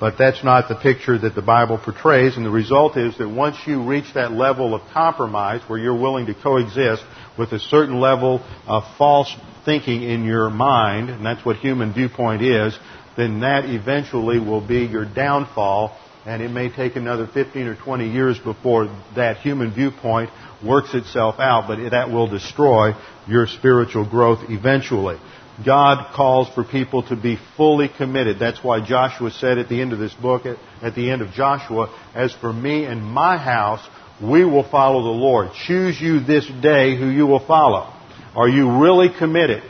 But 0.00 0.16
that's 0.16 0.44
not 0.44 0.68
the 0.68 0.76
picture 0.76 1.18
that 1.18 1.34
the 1.34 1.42
Bible 1.42 1.76
portrays, 1.76 2.36
and 2.36 2.46
the 2.46 2.50
result 2.50 2.96
is 2.96 3.18
that 3.18 3.28
once 3.28 3.56
you 3.66 3.82
reach 3.82 4.14
that 4.14 4.30
level 4.30 4.72
of 4.72 4.82
compromise 4.92 5.60
where 5.66 5.78
you're 5.78 5.98
willing 5.98 6.26
to 6.26 6.34
coexist 6.34 7.02
with 7.36 7.52
a 7.52 7.58
certain 7.58 7.98
level 7.98 8.44
of 8.66 8.84
false 8.96 9.34
thinking 9.68 10.02
in 10.02 10.24
your 10.24 10.48
mind, 10.48 11.10
and 11.10 11.26
that's 11.26 11.44
what 11.44 11.56
human 11.56 11.92
viewpoint 11.92 12.40
is, 12.40 12.78
then 13.18 13.40
that 13.40 13.66
eventually 13.66 14.38
will 14.38 14.66
be 14.66 14.86
your 14.86 15.04
downfall. 15.04 15.94
And 16.24 16.40
it 16.40 16.48
may 16.48 16.70
take 16.70 16.96
another 16.96 17.26
15 17.26 17.66
or 17.66 17.76
20 17.76 18.08
years 18.08 18.38
before 18.38 18.86
that 19.14 19.36
human 19.38 19.74
viewpoint 19.74 20.30
works 20.64 20.94
itself 20.94 21.34
out, 21.38 21.68
but 21.68 21.90
that 21.90 22.08
will 22.08 22.28
destroy 22.28 22.92
your 23.26 23.46
spiritual 23.46 24.08
growth 24.08 24.38
eventually. 24.48 25.18
God 25.66 26.14
calls 26.14 26.48
for 26.54 26.64
people 26.64 27.02
to 27.08 27.16
be 27.16 27.38
fully 27.58 27.90
committed. 27.94 28.38
That's 28.38 28.64
why 28.64 28.80
Joshua 28.80 29.30
said 29.32 29.58
at 29.58 29.68
the 29.68 29.82
end 29.82 29.92
of 29.92 29.98
this 29.98 30.14
book, 30.14 30.46
at 30.46 30.94
the 30.94 31.10
end 31.10 31.20
of 31.20 31.32
Joshua, 31.32 31.94
as 32.14 32.32
for 32.32 32.54
me 32.54 32.86
and 32.86 33.04
my 33.04 33.36
house, 33.36 33.86
we 34.22 34.46
will 34.46 34.68
follow 34.70 35.02
the 35.02 35.18
Lord. 35.20 35.50
Choose 35.66 36.00
you 36.00 36.20
this 36.20 36.46
day 36.62 36.96
who 36.96 37.10
you 37.10 37.26
will 37.26 37.44
follow. 37.46 37.97
Are 38.38 38.48
you 38.48 38.80
really 38.80 39.08
committed? 39.18 39.64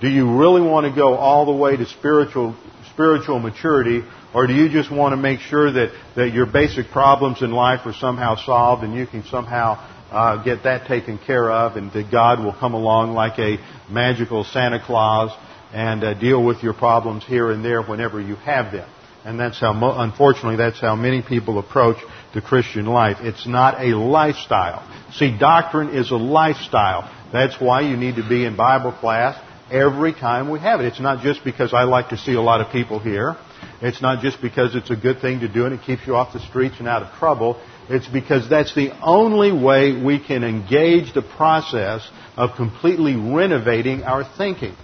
Do 0.00 0.08
you 0.08 0.36
really 0.36 0.60
want 0.60 0.90
to 0.90 0.94
go 0.94 1.14
all 1.14 1.46
the 1.46 1.52
way 1.52 1.76
to 1.76 1.86
spiritual 1.86 2.56
spiritual 2.92 3.38
maturity, 3.38 4.02
or 4.34 4.48
do 4.48 4.54
you 4.54 4.68
just 4.68 4.90
want 4.90 5.12
to 5.12 5.16
make 5.16 5.38
sure 5.38 5.70
that, 5.70 5.92
that 6.16 6.32
your 6.32 6.46
basic 6.46 6.88
problems 6.88 7.42
in 7.42 7.52
life 7.52 7.86
are 7.86 7.92
somehow 7.92 8.34
solved 8.34 8.82
and 8.82 8.92
you 8.92 9.06
can 9.06 9.22
somehow 9.24 9.78
uh, 10.10 10.42
get 10.42 10.64
that 10.64 10.88
taken 10.88 11.16
care 11.16 11.48
of 11.48 11.76
and 11.76 11.92
that 11.92 12.10
God 12.10 12.44
will 12.44 12.52
come 12.52 12.74
along 12.74 13.12
like 13.12 13.38
a 13.38 13.58
magical 13.88 14.42
Santa 14.42 14.82
Claus 14.84 15.30
and 15.72 16.02
uh, 16.02 16.14
deal 16.14 16.44
with 16.44 16.60
your 16.64 16.74
problems 16.74 17.24
here 17.24 17.52
and 17.52 17.64
there 17.64 17.82
whenever 17.82 18.20
you 18.20 18.34
have 18.34 18.72
them. 18.72 18.88
And 19.24 19.38
that's 19.38 19.60
how, 19.60 19.72
unfortunately, 20.00 20.56
that's 20.56 20.80
how 20.80 20.96
many 20.96 21.22
people 21.22 21.60
approach 21.60 21.98
the 22.34 22.42
Christian 22.42 22.86
life. 22.86 23.18
It's 23.20 23.46
not 23.46 23.80
a 23.80 23.96
lifestyle. 23.96 24.82
See, 25.12 25.38
doctrine 25.38 25.90
is 25.90 26.10
a 26.10 26.16
lifestyle. 26.16 27.08
That's 27.32 27.60
why 27.60 27.80
you 27.80 27.96
need 27.96 28.16
to 28.16 28.28
be 28.28 28.44
in 28.44 28.56
Bible 28.56 28.92
class 28.92 29.42
every 29.70 30.12
time 30.12 30.50
we 30.50 30.60
have 30.60 30.80
it. 30.80 30.86
It's 30.86 31.00
not 31.00 31.22
just 31.22 31.44
because 31.44 31.72
I 31.72 31.84
like 31.84 32.10
to 32.10 32.18
see 32.18 32.34
a 32.34 32.42
lot 32.42 32.60
of 32.60 32.70
people 32.70 32.98
here. 32.98 33.36
It's 33.80 34.02
not 34.02 34.22
just 34.22 34.40
because 34.42 34.74
it's 34.74 34.90
a 34.90 34.96
good 34.96 35.20
thing 35.20 35.40
to 35.40 35.48
do 35.48 35.64
and 35.64 35.74
it 35.74 35.82
keeps 35.82 36.06
you 36.06 36.14
off 36.14 36.32
the 36.32 36.40
streets 36.40 36.76
and 36.78 36.86
out 36.86 37.02
of 37.02 37.18
trouble. 37.18 37.60
It's 37.88 38.06
because 38.06 38.48
that's 38.48 38.74
the 38.74 38.90
only 39.02 39.50
way 39.50 40.00
we 40.00 40.24
can 40.24 40.44
engage 40.44 41.14
the 41.14 41.22
process 41.22 42.08
of 42.36 42.54
completely 42.56 43.16
renovating 43.16 44.02
our 44.04 44.24
thinking. 44.36 44.76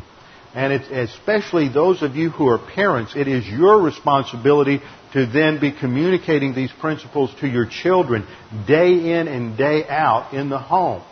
And 0.55 0.72
it's 0.72 0.88
especially 0.88 1.68
those 1.68 2.03
of 2.03 2.16
you 2.16 2.30
who 2.30 2.49
are 2.49 2.59
parents, 2.59 3.14
it 3.14 3.28
is 3.28 3.46
your 3.46 3.82
responsibility 3.82 4.80
to 5.12 5.26
then 5.26 5.61
be 5.61 5.70
communicating 5.70 6.55
these 6.55 6.72
principles 6.80 7.32
to 7.40 7.46
your 7.46 7.66
children 7.66 8.26
day 8.66 9.18
in 9.18 9.28
and 9.28 9.57
day 9.57 9.86
out 9.86 10.32
in 10.32 10.49
the 10.49 10.59
home. 10.59 11.03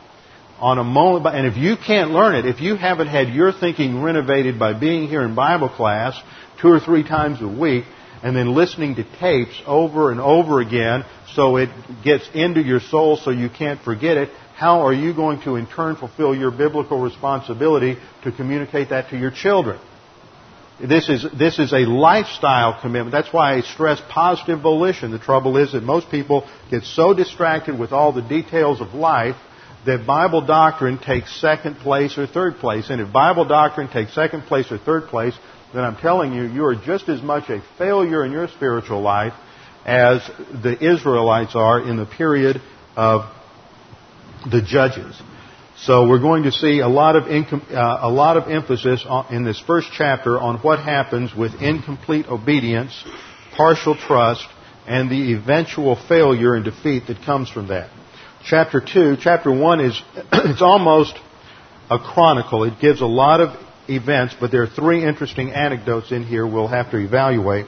On 0.58 0.78
a 0.78 0.84
moment, 0.84 1.34
and 1.34 1.46
if 1.46 1.56
you 1.56 1.76
can't 1.76 2.12
learn 2.12 2.34
it, 2.34 2.46
if 2.46 2.60
you 2.60 2.76
haven't 2.76 3.08
had 3.08 3.28
your 3.28 3.52
thinking 3.52 4.02
renovated 4.02 4.58
by 4.58 4.72
being 4.72 5.06
here 5.06 5.22
in 5.22 5.34
Bible 5.34 5.68
class 5.68 6.18
two 6.62 6.68
or 6.68 6.80
three 6.80 7.02
times 7.02 7.42
a 7.42 7.48
week, 7.48 7.84
and 8.22 8.34
then 8.34 8.54
listening 8.54 8.94
to 8.94 9.04
tapes 9.20 9.60
over 9.66 10.10
and 10.10 10.20
over 10.20 10.60
again 10.60 11.04
so 11.34 11.58
it 11.58 11.68
gets 12.02 12.28
into 12.34 12.62
your 12.62 12.80
soul 12.80 13.18
so 13.18 13.30
you 13.30 13.50
can't 13.50 13.80
forget 13.82 14.16
it, 14.16 14.30
how 14.54 14.86
are 14.86 14.92
you 14.94 15.14
going 15.14 15.42
to 15.42 15.56
in 15.56 15.66
turn 15.66 15.96
fulfill 15.96 16.34
your 16.34 16.50
biblical 16.50 16.98
responsibility 16.98 17.98
to 18.24 18.32
communicate 18.32 18.88
that 18.88 19.10
to 19.10 19.18
your 19.18 19.30
children? 19.30 19.78
This 20.80 21.08
is, 21.08 21.26
this 21.38 21.58
is 21.58 21.72
a 21.72 21.80
lifestyle 21.80 22.80
commitment. 22.80 23.12
That's 23.12 23.32
why 23.32 23.54
I 23.54 23.60
stress 23.60 24.00
positive 24.08 24.60
volition. 24.60 25.10
The 25.10 25.18
trouble 25.18 25.56
is 25.56 25.72
that 25.72 25.82
most 25.82 26.10
people 26.10 26.48
get 26.70 26.84
so 26.84 27.14
distracted 27.14 27.78
with 27.78 27.92
all 27.92 28.12
the 28.12 28.22
details 28.22 28.80
of 28.80 28.94
life 28.94 29.36
that 29.86 30.06
Bible 30.06 30.44
doctrine 30.44 30.98
takes 30.98 31.40
second 31.40 31.76
place 31.76 32.18
or 32.18 32.26
third 32.26 32.56
place. 32.56 32.90
And 32.90 33.00
if 33.00 33.12
Bible 33.12 33.44
doctrine 33.44 33.88
takes 33.88 34.14
second 34.14 34.42
place 34.42 34.70
or 34.70 34.78
third 34.78 35.06
place, 35.06 35.34
then 35.72 35.84
I'm 35.84 35.96
telling 35.96 36.32
you, 36.32 36.42
you 36.44 36.64
are 36.64 36.74
just 36.74 37.08
as 37.08 37.22
much 37.22 37.48
a 37.48 37.62
failure 37.78 38.24
in 38.24 38.32
your 38.32 38.48
spiritual 38.48 39.00
life 39.00 39.32
as 39.84 40.28
the 40.62 40.76
Israelites 40.80 41.54
are 41.54 41.80
in 41.80 41.96
the 41.96 42.06
period 42.06 42.60
of 42.96 43.32
the 44.50 44.60
judges. 44.60 45.20
So 45.78 46.08
we're 46.08 46.20
going 46.20 46.44
to 46.44 46.52
see 46.52 46.80
a 46.80 46.88
lot 46.88 47.16
of, 47.16 47.24
incom- 47.24 47.70
uh, 47.70 47.98
a 48.00 48.10
lot 48.10 48.36
of 48.36 48.48
emphasis 48.48 49.04
on, 49.06 49.32
in 49.32 49.44
this 49.44 49.60
first 49.66 49.88
chapter 49.92 50.38
on 50.38 50.58
what 50.58 50.78
happens 50.78 51.34
with 51.34 51.60
incomplete 51.60 52.26
obedience, 52.26 52.92
partial 53.56 53.94
trust, 53.94 54.46
and 54.86 55.10
the 55.10 55.34
eventual 55.34 55.96
failure 56.08 56.54
and 56.54 56.64
defeat 56.64 57.06
that 57.08 57.22
comes 57.24 57.50
from 57.50 57.68
that. 57.68 57.90
Chapter 58.48 58.80
2, 58.80 59.16
chapter 59.20 59.50
1 59.50 59.80
is, 59.80 60.02
it's 60.32 60.62
almost 60.62 61.18
a 61.90 61.98
chronicle. 61.98 62.62
It 62.62 62.78
gives 62.80 63.00
a 63.00 63.06
lot 63.06 63.40
of 63.40 63.60
events, 63.88 64.36
but 64.38 64.52
there 64.52 64.62
are 64.62 64.68
three 64.68 65.04
interesting 65.04 65.50
anecdotes 65.50 66.12
in 66.12 66.22
here 66.22 66.46
we'll 66.46 66.68
have 66.68 66.92
to 66.92 66.98
evaluate. 66.98 67.66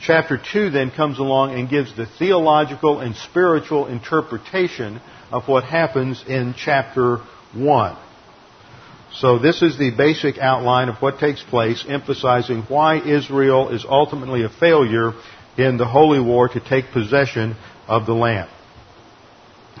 Chapter 0.00 0.38
2 0.38 0.70
then 0.70 0.90
comes 0.90 1.18
along 1.18 1.52
and 1.58 1.68
gives 1.68 1.94
the 1.94 2.06
theological 2.18 3.00
and 3.00 3.16
spiritual 3.16 3.86
interpretation 3.86 4.98
of 5.30 5.46
what 5.46 5.64
happens 5.64 6.24
in 6.26 6.54
chapter 6.56 7.18
1. 7.52 7.98
So 9.12 9.38
this 9.38 9.60
is 9.60 9.76
the 9.76 9.90
basic 9.94 10.38
outline 10.38 10.88
of 10.88 11.02
what 11.02 11.18
takes 11.18 11.42
place, 11.42 11.84
emphasizing 11.86 12.62
why 12.62 12.98
Israel 12.98 13.68
is 13.68 13.84
ultimately 13.86 14.42
a 14.44 14.48
failure 14.48 15.12
in 15.58 15.76
the 15.76 15.86
holy 15.86 16.20
war 16.20 16.48
to 16.48 16.60
take 16.60 16.92
possession 16.92 17.56
of 17.86 18.06
the 18.06 18.14
land. 18.14 18.48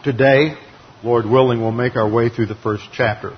Today, 0.04 0.54
Lord 1.02 1.26
willing, 1.26 1.60
we'll 1.60 1.72
make 1.72 1.96
our 1.96 2.08
way 2.08 2.28
through 2.28 2.46
the 2.46 2.54
first 2.54 2.84
chapter. 2.92 3.36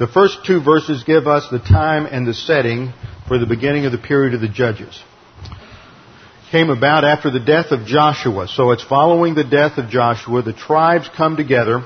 The 0.00 0.08
first 0.08 0.38
two 0.44 0.60
verses 0.60 1.04
give 1.04 1.28
us 1.28 1.46
the 1.48 1.60
time 1.60 2.06
and 2.06 2.26
the 2.26 2.34
setting 2.34 2.92
for 3.28 3.38
the 3.38 3.46
beginning 3.46 3.86
of 3.86 3.92
the 3.92 3.98
period 3.98 4.34
of 4.34 4.40
the 4.40 4.48
judges 4.48 5.00
It 5.44 6.50
came 6.50 6.70
about 6.70 7.04
after 7.04 7.30
the 7.30 7.40
death 7.40 7.66
of 7.70 7.86
Joshua. 7.86 8.48
So 8.48 8.72
it's 8.72 8.82
following 8.82 9.36
the 9.36 9.44
death 9.44 9.78
of 9.78 9.88
Joshua. 9.88 10.42
The 10.42 10.52
tribes 10.52 11.08
come 11.16 11.36
together, 11.36 11.84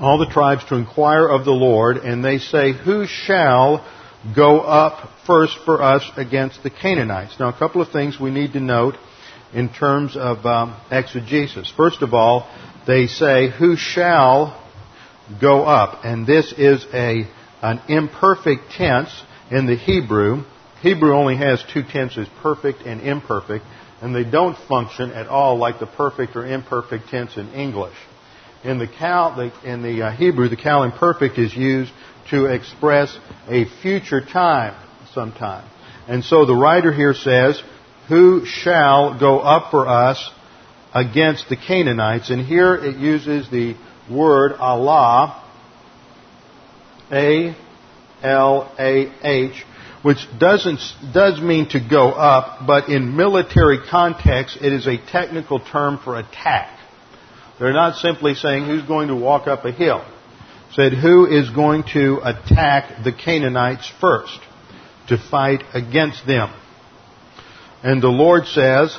all 0.00 0.18
the 0.18 0.32
tribes 0.32 0.64
to 0.70 0.76
inquire 0.76 1.28
of 1.28 1.44
the 1.44 1.52
Lord, 1.52 1.98
and 1.98 2.24
they 2.24 2.38
say, 2.38 2.72
Who 2.72 3.06
shall 3.06 3.86
go 4.34 4.60
up 4.60 5.10
first 5.26 5.58
for 5.66 5.82
us 5.82 6.02
against 6.16 6.62
the 6.62 6.70
Canaanites? 6.70 7.38
Now, 7.38 7.48
a 7.48 7.58
couple 7.58 7.82
of 7.82 7.90
things 7.90 8.18
we 8.18 8.30
need 8.30 8.54
to 8.54 8.60
note 8.60 8.94
in 9.52 9.72
terms 9.72 10.16
of 10.16 10.44
um, 10.44 10.78
exegesis. 10.90 11.72
First 11.76 12.02
of 12.02 12.14
all, 12.14 12.48
they 12.86 13.06
say, 13.06 13.50
Who 13.50 13.76
shall 13.76 14.62
go 15.40 15.64
up? 15.64 16.04
And 16.04 16.26
this 16.26 16.52
is 16.56 16.84
a, 16.92 17.24
an 17.62 17.80
imperfect 17.88 18.72
tense 18.72 19.10
in 19.50 19.66
the 19.66 19.76
Hebrew. 19.76 20.44
Hebrew 20.80 21.12
only 21.14 21.36
has 21.36 21.62
two 21.72 21.82
tenses, 21.82 22.28
perfect 22.42 22.82
and 22.82 23.00
imperfect, 23.00 23.64
and 24.00 24.14
they 24.14 24.24
don't 24.24 24.56
function 24.68 25.10
at 25.10 25.26
all 25.26 25.56
like 25.56 25.80
the 25.80 25.86
perfect 25.86 26.36
or 26.36 26.46
imperfect 26.46 27.08
tense 27.08 27.36
in 27.36 27.52
English. 27.52 27.96
In 28.64 28.78
the, 28.78 28.86
Qal, 28.86 29.64
in 29.64 29.82
the 29.82 30.02
uh, 30.02 30.10
Hebrew, 30.12 30.48
the 30.48 30.56
Qal 30.56 30.84
imperfect 30.84 31.38
is 31.38 31.54
used 31.54 31.92
to 32.30 32.46
express 32.46 33.16
a 33.48 33.66
future 33.82 34.20
time 34.20 34.74
sometime. 35.14 35.68
And 36.08 36.24
so 36.24 36.44
the 36.44 36.54
writer 36.54 36.92
here 36.92 37.14
says, 37.14 37.62
Who 38.08 38.44
shall 38.46 39.18
go 39.18 39.40
up 39.40 39.70
for 39.70 39.86
us 39.86 40.30
against 40.94 41.48
the 41.48 41.56
Canaanites? 41.56 42.30
And 42.30 42.44
here 42.44 42.74
it 42.74 42.96
uses 42.96 43.50
the 43.50 43.76
word 44.10 44.52
alah, 44.52 45.42
A 47.12 47.56
L 48.22 48.74
A 48.78 49.12
H, 49.22 49.64
which 50.02 50.26
doesn't, 50.38 50.80
does 51.12 51.40
mean 51.40 51.68
to 51.70 51.80
go 51.80 52.10
up, 52.10 52.66
but 52.66 52.88
in 52.88 53.16
military 53.16 53.78
context, 53.90 54.56
it 54.60 54.72
is 54.72 54.86
a 54.86 54.96
technical 54.96 55.60
term 55.60 55.98
for 55.98 56.18
attack. 56.18 56.78
They're 57.58 57.72
not 57.72 57.96
simply 57.96 58.34
saying 58.34 58.66
who's 58.66 58.84
going 58.84 59.08
to 59.08 59.16
walk 59.16 59.48
up 59.48 59.64
a 59.64 59.72
hill. 59.72 60.04
Said 60.72 60.92
who 60.92 61.26
is 61.26 61.50
going 61.50 61.84
to 61.94 62.20
attack 62.22 63.02
the 63.02 63.12
Canaanites 63.12 63.90
first 64.00 64.38
to 65.08 65.18
fight 65.18 65.62
against 65.74 66.26
them. 66.26 66.52
And 67.82 68.02
the 68.02 68.08
Lord 68.08 68.46
says, 68.46 68.96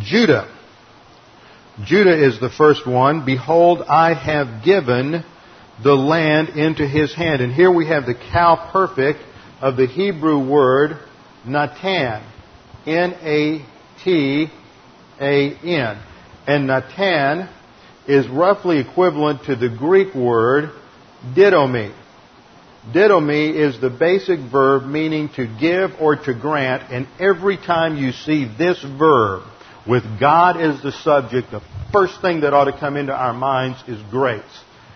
Judah. 0.00 0.52
Judah 1.84 2.16
is 2.16 2.40
the 2.40 2.50
first 2.50 2.86
one. 2.86 3.24
Behold, 3.26 3.82
I 3.82 4.14
have 4.14 4.64
given 4.64 5.24
the 5.82 5.94
land 5.94 6.50
into 6.50 6.86
his 6.86 7.14
hand. 7.14 7.42
And 7.42 7.52
here 7.52 7.70
we 7.70 7.86
have 7.86 8.06
the 8.06 8.14
Qal 8.14 8.72
perfect 8.72 9.20
of 9.60 9.76
the 9.76 9.86
Hebrew 9.86 10.38
word 10.48 10.98
Natan. 11.44 12.22
N-A-T-A-N. 12.86 13.62
And 16.46 16.66
Natan 16.68 17.48
is 18.06 18.28
roughly 18.28 18.78
equivalent 18.78 19.44
to 19.44 19.56
the 19.56 19.68
Greek 19.68 20.14
word 20.14 20.70
didomi. 21.34 21.92
Didomi 22.92 23.54
is 23.54 23.80
the 23.80 23.90
basic 23.90 24.38
verb 24.38 24.84
meaning 24.84 25.28
to 25.36 25.46
give 25.46 25.92
or 26.00 26.16
to 26.16 26.34
grant, 26.34 26.92
and 26.92 27.08
every 27.18 27.56
time 27.56 27.96
you 27.96 28.12
see 28.12 28.44
this 28.56 28.80
verb 28.82 29.42
with 29.88 30.04
God 30.20 30.60
as 30.60 30.82
the 30.82 30.92
subject, 30.92 31.50
the 31.50 31.62
first 31.92 32.20
thing 32.20 32.40
that 32.40 32.52
ought 32.52 32.64
to 32.66 32.78
come 32.78 32.96
into 32.96 33.12
our 33.12 33.32
minds 33.32 33.82
is 33.88 34.00
grace. 34.10 34.42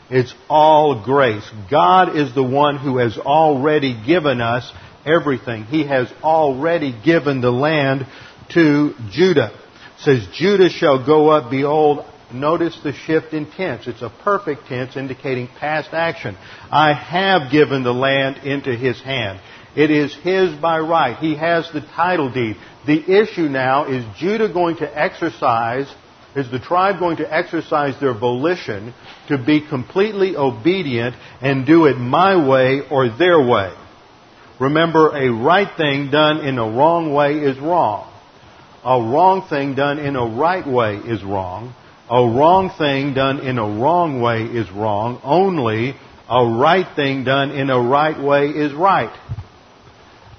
It's 0.09 0.34
all 0.49 1.05
grace. 1.05 1.49
God 1.70 2.16
is 2.16 2.34
the 2.34 2.43
one 2.43 2.78
who 2.78 2.99
has 2.99 3.16
already 3.16 4.01
given 4.05 4.41
us 4.41 4.70
everything. 5.07 5.64
He 5.64 5.86
has 5.86 6.12
already 6.22 6.93
given 7.05 7.41
the 7.41 7.53
land 7.53 8.07
to 8.55 8.95
Judah. 9.11 9.53
It 9.53 10.03
says, 10.03 10.26
Judah 10.34 10.68
shall 10.68 11.05
go 11.05 11.28
up, 11.30 11.51
behold, 11.51 12.05
notice 12.33 12.78
the 12.83 12.93
shift 12.93 13.33
in 13.33 13.51
tense. 13.51 13.87
It's 13.87 14.03
a 14.03 14.12
perfect 14.22 14.66
tense 14.66 14.97
indicating 14.97 15.49
past 15.59 15.91
action. 15.93 16.37
I 16.70 16.93
have 16.93 17.51
given 17.51 17.83
the 17.83 17.93
land 17.93 18.39
into 18.47 18.74
his 18.74 19.01
hand. 19.01 19.41
It 19.76 19.91
is 19.91 20.14
his 20.14 20.55
by 20.57 20.81
right. 20.81 21.16
He 21.18 21.37
has 21.37 21.70
the 21.72 21.81
title 21.81 22.31
deed. 22.33 22.57
The 22.87 23.22
issue 23.22 23.49
now 23.49 23.85
is 23.85 24.05
Judah 24.18 24.53
going 24.53 24.76
to 24.78 24.99
exercise 24.99 25.93
is 26.35 26.51
the 26.51 26.61
tribe 26.61 27.01
going 27.01 27.16
to 27.16 27.35
exercise 27.35 27.99
their 28.01 28.14
volition 28.14 28.95
to 29.28 29.37
be 29.37 29.66
completely 29.66 30.37
obedient 30.37 31.16
and 31.41 31.66
do 31.66 31.87
it 31.87 31.97
my 31.97 32.49
way 32.49 32.83
or 32.89 33.09
their 33.16 33.45
way? 33.45 33.74
Remember, 34.61 35.16
a 35.16 35.28
right 35.33 35.76
thing 35.76 36.11
done 36.11 36.45
in 36.47 36.59
a 36.59 36.70
wrong 36.70 37.12
way 37.12 37.39
is 37.39 37.59
wrong. 37.59 38.07
A 38.85 39.01
wrong 39.01 39.47
thing 39.49 39.74
done 39.74 39.99
in 39.99 40.16
a 40.16 40.24
right 40.24 40.66
way 40.66 40.97
is 40.97 41.22
wrong. 41.24 41.74
A 42.11 42.26
wrong 42.26 42.70
thing 42.76 43.14
done 43.14 43.38
in 43.46 43.58
a 43.58 43.62
wrong 43.62 44.20
way 44.20 44.42
is 44.42 44.68
wrong. 44.72 45.20
Only 45.22 45.94
a 46.28 46.44
right 46.44 46.96
thing 46.96 47.22
done 47.22 47.52
in 47.52 47.70
a 47.70 47.80
right 47.80 48.20
way 48.20 48.48
is 48.48 48.72
right. 48.72 49.16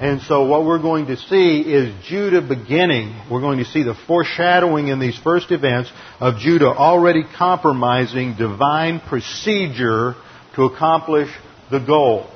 And 0.01 0.19
so 0.23 0.47
what 0.47 0.65
we're 0.65 0.81
going 0.81 1.05
to 1.07 1.15
see 1.15 1.61
is 1.61 1.93
Judah 2.05 2.41
beginning. 2.41 3.15
We're 3.31 3.39
going 3.39 3.59
to 3.59 3.65
see 3.65 3.83
the 3.83 3.93
foreshadowing 4.07 4.87
in 4.87 4.99
these 4.99 5.17
first 5.17 5.51
events 5.51 5.91
of 6.19 6.39
Judah 6.39 6.65
already 6.69 7.23
compromising 7.37 8.35
divine 8.35 8.99
procedure 8.99 10.15
to 10.55 10.63
accomplish 10.63 11.29
the 11.69 11.79
goal. 11.79 12.29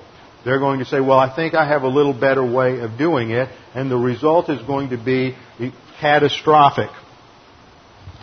They're 0.46 0.60
going 0.60 0.80
to 0.80 0.86
say, 0.86 1.02
well, 1.02 1.20
I 1.20 1.36
think 1.36 1.56
I 1.56 1.68
have 1.68 1.82
a 1.82 1.88
little 1.90 2.14
better 2.14 2.46
way 2.46 2.80
of 2.80 2.98
doing 2.98 3.32
it, 3.32 3.50
and 3.74 3.90
the 3.90 3.98
result 3.98 4.50
is 4.50 4.62
going 4.68 4.92
to 4.92 4.98
be 4.98 5.36
catastrophic. 6.00 6.92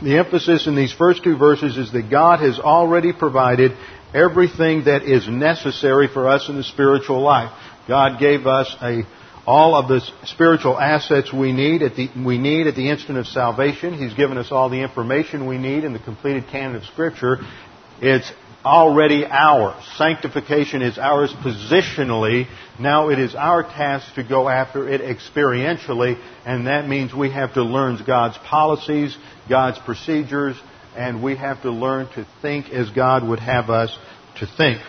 The 0.00 0.18
emphasis 0.18 0.66
in 0.66 0.74
these 0.74 0.92
first 0.92 1.22
two 1.22 1.36
verses 1.36 1.76
is 1.76 1.92
that 1.92 2.10
God 2.10 2.40
has 2.40 2.58
already 2.58 3.12
provided 3.12 3.72
everything 4.14 4.84
that 4.84 5.02
is 5.02 5.28
necessary 5.28 6.08
for 6.08 6.28
us 6.28 6.48
in 6.48 6.56
the 6.56 6.64
spiritual 6.64 7.20
life. 7.20 7.52
God 7.88 8.18
gave 8.20 8.46
us 8.46 8.74
a, 8.80 9.02
all 9.46 9.74
of 9.74 9.88
the 9.88 10.00
spiritual 10.24 10.78
assets 10.78 11.32
we 11.32 11.52
need, 11.52 11.82
at 11.82 11.96
the, 11.96 12.08
we 12.24 12.38
need 12.38 12.66
at 12.66 12.74
the 12.74 12.90
instant 12.90 13.18
of 13.18 13.26
salvation. 13.26 13.94
He's 13.94 14.14
given 14.14 14.38
us 14.38 14.50
all 14.50 14.70
the 14.70 14.82
information 14.82 15.46
we 15.46 15.58
need 15.58 15.84
in 15.84 15.92
the 15.92 15.98
completed 15.98 16.44
canon 16.50 16.76
of 16.76 16.84
Scripture. 16.84 17.38
It's 18.00 18.30
already 18.64 19.24
ours. 19.26 19.82
Sanctification 19.96 20.82
is 20.82 20.98
ours 20.98 21.32
positionally. 21.42 22.46
Now 22.78 23.08
it 23.08 23.18
is 23.18 23.34
our 23.34 23.62
task 23.62 24.14
to 24.14 24.22
go 24.22 24.48
after 24.48 24.88
it 24.88 25.00
experientially, 25.00 26.20
and 26.46 26.66
that 26.66 26.88
means 26.88 27.14
we 27.14 27.30
have 27.30 27.54
to 27.54 27.62
learn 27.62 28.02
God's 28.06 28.38
policies, 28.38 29.16
God's 29.48 29.78
procedures, 29.80 30.56
and 30.96 31.22
we 31.22 31.36
have 31.36 31.62
to 31.62 31.70
learn 31.70 32.06
to 32.14 32.26
think 32.40 32.70
as 32.70 32.90
God 32.90 33.26
would 33.26 33.40
have 33.40 33.70
us 33.70 33.96
to 34.38 34.46
think. 34.46 34.80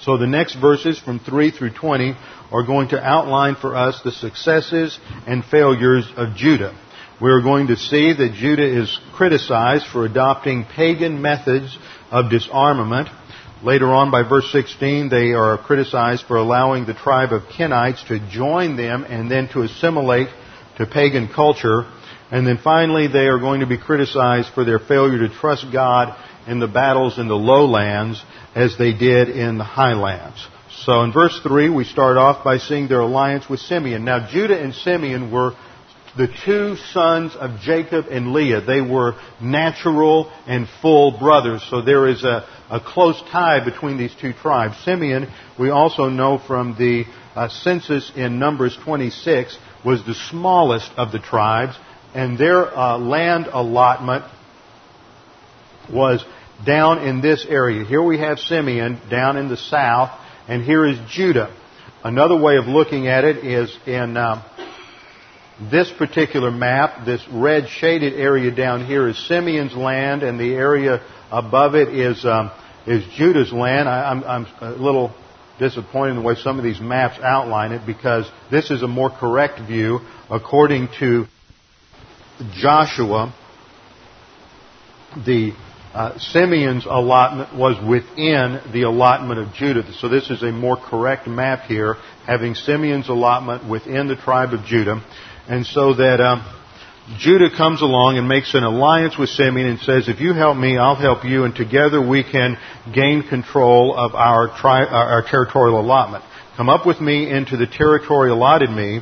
So 0.00 0.18
the 0.18 0.26
next 0.26 0.56
verses 0.56 0.98
from 0.98 1.20
3 1.20 1.52
through 1.52 1.74
20 1.74 2.14
are 2.50 2.66
going 2.66 2.88
to 2.88 3.00
outline 3.00 3.54
for 3.54 3.76
us 3.76 4.00
the 4.02 4.10
successes 4.10 4.98
and 5.26 5.44
failures 5.44 6.10
of 6.16 6.34
Judah. 6.34 6.76
We're 7.20 7.42
going 7.42 7.68
to 7.68 7.76
see 7.76 8.12
that 8.12 8.32
Judah 8.34 8.66
is 8.66 8.98
criticized 9.14 9.86
for 9.86 10.04
adopting 10.04 10.64
pagan 10.64 11.22
methods 11.22 11.78
of 12.12 12.30
disarmament. 12.30 13.08
Later 13.64 13.86
on, 13.86 14.10
by 14.10 14.22
verse 14.28 14.50
16, 14.52 15.08
they 15.08 15.32
are 15.32 15.56
criticized 15.56 16.26
for 16.26 16.36
allowing 16.36 16.84
the 16.84 16.94
tribe 16.94 17.32
of 17.32 17.42
Kenites 17.44 18.06
to 18.08 18.20
join 18.30 18.76
them 18.76 19.04
and 19.04 19.30
then 19.30 19.48
to 19.48 19.62
assimilate 19.62 20.28
to 20.76 20.86
pagan 20.86 21.28
culture. 21.28 21.84
And 22.30 22.46
then 22.46 22.58
finally, 22.58 23.08
they 23.08 23.26
are 23.26 23.38
going 23.38 23.60
to 23.60 23.66
be 23.66 23.78
criticized 23.78 24.52
for 24.54 24.64
their 24.64 24.78
failure 24.78 25.26
to 25.26 25.28
trust 25.28 25.66
God 25.72 26.16
in 26.46 26.58
the 26.58 26.66
battles 26.66 27.18
in 27.18 27.28
the 27.28 27.36
lowlands 27.36 28.22
as 28.54 28.76
they 28.76 28.92
did 28.92 29.28
in 29.28 29.58
the 29.58 29.64
highlands. 29.64 30.44
So 30.84 31.02
in 31.02 31.12
verse 31.12 31.38
3, 31.42 31.70
we 31.70 31.84
start 31.84 32.16
off 32.16 32.42
by 32.44 32.58
seeing 32.58 32.88
their 32.88 33.00
alliance 33.00 33.48
with 33.48 33.60
Simeon. 33.60 34.04
Now, 34.04 34.28
Judah 34.28 34.60
and 34.60 34.74
Simeon 34.74 35.30
were 35.30 35.54
the 36.16 36.28
two 36.44 36.76
sons 36.92 37.34
of 37.36 37.60
Jacob 37.60 38.06
and 38.10 38.32
Leah. 38.32 38.60
They 38.60 38.80
were 38.80 39.14
natural 39.40 40.30
and 40.46 40.68
full 40.80 41.18
brothers. 41.18 41.64
So 41.70 41.80
there 41.80 42.06
is 42.06 42.22
a, 42.22 42.46
a 42.70 42.80
close 42.80 43.20
tie 43.30 43.64
between 43.64 43.96
these 43.96 44.14
two 44.20 44.32
tribes. 44.32 44.76
Simeon, 44.84 45.32
we 45.58 45.70
also 45.70 46.08
know 46.08 46.38
from 46.38 46.76
the 46.78 47.04
uh, 47.34 47.48
census 47.48 48.12
in 48.14 48.38
Numbers 48.38 48.76
26, 48.84 49.56
was 49.84 50.04
the 50.04 50.14
smallest 50.14 50.90
of 50.96 51.12
the 51.12 51.18
tribes, 51.18 51.76
and 52.14 52.36
their 52.36 52.76
uh, 52.76 52.98
land 52.98 53.46
allotment 53.50 54.24
was 55.90 56.22
down 56.66 56.98
in 56.98 57.22
this 57.22 57.46
area. 57.48 57.84
Here 57.84 58.02
we 58.02 58.18
have 58.18 58.38
Simeon 58.38 59.00
down 59.10 59.38
in 59.38 59.48
the 59.48 59.56
south, 59.56 60.10
and 60.46 60.62
here 60.62 60.86
is 60.86 60.98
Judah. 61.08 61.56
Another 62.04 62.38
way 62.38 62.56
of 62.56 62.66
looking 62.66 63.08
at 63.08 63.24
it 63.24 63.44
is 63.44 63.76
in. 63.86 64.16
Uh, 64.16 64.42
this 65.70 65.90
particular 65.98 66.50
map, 66.50 67.04
this 67.04 67.22
red 67.30 67.68
shaded 67.68 68.14
area 68.14 68.50
down 68.50 68.86
here 68.86 69.08
is 69.08 69.28
Simeon's 69.28 69.74
land, 69.74 70.22
and 70.22 70.38
the 70.38 70.54
area 70.54 71.02
above 71.30 71.74
it 71.74 71.88
is 71.88 72.24
um, 72.24 72.50
is 72.86 73.04
Judah's 73.16 73.52
land. 73.52 73.88
I, 73.88 74.10
I'm, 74.10 74.24
I'm 74.24 74.46
a 74.60 74.70
little 74.70 75.14
disappointed 75.58 76.10
in 76.10 76.16
the 76.16 76.22
way 76.22 76.34
some 76.34 76.58
of 76.58 76.64
these 76.64 76.80
maps 76.80 77.18
outline 77.22 77.72
it 77.72 77.86
because 77.86 78.28
this 78.50 78.70
is 78.70 78.82
a 78.82 78.88
more 78.88 79.10
correct 79.10 79.60
view 79.60 80.00
according 80.30 80.88
to 80.98 81.26
Joshua. 82.54 83.34
The 85.26 85.52
uh, 85.94 86.18
Simeon's 86.18 86.86
allotment 86.86 87.54
was 87.54 87.76
within 87.86 88.60
the 88.72 88.82
allotment 88.82 89.38
of 89.38 89.52
Judah. 89.52 89.84
So 89.92 90.08
this 90.08 90.30
is 90.30 90.42
a 90.42 90.50
more 90.50 90.76
correct 90.76 91.28
map 91.28 91.66
here, 91.66 91.96
having 92.26 92.54
Simeon's 92.54 93.10
allotment 93.10 93.68
within 93.68 94.08
the 94.08 94.16
tribe 94.16 94.54
of 94.54 94.64
Judah. 94.64 95.04
And 95.48 95.66
so 95.66 95.94
that 95.94 96.20
um, 96.20 96.44
Judah 97.18 97.50
comes 97.54 97.82
along 97.82 98.16
and 98.16 98.28
makes 98.28 98.54
an 98.54 98.62
alliance 98.62 99.18
with 99.18 99.28
Simeon 99.28 99.66
and 99.66 99.80
says, 99.80 100.08
if 100.08 100.20
you 100.20 100.34
help 100.34 100.56
me, 100.56 100.78
I'll 100.78 100.96
help 100.96 101.24
you, 101.24 101.44
and 101.44 101.54
together 101.54 102.00
we 102.00 102.22
can 102.22 102.56
gain 102.94 103.22
control 103.28 103.96
of 103.96 104.14
our, 104.14 104.48
tri- 104.56 104.86
our 104.86 105.22
territorial 105.28 105.80
allotment. 105.80 106.24
Come 106.56 106.68
up 106.68 106.86
with 106.86 107.00
me 107.00 107.28
into 107.30 107.56
the 107.56 107.66
territory 107.66 108.30
allotted 108.30 108.70
me, 108.70 109.00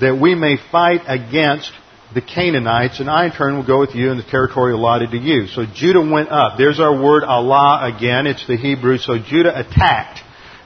that 0.00 0.20
we 0.20 0.34
may 0.34 0.56
fight 0.70 1.00
against 1.06 1.72
the 2.14 2.22
Canaanites, 2.22 3.00
and 3.00 3.10
I 3.10 3.26
in 3.26 3.32
turn 3.32 3.56
will 3.56 3.66
go 3.66 3.80
with 3.80 3.94
you 3.94 4.12
in 4.12 4.18
the 4.18 4.22
territory 4.22 4.72
allotted 4.72 5.10
to 5.10 5.18
you. 5.18 5.48
So 5.48 5.64
Judah 5.66 6.00
went 6.00 6.30
up. 6.30 6.56
There's 6.56 6.78
our 6.78 7.02
word 7.02 7.24
alah 7.24 7.96
again. 7.96 8.26
It's 8.26 8.46
the 8.46 8.56
Hebrew. 8.56 8.98
So 8.98 9.18
Judah 9.18 9.58
attacked. 9.58 10.20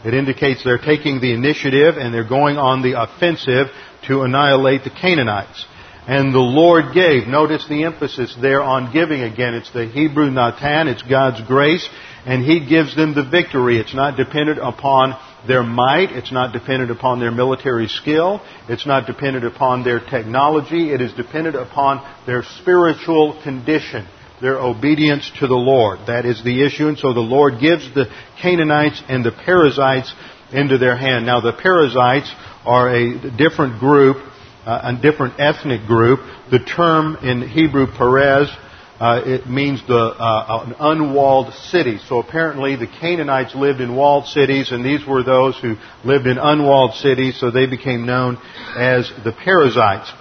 It 0.05 0.15
indicates 0.15 0.65
they're 0.65 0.79
taking 0.79 1.21
the 1.21 1.33
initiative 1.33 1.97
and 1.97 2.13
they're 2.13 2.29
going 2.29 2.57
on 2.57 2.83
the 2.83 3.01
offensive 3.01 3.69
to 4.07 4.23
annihilate 4.23 4.85
the 4.85 4.91
Canaanites. 4.91 5.67
And 6.07 6.35
the 6.35 6.39
Lord 6.39 6.95
gave. 6.95 7.29
Notice 7.29 7.67
the 7.69 7.85
emphasis 7.85 8.35
there 8.41 8.63
on 8.63 8.93
giving 8.93 9.21
again. 9.21 9.55
It's 9.55 9.73
the 9.73 9.87
Hebrew 9.87 10.31
Natan. 10.31 10.89
It's 10.89 11.03
God's 11.03 11.47
grace. 11.47 11.89
And 12.27 12.43
He 12.43 12.67
gives 12.67 12.97
them 12.97 13.15
the 13.15 13.29
victory. 13.29 13.79
It's 13.79 13.95
not 13.95 14.17
dependent 14.17 14.59
upon 14.59 15.15
their 15.47 15.63
might. 15.63 16.11
It's 16.11 16.33
not 16.33 16.53
dependent 16.53 16.91
upon 16.91 17.21
their 17.21 17.31
military 17.31 17.89
skill. 17.89 18.41
It's 18.69 18.87
not 18.87 19.07
dependent 19.07 19.45
upon 19.45 19.85
their 19.85 20.01
technology. 20.01 20.91
It 20.93 21.01
is 21.01 21.13
dependent 21.13 21.57
upon 21.57 22.05
their 22.27 22.43
spiritual 22.43 23.41
condition, 23.43 24.07
their 24.41 24.59
obedience 24.59 25.31
to 25.41 25.47
the 25.47 25.55
Lord. 25.55 26.01
That 26.07 26.25
is 26.25 26.43
the 26.43 26.65
issue. 26.65 26.89
And 26.89 26.99
so 26.99 27.13
the 27.13 27.21
Lord 27.21 27.61
gives 27.61 27.93
the 27.95 28.07
Canaanites 28.41 29.03
and 29.09 29.25
the 29.25 29.33
Perizzites 29.33 30.13
into 30.53 30.79
their 30.79 30.97
hand. 30.97 31.27
Now 31.27 31.41
the 31.41 31.53
Perizzites 31.53 32.33
are 32.65 32.89
a 32.89 33.31
different 33.37 33.81
group, 33.81 34.17
uh, 34.67 34.95
a 34.97 35.01
different 35.01 35.39
ethnic 35.39 35.87
group. 35.87 36.21
The 36.51 36.59
term 36.59 37.17
in 37.23 37.47
Hebrew, 37.47 37.87
Perez, 37.87 38.49
uh, 39.01 39.23
it 39.25 39.47
means 39.47 39.81
the 39.87 39.97
uh, 39.97 40.67
an 40.67 40.75
unwalled 40.79 41.55
city. 41.55 41.99
So 42.07 42.19
apparently 42.19 42.77
the 42.77 42.87
Canaanites 42.87 43.55
lived 43.55 43.81
in 43.81 43.97
walled 43.97 44.27
cities, 44.27 44.73
and 44.73 44.85
these 44.85 45.07
were 45.07 45.23
those 45.23 45.59
who 45.59 45.77
lived 46.05 46.27
in 46.27 46.37
unwalled 46.37 46.95
cities, 46.95 47.41
so 47.41 47.51
they 47.51 47.67
became 47.67 48.05
known 48.05 48.37
as 48.77 49.11
the 49.25 49.33
Perizzites. 49.33 50.13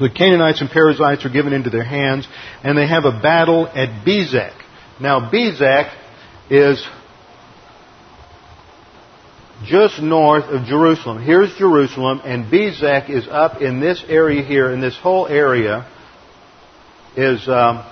The 0.00 0.08
Canaanites 0.08 0.60
and 0.60 0.70
Perizzites 0.70 1.24
are 1.24 1.30
given 1.30 1.52
into 1.52 1.70
their 1.70 1.84
hands, 1.84 2.26
and 2.62 2.76
they 2.76 2.86
have 2.86 3.04
a 3.04 3.20
battle 3.20 3.66
at 3.68 4.04
Bezek. 4.04 4.54
Now 5.00 5.30
Bezek 5.30 5.92
is 6.50 6.84
just 9.64 10.00
north 10.00 10.44
of 10.44 10.64
Jerusalem. 10.64 11.22
Here's 11.22 11.54
Jerusalem, 11.56 12.20
and 12.24 12.46
Bezek 12.46 13.10
is 13.10 13.28
up 13.30 13.60
in 13.60 13.80
this 13.80 14.02
area 14.08 14.42
here, 14.42 14.72
and 14.72 14.82
this 14.82 14.96
whole 14.96 15.26
area 15.26 15.86
is 17.16 17.46
um, 17.48 17.84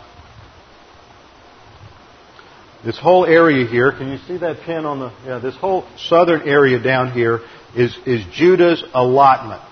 this 2.84 2.98
whole 2.98 3.26
area 3.26 3.66
here. 3.66 3.92
Can 3.92 4.11
you 4.11 4.18
see 4.26 4.38
that 4.38 4.61
pin 4.64 4.86
on 4.86 5.01
the? 5.01 5.12
Yeah, 5.26 5.38
this 5.38 5.57
whole 5.57 5.86
southern 5.96 6.48
area 6.48 6.82
down 6.82 7.12
here 7.12 7.40
is 7.76 7.96
is 8.07 8.24
Judah's 8.32 8.82
allotment. 8.94 9.62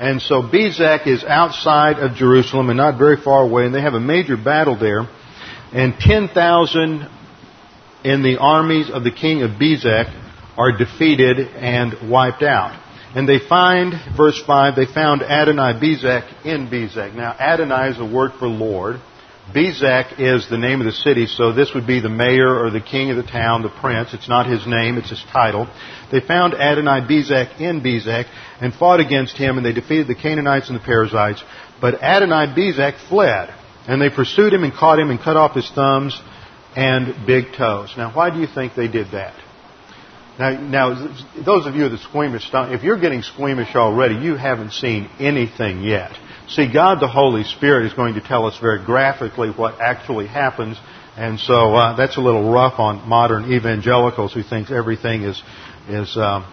And 0.00 0.20
so 0.20 0.42
Bezek 0.42 1.06
is 1.06 1.22
outside 1.22 1.98
of 1.98 2.16
Jerusalem 2.16 2.68
and 2.68 2.76
not 2.76 2.98
very 2.98 3.16
far 3.16 3.42
away, 3.42 3.64
and 3.64 3.74
they 3.74 3.80
have 3.80 3.94
a 3.94 4.00
major 4.00 4.36
battle 4.36 4.76
there. 4.76 5.08
And 5.72 5.94
10,000 5.98 7.08
in 8.04 8.22
the 8.22 8.36
armies 8.38 8.90
of 8.90 9.04
the 9.04 9.12
king 9.12 9.42
of 9.42 9.52
Bezek 9.52 10.12
are 10.56 10.76
defeated 10.76 11.38
and 11.38 12.10
wiped 12.10 12.42
out. 12.42 12.80
And 13.14 13.28
they 13.28 13.38
find, 13.38 13.94
verse 14.16 14.42
5, 14.44 14.74
they 14.74 14.86
found 14.86 15.22
Adonai 15.22 15.80
Bezek 15.80 16.44
in 16.44 16.66
Bezek. 16.68 17.14
Now, 17.14 17.30
Adonai 17.30 17.90
is 17.90 18.00
a 18.00 18.04
word 18.04 18.32
for 18.38 18.48
Lord. 18.48 19.00
Bezek 19.52 20.18
is 20.20 20.48
the 20.48 20.56
name 20.56 20.80
of 20.80 20.86
the 20.86 20.92
city, 20.92 21.26
so 21.26 21.52
this 21.52 21.74
would 21.74 21.86
be 21.86 22.00
the 22.00 22.08
mayor 22.08 22.58
or 22.58 22.70
the 22.70 22.80
king 22.80 23.10
of 23.10 23.16
the 23.16 23.22
town, 23.22 23.62
the 23.62 23.68
prince. 23.68 24.14
It's 24.14 24.28
not 24.28 24.46
his 24.46 24.66
name, 24.66 24.96
it's 24.96 25.10
his 25.10 25.22
title. 25.32 25.68
They 26.10 26.20
found 26.20 26.54
Adonai 26.54 27.06
Bezek 27.06 27.60
in 27.60 27.82
Bezek 27.82 28.26
and 28.60 28.72
fought 28.72 29.00
against 29.00 29.36
him, 29.36 29.58
and 29.58 29.66
they 29.66 29.72
defeated 29.72 30.06
the 30.06 30.14
Canaanites 30.14 30.70
and 30.70 30.80
the 30.80 30.82
Perizzites. 30.82 31.44
But 31.78 32.02
Adonai 32.02 32.54
Bezek 32.56 33.08
fled, 33.08 33.54
and 33.86 34.00
they 34.00 34.08
pursued 34.08 34.52
him 34.52 34.64
and 34.64 34.72
caught 34.72 34.98
him 34.98 35.10
and 35.10 35.20
cut 35.20 35.36
off 35.36 35.54
his 35.54 35.70
thumbs 35.70 36.18
and 36.74 37.26
big 37.26 37.52
toes. 37.56 37.92
Now, 37.98 38.12
why 38.14 38.30
do 38.30 38.40
you 38.40 38.46
think 38.46 38.74
they 38.74 38.88
did 38.88 39.10
that? 39.12 39.34
Now, 40.38 40.58
now, 40.58 41.14
those 41.44 41.66
of 41.66 41.76
you 41.76 41.88
that 41.88 42.00
squeamish, 42.00 42.48
if 42.52 42.82
you're 42.82 42.98
getting 42.98 43.22
squeamish 43.22 43.76
already, 43.76 44.16
you 44.16 44.36
haven't 44.36 44.72
seen 44.72 45.08
anything 45.20 45.82
yet. 45.82 46.12
See, 46.48 46.70
God 46.70 47.00
the 47.00 47.08
Holy 47.08 47.44
Spirit 47.44 47.86
is 47.86 47.94
going 47.94 48.14
to 48.14 48.20
tell 48.20 48.46
us 48.46 48.58
very 48.58 48.84
graphically 48.84 49.50
what 49.50 49.80
actually 49.80 50.26
happens, 50.26 50.76
and 51.16 51.40
so 51.40 51.74
uh, 51.74 51.96
that's 51.96 52.18
a 52.18 52.20
little 52.20 52.52
rough 52.52 52.78
on 52.78 53.08
modern 53.08 53.50
evangelicals 53.50 54.34
who 54.34 54.42
think 54.42 54.70
everything 54.70 55.22
is 55.22 55.42
is 55.88 56.14
um, 56.18 56.44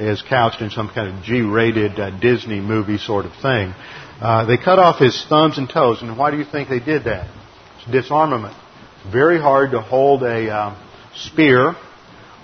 is 0.00 0.20
couched 0.22 0.60
in 0.62 0.70
some 0.70 0.88
kind 0.88 1.16
of 1.16 1.22
G-rated 1.22 1.98
uh, 1.98 2.10
Disney 2.18 2.60
movie 2.60 2.98
sort 2.98 3.24
of 3.24 3.32
thing. 3.34 3.72
Uh, 4.20 4.46
they 4.46 4.56
cut 4.56 4.80
off 4.80 4.98
his 4.98 5.24
thumbs 5.28 5.58
and 5.58 5.68
toes. 5.68 6.02
And 6.02 6.18
why 6.18 6.30
do 6.30 6.38
you 6.38 6.44
think 6.44 6.68
they 6.68 6.80
did 6.80 7.04
that? 7.04 7.30
It's 7.78 7.90
disarmament. 7.90 8.56
Very 9.10 9.38
hard 9.38 9.70
to 9.70 9.80
hold 9.80 10.22
a 10.22 10.50
uh, 10.50 10.82
spear 11.14 11.76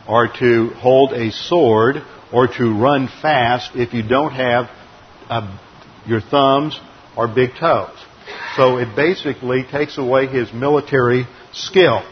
or 0.09 0.29
to 0.39 0.69
hold 0.77 1.13
a 1.13 1.33
sword 1.33 1.97
or 2.33 2.47
to 2.47 2.79
run 2.79 3.09
fast 3.21 3.73
if 3.75 3.93
you 3.93 4.07
don't 4.07 4.33
have 4.33 4.71
uh, 5.29 5.59
your 6.07 6.21
thumbs 6.21 6.79
or 7.17 7.29
big 7.29 7.51
toes. 7.59 7.97
So 8.57 8.79
it 8.79 8.95
basically 8.95 9.65
takes 9.65 9.99
away 9.99 10.27
his 10.27 10.53
military 10.53 11.27
skill. 11.53 12.03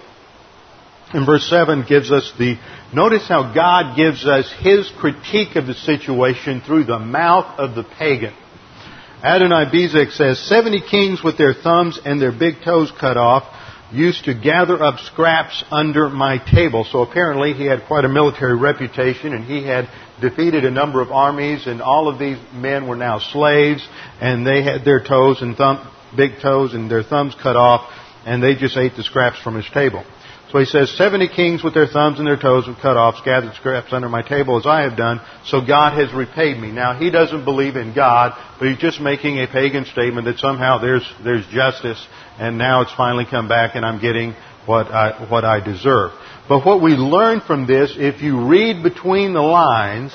And 1.13 1.27
verse 1.27 1.49
7 1.49 1.85
gives 1.89 2.13
us 2.13 2.33
the, 2.39 2.57
notice 2.95 3.27
how 3.27 3.53
God 3.53 3.97
gives 3.97 4.27
us 4.27 4.53
his 4.61 4.91
critique 4.99 5.57
of 5.57 5.67
the 5.67 5.75
situation 5.75 6.61
through 6.61 6.85
the 6.85 6.99
mouth 6.99 7.59
of 7.59 7.75
the 7.75 7.83
pagan. 7.83 8.35
Adonai 9.23 9.67
Bezek 9.67 10.13
says, 10.13 10.39
70 10.49 10.83
kings 10.89 11.23
with 11.23 11.37
their 11.37 11.53
thumbs 11.53 11.99
and 12.05 12.23
their 12.23 12.33
big 12.33 12.63
toes 12.65 12.93
cut 12.99 13.17
off 13.17 13.45
used 13.93 14.25
to 14.25 14.35
gather 14.35 14.83
up 14.83 15.01
scraps 15.01 15.65
under 15.71 16.09
my 16.09 16.39
table. 16.39 16.87
So 16.91 17.03
apparently 17.03 17.53
he 17.53 17.67
had 17.67 17.87
quite 17.87 18.05
a 18.05 18.09
military 18.09 18.57
reputation 18.57 19.35
and 19.35 19.45
he 19.45 19.65
had 19.65 19.89
defeated 20.21 20.65
a 20.65 20.71
number 20.71 21.01
of 21.01 21.11
armies 21.11 21.67
and 21.67 21.81
all 21.81 22.09
of 22.09 22.19
these 22.19 22.39
men 22.53 22.87
were 22.87 22.97
now 22.97 23.19
slaves 23.19 23.87
and 24.21 24.47
they 24.47 24.63
had 24.63 24.85
their 24.85 25.03
toes 25.03 25.43
and 25.43 25.57
thumb, 25.57 25.89
big 26.17 26.41
toes 26.41 26.75
and 26.75 26.91
their 26.91 27.03
thumbs 27.03 27.35
cut 27.41 27.57
off 27.57 27.91
and 28.27 28.43
they 28.43 28.55
just 28.55 28.77
ate 28.77 28.97
the 28.97 29.03
scraps 29.03 29.41
from 29.41 29.55
his 29.55 29.69
table. 29.73 30.05
So 30.51 30.59
he 30.59 30.65
says, 30.65 30.91
70 30.97 31.29
kings 31.29 31.63
with 31.63 31.75
their 31.75 31.87
thumbs 31.87 32.19
and 32.19 32.27
their 32.27 32.37
toes 32.37 32.67
were 32.67 32.75
cut 32.75 32.97
off 32.97 33.25
gathered 33.25 33.55
scraps 33.55 33.93
under 33.93 34.09
my 34.09 34.23
table 34.23 34.59
as 34.59 34.67
I 34.67 34.83
have 34.83 34.97
done, 34.97 35.21
so 35.45 35.65
God 35.65 35.97
has 35.97 36.13
repaid 36.13 36.59
me. 36.59 36.73
Now 36.73 36.99
he 36.99 37.11
doesn't 37.11 37.45
believe 37.45 37.77
in 37.77 37.95
God, 37.95 38.33
but 38.59 38.69
he's 38.69 38.79
just 38.79 39.01
making 39.01 39.39
a 39.39 39.47
pagan 39.47 39.85
statement 39.85 40.25
that 40.27 40.39
somehow 40.39 40.79
there's, 40.79 41.09
there's 41.23 41.47
justice 41.49 42.05
and 42.39 42.59
now 42.59 42.83
it's 42.83 42.93
finally 42.95 43.27
come 43.31 43.49
back 43.49 43.77
and 43.77 43.87
I'm 43.87 44.01
getting 44.01 44.35
what 44.67 44.89
I, 44.89 45.27
what 45.31 45.45
I 45.45 45.61
deserve. 45.61 46.13
But 46.51 46.67
what 46.67 46.83
we 46.83 46.95
learn 46.95 47.43
from 47.43 47.69
this, 47.69 47.95
if 47.97 48.23
you 48.23 48.49
read 48.49 48.83
between 48.83 49.35
the 49.35 49.41
lines, 49.41 50.13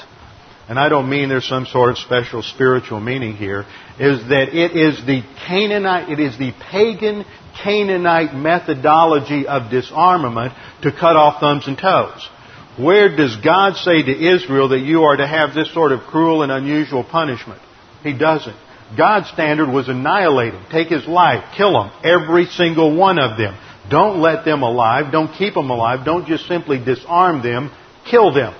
and 0.67 0.77
I 0.77 0.89
don't 0.89 1.09
mean 1.09 1.29
there's 1.29 1.47
some 1.47 1.65
sort 1.65 1.91
of 1.91 1.97
special 1.97 2.43
spiritual 2.43 2.99
meaning 2.99 3.37
here, 3.37 3.61
is 3.97 4.19
that 4.27 4.49
it 4.49 4.75
is 4.75 4.97
the 5.05 5.23
Canaanite, 5.47 6.09
it 6.09 6.19
is 6.19 6.37
the 6.37 6.51
pagan 6.69 7.23
Canaanite 7.63 8.35
methodology 8.35 9.47
of 9.47 9.71
disarmament 9.71 10.51
to 10.81 10.91
cut 10.91 11.15
off 11.15 11.39
thumbs 11.39 11.69
and 11.69 11.77
toes. 11.77 12.27
Where 12.77 13.15
does 13.15 13.37
God 13.37 13.77
say 13.77 14.03
to 14.03 14.35
Israel 14.35 14.67
that 14.69 14.79
you 14.79 15.03
are 15.03 15.15
to 15.15 15.25
have 15.25 15.55
this 15.55 15.73
sort 15.73 15.93
of 15.93 16.01
cruel 16.01 16.43
and 16.43 16.51
unusual 16.51 17.05
punishment? 17.05 17.61
He 18.03 18.11
doesn't. 18.11 18.57
God's 18.97 19.29
standard 19.29 19.69
was 19.69 19.87
annihilate 19.87 20.53
him, 20.53 20.65
take 20.69 20.89
his 20.89 21.07
life, 21.07 21.55
kill 21.55 21.71
them, 21.71 21.91
every 22.03 22.47
single 22.47 22.93
one 22.93 23.19
of 23.19 23.37
them. 23.37 23.57
Don't 23.89 24.19
let 24.19 24.45
them 24.45 24.63
alive, 24.63 25.11
don't 25.11 25.33
keep 25.35 25.53
them 25.53 25.69
alive, 25.69 26.05
don't 26.05 26.27
just 26.27 26.47
simply 26.47 26.83
disarm 26.83 27.41
them, 27.43 27.71
kill 28.09 28.33
them. 28.33 28.55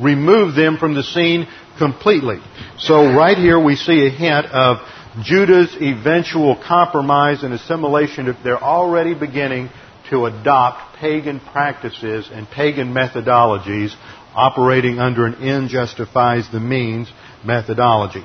Remove 0.00 0.54
them 0.54 0.78
from 0.78 0.94
the 0.94 1.02
scene 1.02 1.46
completely. 1.78 2.38
So 2.78 3.14
right 3.14 3.36
here 3.36 3.62
we 3.62 3.76
see 3.76 4.06
a 4.06 4.10
hint 4.10 4.46
of 4.46 4.78
Judah's 5.22 5.76
eventual 5.80 6.56
compromise 6.66 7.42
and 7.42 7.52
assimilation. 7.52 8.34
They're 8.42 8.62
already 8.62 9.14
beginning 9.14 9.68
to 10.10 10.26
adopt 10.26 10.96
pagan 10.96 11.40
practices 11.40 12.28
and 12.32 12.48
pagan 12.48 12.92
methodologies 12.92 13.94
operating 14.34 14.98
under 14.98 15.26
an 15.26 15.42
end 15.42 15.68
justifies 15.68 16.50
the 16.50 16.60
means 16.60 17.10
methodology. 17.44 18.24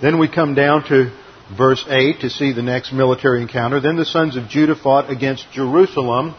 Then 0.00 0.18
we 0.18 0.28
come 0.28 0.54
down 0.54 0.84
to 0.88 1.12
verse 1.56 1.84
8 1.88 2.20
to 2.20 2.30
see 2.30 2.52
the 2.52 2.62
next 2.62 2.92
military 2.92 3.42
encounter. 3.42 3.80
Then 3.80 3.96
the 3.96 4.04
sons 4.04 4.36
of 4.36 4.48
Judah 4.48 4.74
fought 4.74 5.10
against 5.10 5.50
Jerusalem 5.52 6.34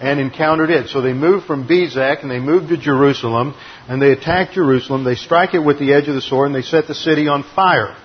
and 0.00 0.20
encountered 0.20 0.70
it. 0.70 0.88
So 0.88 1.00
they 1.00 1.12
moved 1.12 1.46
from 1.46 1.66
Bezek 1.66 2.22
and 2.22 2.30
they 2.30 2.40
moved 2.40 2.68
to 2.68 2.76
Jerusalem 2.76 3.54
and 3.88 4.00
they 4.00 4.12
attacked 4.12 4.54
Jerusalem. 4.54 5.04
They 5.04 5.14
strike 5.14 5.54
it 5.54 5.60
with 5.60 5.78
the 5.78 5.92
edge 5.92 6.08
of 6.08 6.14
the 6.14 6.20
sword 6.20 6.46
and 6.46 6.54
they 6.54 6.62
set 6.62 6.86
the 6.86 6.94
city 6.94 7.28
on 7.28 7.42
fire. 7.42 7.96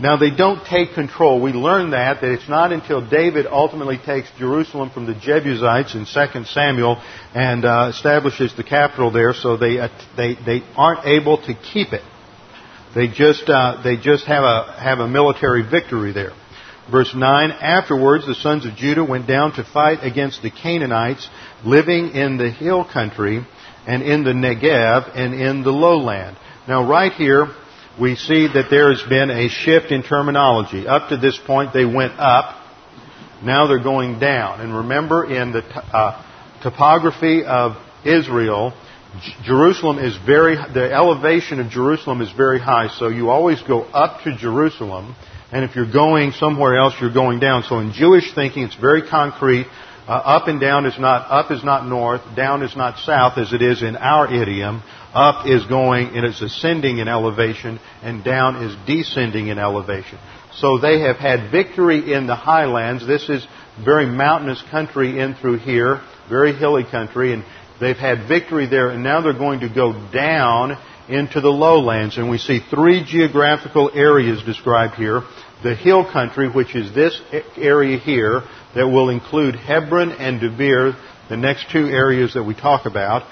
Now 0.00 0.16
they 0.16 0.30
don't 0.30 0.64
take 0.64 0.94
control. 0.94 1.40
We 1.42 1.52
learn 1.52 1.90
that, 1.90 2.20
that 2.20 2.30
it's 2.30 2.48
not 2.48 2.72
until 2.72 3.06
David 3.06 3.46
ultimately 3.46 3.98
takes 3.98 4.30
Jerusalem 4.38 4.90
from 4.90 5.06
the 5.06 5.14
Jebusites 5.14 5.94
in 5.94 6.06
2 6.06 6.44
Samuel 6.44 7.02
and 7.34 7.64
uh, 7.64 7.90
establishes 7.92 8.54
the 8.56 8.62
capital 8.62 9.10
there, 9.10 9.34
so 9.34 9.56
they, 9.56 9.80
uh, 9.80 9.88
they, 10.16 10.34
they 10.34 10.62
aren't 10.76 11.04
able 11.04 11.38
to 11.46 11.54
keep 11.54 11.92
it. 11.92 12.02
They 12.94 13.08
just, 13.08 13.48
uh, 13.48 13.82
they 13.82 13.96
just 13.96 14.24
have 14.26 14.44
a, 14.44 14.76
have 14.78 14.98
a 14.98 15.08
military 15.08 15.68
victory 15.68 16.12
there. 16.12 16.32
Verse 16.90 17.14
9, 17.14 17.50
afterwards 17.50 18.26
the 18.26 18.34
sons 18.34 18.64
of 18.64 18.74
Judah 18.74 19.04
went 19.04 19.26
down 19.26 19.52
to 19.54 19.64
fight 19.64 19.98
against 20.02 20.42
the 20.42 20.50
Canaanites 20.50 21.28
living 21.64 22.10
in 22.10 22.38
the 22.38 22.50
hill 22.50 22.82
country 22.90 23.46
and 23.86 24.02
in 24.02 24.24
the 24.24 24.32
Negev 24.32 25.14
and 25.14 25.34
in 25.34 25.62
the 25.62 25.70
lowland. 25.70 26.38
Now 26.66 26.88
right 26.88 27.12
here, 27.12 27.48
we 28.00 28.16
see 28.16 28.46
that 28.46 28.68
there 28.70 28.90
has 28.92 29.02
been 29.08 29.30
a 29.30 29.48
shift 29.48 29.90
in 29.90 30.02
terminology. 30.02 30.86
Up 30.86 31.10
to 31.10 31.16
this 31.16 31.38
point, 31.46 31.72
they 31.74 31.84
went 31.84 32.18
up. 32.18 32.56
Now 33.42 33.66
they're 33.66 33.82
going 33.82 34.18
down. 34.18 34.60
And 34.60 34.74
remember, 34.74 35.24
in 35.24 35.52
the 35.52 35.62
uh, 35.62 36.24
topography 36.62 37.44
of 37.44 37.76
Israel, 38.04 38.72
Jerusalem 39.42 39.98
is 39.98 40.16
very, 40.26 40.56
the 40.56 40.92
elevation 40.92 41.60
of 41.60 41.70
Jerusalem 41.70 42.20
is 42.20 42.30
very 42.32 42.60
high, 42.60 42.88
so 42.88 43.08
you 43.08 43.30
always 43.30 43.60
go 43.62 43.82
up 43.82 44.22
to 44.24 44.36
Jerusalem, 44.36 45.16
and 45.50 45.64
if 45.64 45.74
you're 45.76 45.90
going 45.90 46.32
somewhere 46.32 46.78
else, 46.78 46.94
you're 47.00 47.12
going 47.12 47.40
down. 47.40 47.62
So 47.62 47.78
in 47.78 47.92
Jewish 47.92 48.34
thinking, 48.34 48.64
it's 48.64 48.76
very 48.76 49.08
concrete. 49.08 49.66
Uh, 50.06 50.12
up 50.12 50.48
and 50.48 50.60
down 50.60 50.86
is 50.86 50.98
not, 50.98 51.30
up 51.30 51.50
is 51.50 51.64
not 51.64 51.86
north, 51.86 52.22
down 52.36 52.62
is 52.62 52.76
not 52.76 52.98
south 52.98 53.38
as 53.38 53.52
it 53.52 53.62
is 53.62 53.82
in 53.82 53.96
our 53.96 54.32
idiom. 54.32 54.82
Up 55.14 55.46
is 55.46 55.64
going, 55.64 56.08
and 56.08 56.24
it's 56.24 56.42
ascending 56.42 56.98
in 56.98 57.08
elevation, 57.08 57.80
and 58.02 58.22
down 58.22 58.62
is 58.62 58.76
descending 58.86 59.48
in 59.48 59.58
elevation. 59.58 60.18
So 60.56 60.78
they 60.78 61.00
have 61.00 61.16
had 61.16 61.50
victory 61.50 62.12
in 62.12 62.26
the 62.26 62.36
highlands. 62.36 63.06
This 63.06 63.28
is 63.28 63.46
very 63.82 64.06
mountainous 64.06 64.62
country 64.70 65.18
in 65.18 65.34
through 65.34 65.58
here, 65.58 66.00
very 66.28 66.54
hilly 66.54 66.84
country, 66.84 67.32
and 67.32 67.44
they've 67.80 67.96
had 67.96 68.28
victory 68.28 68.66
there, 68.66 68.90
and 68.90 69.02
now 69.02 69.20
they're 69.20 69.32
going 69.32 69.60
to 69.60 69.68
go 69.68 69.92
down 70.12 70.78
into 71.08 71.40
the 71.40 71.48
lowlands. 71.48 72.18
And 72.18 72.30
we 72.30 72.38
see 72.38 72.60
three 72.70 73.04
geographical 73.04 73.90
areas 73.94 74.42
described 74.44 74.94
here. 74.94 75.22
The 75.62 75.74
hill 75.74 76.10
country, 76.10 76.48
which 76.48 76.76
is 76.76 76.94
this 76.94 77.20
area 77.56 77.98
here, 77.98 78.42
that 78.74 78.86
will 78.86 79.10
include 79.10 79.56
Hebron 79.56 80.12
and 80.12 80.40
Debir, 80.40 80.94
the 81.28 81.36
next 81.36 81.70
two 81.70 81.86
areas 81.86 82.34
that 82.34 82.44
we 82.44 82.54
talk 82.54 82.86
about 82.86 83.26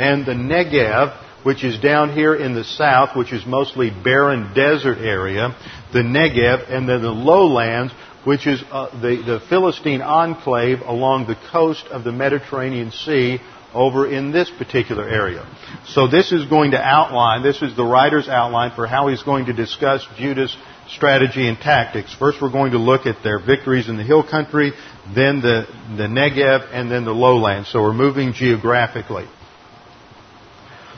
and 0.00 0.24
the 0.24 0.32
Negev, 0.32 1.44
which 1.44 1.62
is 1.62 1.78
down 1.78 2.14
here 2.14 2.34
in 2.34 2.54
the 2.54 2.64
south, 2.64 3.14
which 3.14 3.32
is 3.32 3.44
mostly 3.44 3.90
barren 3.90 4.54
desert 4.54 4.98
area, 4.98 5.54
the 5.92 6.00
Negev, 6.00 6.72
and 6.72 6.88
then 6.88 7.02
the 7.02 7.10
lowlands, 7.10 7.92
which 8.24 8.46
is 8.46 8.62
uh, 8.70 8.88
the, 9.00 9.22
the 9.24 9.40
Philistine 9.48 10.00
enclave 10.00 10.80
along 10.80 11.26
the 11.26 11.36
coast 11.52 11.84
of 11.90 12.02
the 12.02 12.12
Mediterranean 12.12 12.90
Sea 12.90 13.40
over 13.74 14.10
in 14.10 14.32
this 14.32 14.50
particular 14.50 15.08
area. 15.08 15.46
So 15.86 16.08
this 16.08 16.32
is 16.32 16.46
going 16.46 16.72
to 16.72 16.78
outline, 16.78 17.42
this 17.42 17.62
is 17.62 17.76
the 17.76 17.84
writer's 17.84 18.28
outline 18.28 18.72
for 18.74 18.86
how 18.86 19.08
he's 19.08 19.22
going 19.22 19.46
to 19.46 19.52
discuss 19.52 20.06
Judah's 20.16 20.56
strategy 20.88 21.48
and 21.48 21.58
tactics. 21.58 22.14
First 22.14 22.42
we're 22.42 22.50
going 22.50 22.72
to 22.72 22.78
look 22.78 23.06
at 23.06 23.22
their 23.22 23.38
victories 23.38 23.88
in 23.88 23.96
the 23.96 24.02
hill 24.02 24.28
country, 24.28 24.72
then 25.14 25.40
the, 25.40 25.66
the 25.96 26.04
Negev, 26.04 26.68
and 26.72 26.90
then 26.90 27.04
the 27.04 27.12
lowlands. 27.12 27.70
So 27.70 27.82
we're 27.82 27.92
moving 27.92 28.32
geographically. 28.32 29.26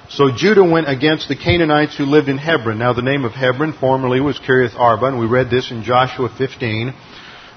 So 0.09 0.31
Judah 0.35 0.65
went 0.65 0.91
against 0.91 1.29
the 1.29 1.37
Canaanites 1.37 1.97
who 1.97 2.05
lived 2.05 2.29
in 2.29 2.37
Hebron. 2.37 2.79
Now 2.79 2.93
the 2.93 3.03
name 3.03 3.25
of 3.25 3.33
Hebron 3.33 3.73
formerly 3.73 4.21
was 4.21 4.39
Kiriath 4.39 4.75
Arba, 4.77 5.07
and 5.07 5.19
we 5.19 5.27
read 5.27 5.49
this 5.49 5.71
in 5.71 5.85
Joshua 5.85 6.29
15. 6.37 6.93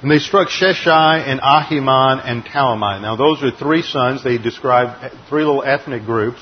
And 0.01 0.11
they 0.11 0.19
struck 0.19 0.49
Sheshai 0.49 1.25
and 1.25 1.39
Ahiman 1.39 2.21
and 2.23 2.43
Talmai. 2.43 3.01
Now 3.01 3.15
those 3.15 3.41
are 3.43 3.51
three 3.51 3.81
sons. 3.81 4.23
They 4.23 4.37
describe 4.37 5.11
three 5.29 5.43
little 5.43 5.63
ethnic 5.63 6.03
groups. 6.03 6.39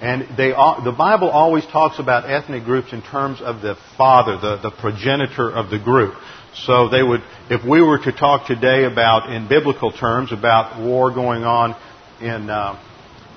And 0.00 0.36
they, 0.36 0.50
the 0.50 0.94
Bible 0.96 1.30
always 1.30 1.64
talks 1.66 2.00
about 2.00 2.28
ethnic 2.28 2.64
groups 2.64 2.92
in 2.92 3.02
terms 3.02 3.40
of 3.40 3.60
the 3.60 3.76
father, 3.96 4.36
the, 4.36 4.56
the 4.56 4.70
progenitor 4.72 5.48
of 5.48 5.70
the 5.70 5.78
group. 5.78 6.14
So 6.54 6.88
they 6.88 7.02
would, 7.02 7.22
if 7.50 7.64
we 7.64 7.80
were 7.80 7.98
to 7.98 8.12
talk 8.12 8.46
today 8.46 8.84
about, 8.84 9.32
in 9.32 9.48
biblical 9.48 9.92
terms, 9.92 10.32
about 10.32 10.82
war 10.82 11.14
going 11.14 11.44
on 11.44 11.76
in, 12.20 12.50
uh, 12.50 12.82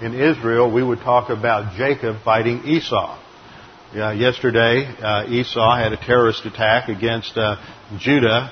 in 0.01 0.13
Israel, 0.15 0.71
we 0.71 0.83
would 0.83 0.99
talk 0.99 1.29
about 1.29 1.75
Jacob 1.75 2.23
fighting 2.23 2.63
Esau. 2.65 3.19
Uh, 3.95 4.11
yesterday, 4.11 4.85
uh, 4.85 5.29
Esau 5.29 5.77
had 5.77 5.93
a 5.93 5.97
terrorist 5.97 6.45
attack 6.45 6.89
against 6.89 7.37
uh, 7.37 7.55
Judah 7.99 8.51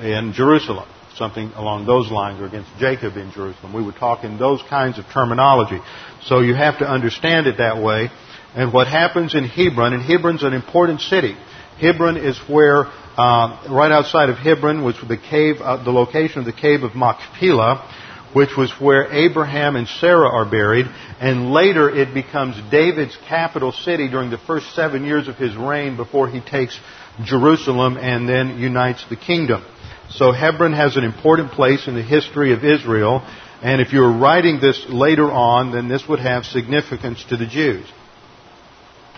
in 0.00 0.32
Jerusalem, 0.32 0.88
something 1.16 1.52
along 1.52 1.86
those 1.86 2.10
lines, 2.10 2.40
or 2.40 2.46
against 2.46 2.70
Jacob 2.78 3.16
in 3.16 3.30
Jerusalem. 3.32 3.72
We 3.72 3.82
would 3.82 3.96
talk 3.96 4.24
in 4.24 4.38
those 4.38 4.62
kinds 4.68 4.98
of 4.98 5.04
terminology. 5.12 5.80
So 6.24 6.40
you 6.40 6.54
have 6.54 6.78
to 6.78 6.88
understand 6.88 7.46
it 7.46 7.58
that 7.58 7.82
way. 7.82 8.10
And 8.54 8.72
what 8.72 8.86
happens 8.86 9.34
in 9.34 9.44
Hebron, 9.44 9.92
and 9.94 10.02
Hebron's 10.02 10.42
an 10.42 10.52
important 10.52 11.00
city. 11.00 11.36
Hebron 11.80 12.16
is 12.16 12.38
where, 12.48 12.86
uh, 13.16 13.66
right 13.70 13.90
outside 13.90 14.28
of 14.28 14.36
Hebron 14.36 14.84
was 14.84 14.96
the 15.08 15.16
cave, 15.16 15.56
uh, 15.60 15.82
the 15.82 15.90
location 15.90 16.40
of 16.40 16.44
the 16.44 16.52
cave 16.52 16.82
of 16.82 16.94
Machpelah, 16.94 17.88
which 18.34 18.56
was 18.56 18.70
where 18.80 19.12
Abraham 19.12 19.76
and 19.76 19.86
Sarah 19.86 20.28
are 20.28 20.48
buried, 20.48 20.86
and 21.20 21.52
later 21.52 21.90
it 21.90 22.14
becomes 22.14 22.56
David's 22.70 23.16
capital 23.28 23.72
city 23.72 24.08
during 24.08 24.30
the 24.30 24.38
first 24.38 24.74
seven 24.74 25.04
years 25.04 25.28
of 25.28 25.36
his 25.36 25.54
reign 25.54 25.96
before 25.96 26.28
he 26.28 26.40
takes 26.40 26.78
Jerusalem 27.24 27.98
and 27.98 28.28
then 28.28 28.58
unites 28.58 29.04
the 29.08 29.16
kingdom. 29.16 29.64
So 30.14 30.32
Hebron 30.32 30.74
has 30.74 30.96
an 30.96 31.04
important 31.04 31.52
place 31.52 31.88
in 31.88 31.94
the 31.94 32.02
history 32.02 32.52
of 32.52 32.64
Israel, 32.64 33.26
and 33.62 33.80
if 33.80 33.92
you 33.92 34.00
were 34.00 34.12
writing 34.12 34.60
this 34.60 34.84
later 34.88 35.30
on, 35.30 35.72
then 35.72 35.88
this 35.88 36.06
would 36.08 36.18
have 36.18 36.44
significance 36.44 37.24
to 37.30 37.36
the 37.36 37.46
Jews. 37.46 37.86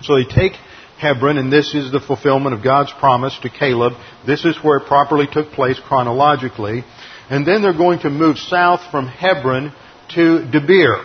So 0.02 0.16
they 0.16 0.24
take 0.24 0.52
Hebron, 0.98 1.38
and 1.38 1.52
this 1.52 1.74
is 1.74 1.90
the 1.90 2.00
fulfillment 2.00 2.54
of 2.54 2.62
God's 2.62 2.92
promise 2.92 3.36
to 3.42 3.50
Caleb. 3.50 3.94
This 4.26 4.44
is 4.44 4.56
where 4.62 4.78
it 4.78 4.86
properly 4.86 5.26
took 5.30 5.50
place 5.50 5.80
chronologically. 5.80 6.84
And 7.30 7.46
then 7.46 7.62
they're 7.62 7.76
going 7.76 8.00
to 8.00 8.10
move 8.10 8.38
south 8.38 8.80
from 8.90 9.08
Hebron 9.08 9.72
to 10.14 10.48
Debir. 10.52 11.04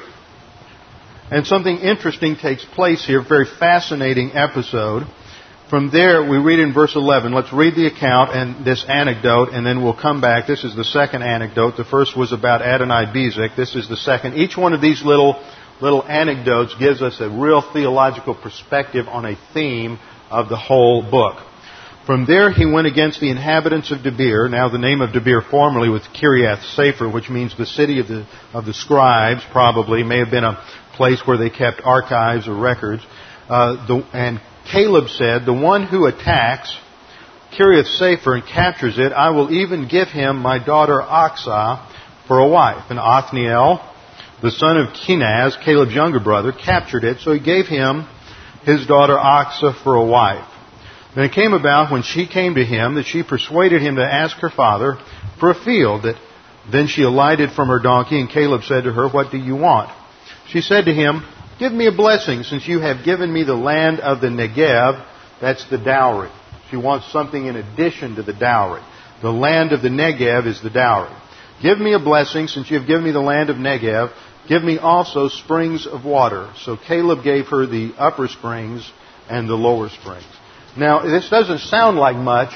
And 1.32 1.46
something 1.46 1.78
interesting 1.78 2.36
takes 2.36 2.66
place 2.66 3.06
here, 3.06 3.22
a 3.22 3.24
very 3.24 3.46
fascinating 3.60 4.32
episode. 4.34 5.04
From 5.70 5.92
there, 5.92 6.28
we 6.28 6.40
read 6.40 6.58
in 6.58 6.74
verse 6.74 6.96
11. 6.96 7.32
Let's 7.32 7.54
read 7.54 7.76
the 7.76 7.86
account 7.86 8.32
and 8.32 8.66
this 8.66 8.84
anecdote, 8.90 9.50
and 9.54 9.64
then 9.64 9.84
we'll 9.84 9.94
come 9.94 10.20
back. 10.20 10.48
This 10.48 10.64
is 10.64 10.76
the 10.76 10.84
second 10.84 11.22
anecdote. 11.22 11.78
The 11.78 11.84
first 11.84 12.18
was 12.18 12.32
about 12.32 12.64
Adonai 12.64 13.14
Bezek. 13.14 13.56
This 13.56 13.76
is 13.76 13.88
the 13.88 13.96
second. 13.96 14.34
Each 14.34 14.58
one 14.58 14.74
of 14.74 14.82
these 14.82 15.04
little, 15.04 15.40
little 15.80 16.04
anecdotes 16.04 16.74
gives 16.80 17.04
us 17.04 17.22
a 17.22 17.30
real 17.30 17.62
theological 17.62 18.34
perspective 18.34 19.08
on 19.08 19.26
a 19.26 19.38
theme 19.54 20.00
of 20.32 20.50
the 20.50 20.58
whole 20.58 21.04
book. 21.04 21.38
From 22.08 22.26
there 22.26 22.52
he 22.52 22.66
went 22.66 22.88
against 22.88 23.20
the 23.20 23.30
inhabitants 23.30 23.92
of 23.92 24.00
Debir. 24.00 24.50
Now 24.50 24.70
the 24.70 24.80
name 24.80 25.02
of 25.02 25.12
Debir 25.12 25.48
formerly 25.52 25.90
was 25.90 26.02
Kiriath 26.20 26.64
Sefer, 26.74 27.08
which 27.08 27.30
means 27.30 27.56
the 27.56 27.68
city 27.68 28.00
of 28.00 28.08
the, 28.08 28.26
of 28.54 28.66
the 28.66 28.74
scribes, 28.74 29.44
probably. 29.52 30.02
May 30.02 30.18
have 30.18 30.32
been 30.32 30.44
a 30.44 30.60
place 30.96 31.22
where 31.28 31.38
they 31.38 31.52
kept 31.52 31.82
archives 31.84 32.48
or 32.48 32.56
records. 32.56 33.04
Uh, 33.48 33.86
the, 33.86 34.08
and 34.14 34.42
Caleb 34.72 35.10
said, 35.10 35.46
The 35.46 35.54
one 35.54 35.86
who 35.86 36.06
attacks 36.06 36.76
Kiriath 37.58 37.88
Sefer 37.98 38.36
and 38.36 38.46
captures 38.46 38.98
it, 38.98 39.12
I 39.12 39.32
will 39.32 39.52
even 39.52 39.88
give 39.88 40.10
him 40.10 40.38
my 40.38 40.64
daughter 40.64 41.02
Achsah 41.02 41.88
for 42.28 42.40
a 42.40 42.48
wife. 42.48 42.86
And 42.90 43.00
Othniel, 43.00 43.82
the 44.42 44.52
son 44.52 44.78
of 44.78 44.94
Kenaz, 44.94 45.58
Caleb's 45.64 45.94
younger 45.94 46.20
brother, 46.20 46.52
captured 46.52 47.04
it, 47.04 47.20
so 47.22 47.34
he 47.34 47.40
gave 47.40 47.66
him 47.66 48.08
his 48.64 48.86
daughter 48.86 49.16
Achsah 49.16 49.84
for 49.84 49.96
a 49.96 50.06
wife. 50.06 50.48
Then 51.16 51.26
it 51.26 51.34
came 51.34 51.54
about 51.54 51.92
when 51.92 52.04
she 52.04 52.28
came 52.28 52.56
to 52.56 52.64
him 52.64 52.96
that 52.96 53.06
she 53.06 53.24
persuaded 53.24 53.82
him 53.82 53.96
to 53.96 54.06
ask 54.06 54.38
her 54.38 54.52
father 54.52 55.00
for 55.40 55.50
a 55.50 55.66
field. 55.66 56.04
That 56.04 56.16
then 56.72 56.88
she 56.88 57.02
alighted 57.02 57.52
from 57.52 57.70
her 57.70 57.80
donkey, 57.80 58.20
and 58.20 58.30
Caleb 58.30 58.62
said 58.64 58.84
to 58.84 58.94
her, 58.94 59.10
What 59.10 59.32
do 59.32 59.38
you 59.38 59.56
want? 59.56 59.90
She 60.50 60.62
said 60.62 60.86
to 60.86 60.94
him, 60.94 61.24
Give 61.60 61.74
me 61.74 61.88
a 61.88 61.92
blessing, 61.92 62.44
since 62.44 62.66
you 62.68 62.80
have 62.80 63.04
given 63.04 63.32
me 63.32 63.44
the 63.44 63.54
land 63.54 64.00
of 64.00 64.22
the 64.22 64.28
Negev. 64.28 65.06
That's 65.42 65.70
the 65.70 65.78
dowry. 65.78 66.30
She 66.72 66.78
wants 66.78 67.12
something 67.12 67.46
in 67.46 67.58
addition 67.58 68.16
to 68.16 68.24
the 68.24 68.34
dowry. 68.34 68.82
The 69.22 69.32
land 69.32 69.74
of 69.74 69.82
the 69.82 69.90
Negev 69.90 70.48
is 70.48 70.62
the 70.62 70.70
dowry. 70.70 71.14
Give 71.62 71.78
me 71.78 71.94
a 71.94 72.00
blessing, 72.00 72.48
since 72.48 72.72
you 72.72 72.80
have 72.80 72.88
given 72.88 73.04
me 73.04 73.12
the 73.12 73.20
land 73.20 73.50
of 73.50 73.58
Negev. 73.58 74.14
Give 74.48 74.64
me 74.64 74.78
also 74.78 75.28
springs 75.28 75.86
of 75.86 76.06
water. 76.06 76.50
So 76.64 76.78
Caleb 76.78 77.26
gave 77.26 77.48
her 77.48 77.66
the 77.66 77.94
upper 77.98 78.30
springs 78.30 78.90
and 79.30 79.50
the 79.50 79.56
lower 79.56 79.90
springs. 79.90 80.26
Now, 80.78 81.02
this 81.02 81.30
doesn't 81.30 81.60
sound 81.60 81.98
like 81.98 82.16
much, 82.16 82.54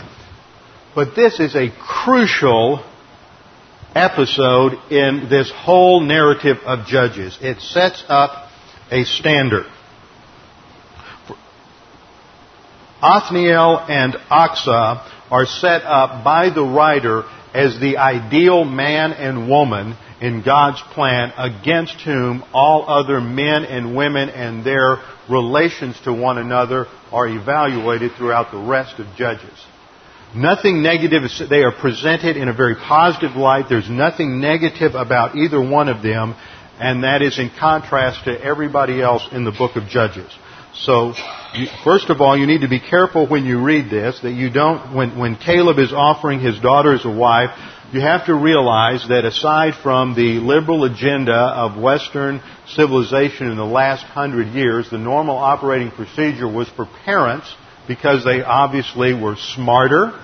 but 0.96 1.14
this 1.14 1.42
is 1.42 1.56
a 1.56 1.70
crucial 1.78 2.86
episode 3.94 4.74
in 4.92 5.28
this 5.30 5.52
whole 5.52 6.00
narrative 6.00 6.58
of 6.66 6.88
Judges. 6.88 7.38
It 7.42 7.60
sets 7.60 8.04
up 8.08 8.50
a 8.94 9.04
standard. 9.06 9.66
Othniel 13.02 13.80
and 13.90 14.14
Achsah 14.14 15.10
are 15.30 15.46
set 15.46 15.82
up 15.82 16.24
by 16.24 16.52
the 16.54 16.64
writer 16.64 17.24
as 17.54 17.80
the 17.80 17.98
ideal 17.98 18.64
man 18.64 19.12
and 19.12 19.50
woman 19.50 19.98
in 20.22 20.44
God's 20.44 20.82
plan 20.94 21.34
against 21.38 22.00
whom 22.02 22.44
all 22.54 22.88
other 22.88 23.20
men 23.20 23.66
and 23.66 23.96
women 23.96 24.30
and 24.30 24.64
their 24.64 24.98
relations 25.30 26.00
to 26.06 26.14
one 26.14 26.38
another 26.38 26.86
are 27.12 27.28
evaluated 27.28 28.12
throughout 28.18 28.52
the 28.52 28.58
rest 28.58 29.00
of 29.00 29.08
Judges. 29.18 29.66
Nothing 30.36 30.82
negative, 30.82 31.24
they 31.50 31.62
are 31.62 31.72
presented 31.72 32.38
in 32.38 32.48
a 32.48 32.54
very 32.54 32.76
positive 32.76 33.36
light. 33.36 33.66
There's 33.70 33.90
nothing 33.90 34.40
negative 34.40 34.96
about 34.96 35.36
either 35.36 35.62
one 35.62 35.90
of 35.90 36.02
them, 36.02 36.36
and 36.84 37.04
that 37.06 37.22
is 37.22 37.40
in 37.40 37.50
contrast 37.58 38.26
to 38.26 38.42
everybody 38.42 39.02
else 39.02 39.26
in 39.32 39.46
the 39.46 39.52
book 39.52 39.78
of 39.78 39.88
Judges. 39.88 40.30
So, 40.76 41.14
first 41.86 42.10
of 42.10 42.20
all, 42.20 42.38
you 42.38 42.46
need 42.46 42.62
to 42.62 42.68
be 42.68 42.82
careful 42.82 43.26
when 43.26 43.46
you 43.46 43.64
read 43.64 43.90
this 43.90 44.20
that 44.22 44.34
you 44.34 44.50
don't, 44.50 44.94
when, 44.94 45.18
when 45.18 45.38
Caleb 45.38 45.80
is 45.80 45.94
offering 45.94 46.42
his 46.42 46.60
daughter 46.60 46.94
as 46.94 47.06
a 47.06 47.10
wife, 47.10 47.52
you 47.94 48.02
have 48.02 48.26
to 48.26 48.36
realize 48.36 49.08
that 49.08 49.24
aside 49.24 49.76
from 49.82 50.16
the 50.16 50.40
liberal 50.40 50.84
agenda 50.84 51.34
of 51.34 51.82
Western 51.82 52.42
civilization 52.68 53.50
in 53.50 53.56
the 53.56 53.64
last 53.64 54.04
hundred 54.04 54.48
years, 54.48 54.90
the 54.90 54.98
normal 54.98 55.38
operating 55.38 55.92
procedure 55.92 56.52
was 56.52 56.68
for 56.70 56.86
parents, 57.06 57.48
because 57.88 58.26
they 58.26 58.42
obviously 58.42 59.14
were 59.14 59.36
smarter, 59.38 60.20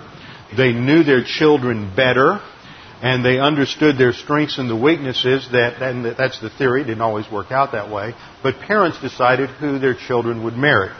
they 0.56 0.72
knew 0.72 1.04
their 1.04 1.24
children 1.24 1.94
better, 1.94 2.40
and 3.02 3.24
they 3.24 3.38
understood 3.38 3.96
their 3.96 4.12
strengths 4.12 4.58
and 4.58 4.68
the 4.68 4.76
weaknesses 4.76 5.48
that 5.52 5.82
and 5.82 6.04
that's 6.04 6.40
the 6.40 6.50
theory 6.50 6.82
it 6.82 6.84
didn't 6.84 7.00
always 7.00 7.30
work 7.30 7.50
out 7.50 7.72
that 7.72 7.90
way 7.90 8.14
but 8.42 8.58
parents 8.60 9.00
decided 9.00 9.48
who 9.50 9.78
their 9.78 9.94
children 9.94 10.44
would 10.44 10.54
marry 10.54 10.90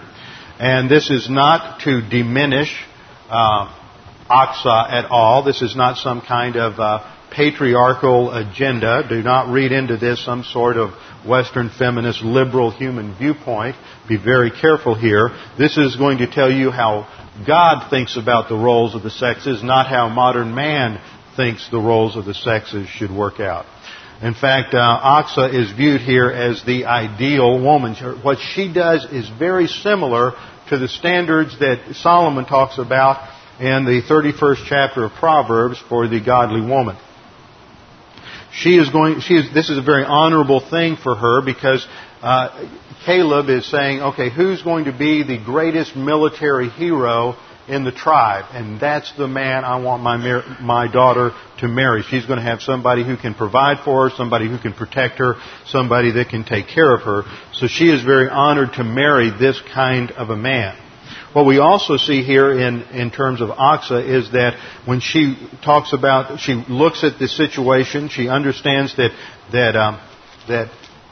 and 0.58 0.90
this 0.90 1.10
is 1.10 1.28
not 1.30 1.80
to 1.80 2.02
diminish 2.08 2.84
uh, 3.30 3.76
Achsah 4.30 4.92
at 4.92 5.06
all. 5.10 5.42
This 5.42 5.60
is 5.60 5.74
not 5.74 5.96
some 5.96 6.20
kind 6.20 6.56
of 6.56 6.78
uh, 6.78 7.16
patriarchal 7.32 8.32
agenda. 8.32 9.04
Do 9.08 9.22
not 9.22 9.52
read 9.52 9.72
into 9.72 9.96
this 9.96 10.24
some 10.24 10.44
sort 10.44 10.76
of 10.76 10.90
Western 11.26 11.68
feminist 11.68 12.22
liberal 12.22 12.70
human 12.70 13.16
viewpoint. 13.16 13.74
Be 14.08 14.16
very 14.16 14.50
careful 14.50 14.94
here. 14.94 15.30
This 15.58 15.76
is 15.76 15.96
going 15.96 16.18
to 16.18 16.30
tell 16.30 16.50
you 16.50 16.70
how 16.70 17.08
God 17.46 17.90
thinks 17.90 18.16
about 18.16 18.48
the 18.48 18.56
roles 18.56 18.94
of 18.94 19.02
the 19.02 19.10
sexes, 19.10 19.62
not 19.62 19.88
how 19.88 20.08
modern 20.08 20.54
man 20.54 21.00
thinks 21.40 21.70
the 21.70 21.80
roles 21.80 22.16
of 22.16 22.26
the 22.26 22.34
sexes 22.34 22.86
should 22.86 23.10
work 23.10 23.40
out. 23.40 23.64
In 24.20 24.34
fact, 24.34 24.74
uh, 24.74 24.78
Achsah 24.78 25.54
is 25.54 25.72
viewed 25.72 26.02
here 26.02 26.28
as 26.28 26.62
the 26.64 26.84
ideal 26.84 27.62
woman. 27.62 27.94
What 28.22 28.36
she 28.38 28.70
does 28.70 29.06
is 29.06 29.26
very 29.38 29.66
similar 29.66 30.32
to 30.68 30.76
the 30.76 30.88
standards 30.88 31.58
that 31.60 31.94
Solomon 31.94 32.44
talks 32.44 32.76
about 32.76 33.26
in 33.58 33.86
the 33.86 34.02
31st 34.02 34.66
chapter 34.66 35.06
of 35.06 35.12
Proverbs 35.12 35.82
for 35.88 36.08
the 36.08 36.20
godly 36.20 36.60
woman. 36.60 36.98
She 38.52 38.76
is 38.76 38.90
going, 38.90 39.20
she 39.20 39.34
is, 39.34 39.54
this 39.54 39.70
is 39.70 39.78
a 39.78 39.82
very 39.82 40.04
honorable 40.04 40.60
thing 40.60 40.96
for 40.96 41.14
her 41.14 41.40
because 41.42 41.86
uh, 42.20 42.68
Caleb 43.06 43.48
is 43.48 43.70
saying, 43.70 44.02
okay, 44.02 44.28
who's 44.28 44.62
going 44.62 44.84
to 44.84 44.92
be 44.92 45.22
the 45.22 45.42
greatest 45.42 45.96
military 45.96 46.68
hero 46.68 47.36
in 47.70 47.84
the 47.84 47.92
tribe? 47.92 48.46
And 48.52 48.80
that's 48.80 49.12
the 49.16 49.28
man 49.28 49.64
I 49.64 49.80
want 49.80 50.02
my, 50.02 50.16
my 50.60 50.90
daughter 50.92 51.30
to 51.58 51.68
marry. 51.68 52.02
She's 52.02 52.26
going 52.26 52.38
to 52.38 52.44
have 52.44 52.60
somebody 52.60 53.04
who 53.04 53.16
can 53.16 53.34
provide 53.34 53.84
for 53.84 54.08
her, 54.08 54.16
somebody 54.16 54.48
who 54.48 54.58
can 54.58 54.72
protect 54.72 55.18
her, 55.18 55.36
somebody 55.66 56.12
that 56.12 56.28
can 56.28 56.44
take 56.44 56.68
care 56.68 56.94
of 56.94 57.02
her. 57.02 57.22
So 57.52 57.66
she 57.66 57.90
is 57.90 58.02
very 58.02 58.28
honored 58.28 58.74
to 58.74 58.84
marry 58.84 59.30
this 59.30 59.60
kind 59.72 60.10
of 60.12 60.30
a 60.30 60.36
man. 60.36 60.76
What 61.32 61.46
we 61.46 61.58
also 61.58 61.96
see 61.96 62.24
here 62.24 62.50
in, 62.50 62.82
in 62.90 63.12
terms 63.12 63.40
of 63.40 63.50
Achsah 63.50 64.04
is 64.04 64.32
that 64.32 64.58
when 64.84 64.98
she 64.98 65.36
talks 65.62 65.92
about, 65.92 66.40
she 66.40 66.54
looks 66.54 67.04
at 67.04 67.20
the 67.20 67.28
situation, 67.28 68.08
she 68.08 68.28
understands 68.28 68.96
that, 68.96 69.12
that, 69.52 69.76
um, 69.76 70.00
that 70.48 70.70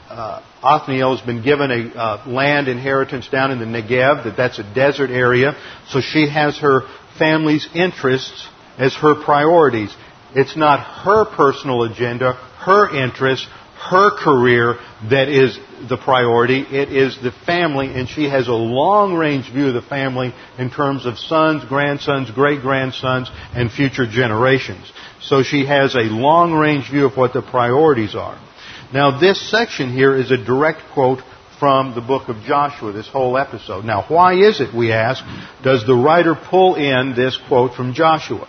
uh, 0.09 0.41
Othniel 0.61 1.17
has 1.17 1.25
been 1.25 1.41
given 1.41 1.71
a 1.71 1.97
uh, 1.97 2.23
land 2.27 2.67
inheritance 2.67 3.27
down 3.29 3.51
in 3.51 3.59
the 3.59 3.65
Negev, 3.65 4.25
that 4.25 4.35
that's 4.37 4.59
a 4.59 4.73
desert 4.73 5.09
area, 5.09 5.55
so 5.89 6.01
she 6.01 6.27
has 6.29 6.57
her 6.59 6.81
family's 7.17 7.67
interests 7.73 8.47
as 8.77 8.93
her 8.95 9.23
priorities. 9.23 9.93
It's 10.35 10.55
not 10.55 10.79
her 11.03 11.25
personal 11.25 11.83
agenda, 11.83 12.33
her 12.33 12.93
interests, 12.95 13.47
her 13.79 14.11
career 14.11 14.75
that 15.09 15.29
is 15.29 15.57
the 15.87 15.97
priority. 15.97 16.59
It 16.59 16.91
is 16.91 17.17
the 17.21 17.31
family, 17.45 17.87
and 17.87 18.09
she 18.09 18.25
has 18.25 18.49
a 18.49 18.53
long 18.53 19.13
range 19.13 19.51
view 19.51 19.69
of 19.69 19.73
the 19.73 19.81
family 19.81 20.33
in 20.57 20.69
terms 20.69 21.05
of 21.05 21.17
sons, 21.17 21.63
grandsons, 21.63 22.29
great 22.31 22.61
grandsons, 22.61 23.31
and 23.53 23.71
future 23.71 24.05
generations. 24.05 24.91
So 25.21 25.43
she 25.43 25.65
has 25.65 25.95
a 25.95 26.01
long 26.01 26.53
range 26.53 26.91
view 26.91 27.05
of 27.05 27.15
what 27.15 27.33
the 27.33 27.41
priorities 27.41 28.15
are. 28.15 28.37
Now, 28.91 29.19
this 29.19 29.51
section 29.51 29.91
here 29.91 30.15
is 30.15 30.31
a 30.31 30.37
direct 30.37 30.81
quote 30.93 31.19
from 31.59 31.93
the 31.93 32.01
book 32.01 32.27
of 32.29 32.37
Joshua, 32.43 32.91
this 32.91 33.07
whole 33.07 33.37
episode. 33.37 33.85
Now, 33.85 34.05
why 34.07 34.33
is 34.33 34.61
it, 34.61 34.73
we 34.73 34.91
ask, 34.91 35.23
does 35.63 35.85
the 35.85 35.93
writer 35.93 36.33
pull 36.35 36.75
in 36.75 37.13
this 37.15 37.37
quote 37.47 37.75
from 37.75 37.93
Joshua? 37.93 38.47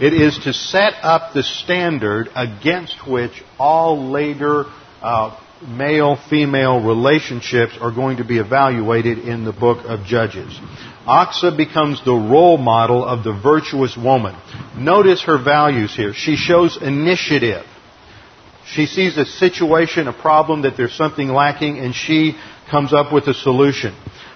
It 0.00 0.12
is 0.14 0.38
to 0.44 0.52
set 0.52 0.94
up 1.02 1.34
the 1.34 1.42
standard 1.42 2.30
against 2.34 3.06
which 3.06 3.44
all 3.58 4.10
later 4.10 4.64
uh, 5.02 5.38
male 5.68 6.16
female 6.28 6.82
relationships 6.82 7.76
are 7.80 7.92
going 7.92 8.16
to 8.16 8.24
be 8.24 8.38
evaluated 8.38 9.18
in 9.18 9.44
the 9.44 9.52
book 9.52 9.84
of 9.84 10.04
Judges. 10.04 10.58
Achsah 11.06 11.56
becomes 11.56 12.02
the 12.04 12.12
role 12.12 12.56
model 12.56 13.04
of 13.04 13.22
the 13.24 13.32
virtuous 13.32 13.96
woman. 13.96 14.34
Notice 14.76 15.22
her 15.24 15.42
values 15.42 15.94
here. 15.94 16.12
She 16.14 16.36
shows 16.36 16.78
initiative. 16.80 17.66
She 18.74 18.86
sees 18.86 19.16
a 19.16 19.26
situation, 19.26 20.06
a 20.06 20.12
problem, 20.12 20.62
that 20.62 20.76
there's 20.76 20.94
something 20.94 21.28
lacking, 21.28 21.78
and 21.78 21.94
she 21.94 22.36
comes 22.70 22.92
up 22.92 23.12
with 23.12 23.26
a 23.26 23.34
solution. 23.34 23.94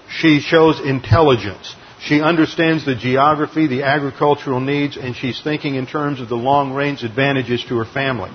She 0.09 0.39
shows 0.39 0.79
intelligence. 0.79 1.73
She 2.01 2.21
understands 2.21 2.85
the 2.85 2.95
geography, 2.95 3.67
the 3.67 3.83
agricultural 3.83 4.59
needs, 4.59 4.97
and 4.97 5.15
she's 5.15 5.41
thinking 5.41 5.75
in 5.75 5.87
terms 5.87 6.19
of 6.19 6.29
the 6.29 6.35
long 6.35 6.73
range 6.73 7.03
advantages 7.03 7.63
to 7.69 7.77
her 7.77 7.85
family. 7.85 8.29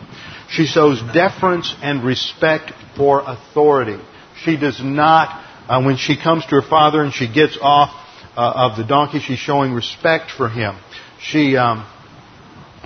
She 0.48 0.64
shows 0.64 1.00
deference 1.12 1.72
and 1.82 2.02
respect 2.02 2.72
for 2.96 3.22
authority. 3.24 3.98
She 4.42 4.56
does 4.56 4.80
not, 4.82 5.44
uh, 5.68 5.82
when 5.82 5.98
she 5.98 6.16
comes 6.20 6.44
to 6.46 6.56
her 6.56 6.68
father 6.68 7.02
and 7.02 7.12
she 7.12 7.32
gets 7.32 7.58
off 7.60 7.90
uh, 8.36 8.70
of 8.70 8.76
the 8.78 8.84
donkey, 8.84 9.20
she's 9.20 9.38
showing 9.38 9.72
respect 9.72 10.30
for 10.30 10.48
him. 10.48 10.76
She 11.20 11.56
um, 11.56 11.86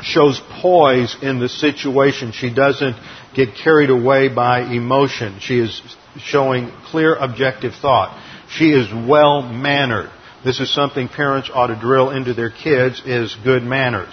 shows 0.04 0.40
poise 0.60 1.16
in 1.22 1.40
the 1.40 1.48
situation. 1.48 2.32
She 2.32 2.52
doesn't 2.52 2.96
get 3.34 3.56
carried 3.56 3.90
away 3.90 4.28
by 4.28 4.60
emotion. 4.60 5.38
She 5.40 5.58
is 5.58 5.82
showing 6.18 6.70
clear 6.86 7.14
objective 7.14 7.74
thought. 7.74 8.20
She 8.48 8.70
is 8.70 8.88
well 8.92 9.42
mannered. 9.42 10.10
This 10.44 10.60
is 10.60 10.72
something 10.72 11.08
parents 11.08 11.50
ought 11.52 11.68
to 11.68 11.76
drill 11.76 12.10
into 12.10 12.34
their 12.34 12.50
kids 12.50 13.02
is 13.06 13.34
good 13.44 13.62
manners. 13.62 14.12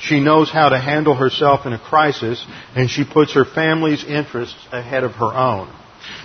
She 0.00 0.20
knows 0.20 0.50
how 0.50 0.68
to 0.68 0.78
handle 0.78 1.14
herself 1.14 1.66
in 1.66 1.72
a 1.72 1.78
crisis, 1.78 2.44
and 2.74 2.90
she 2.90 3.04
puts 3.04 3.34
her 3.34 3.44
family's 3.44 4.04
interests 4.04 4.58
ahead 4.72 5.04
of 5.04 5.12
her 5.12 5.32
own. 5.32 5.72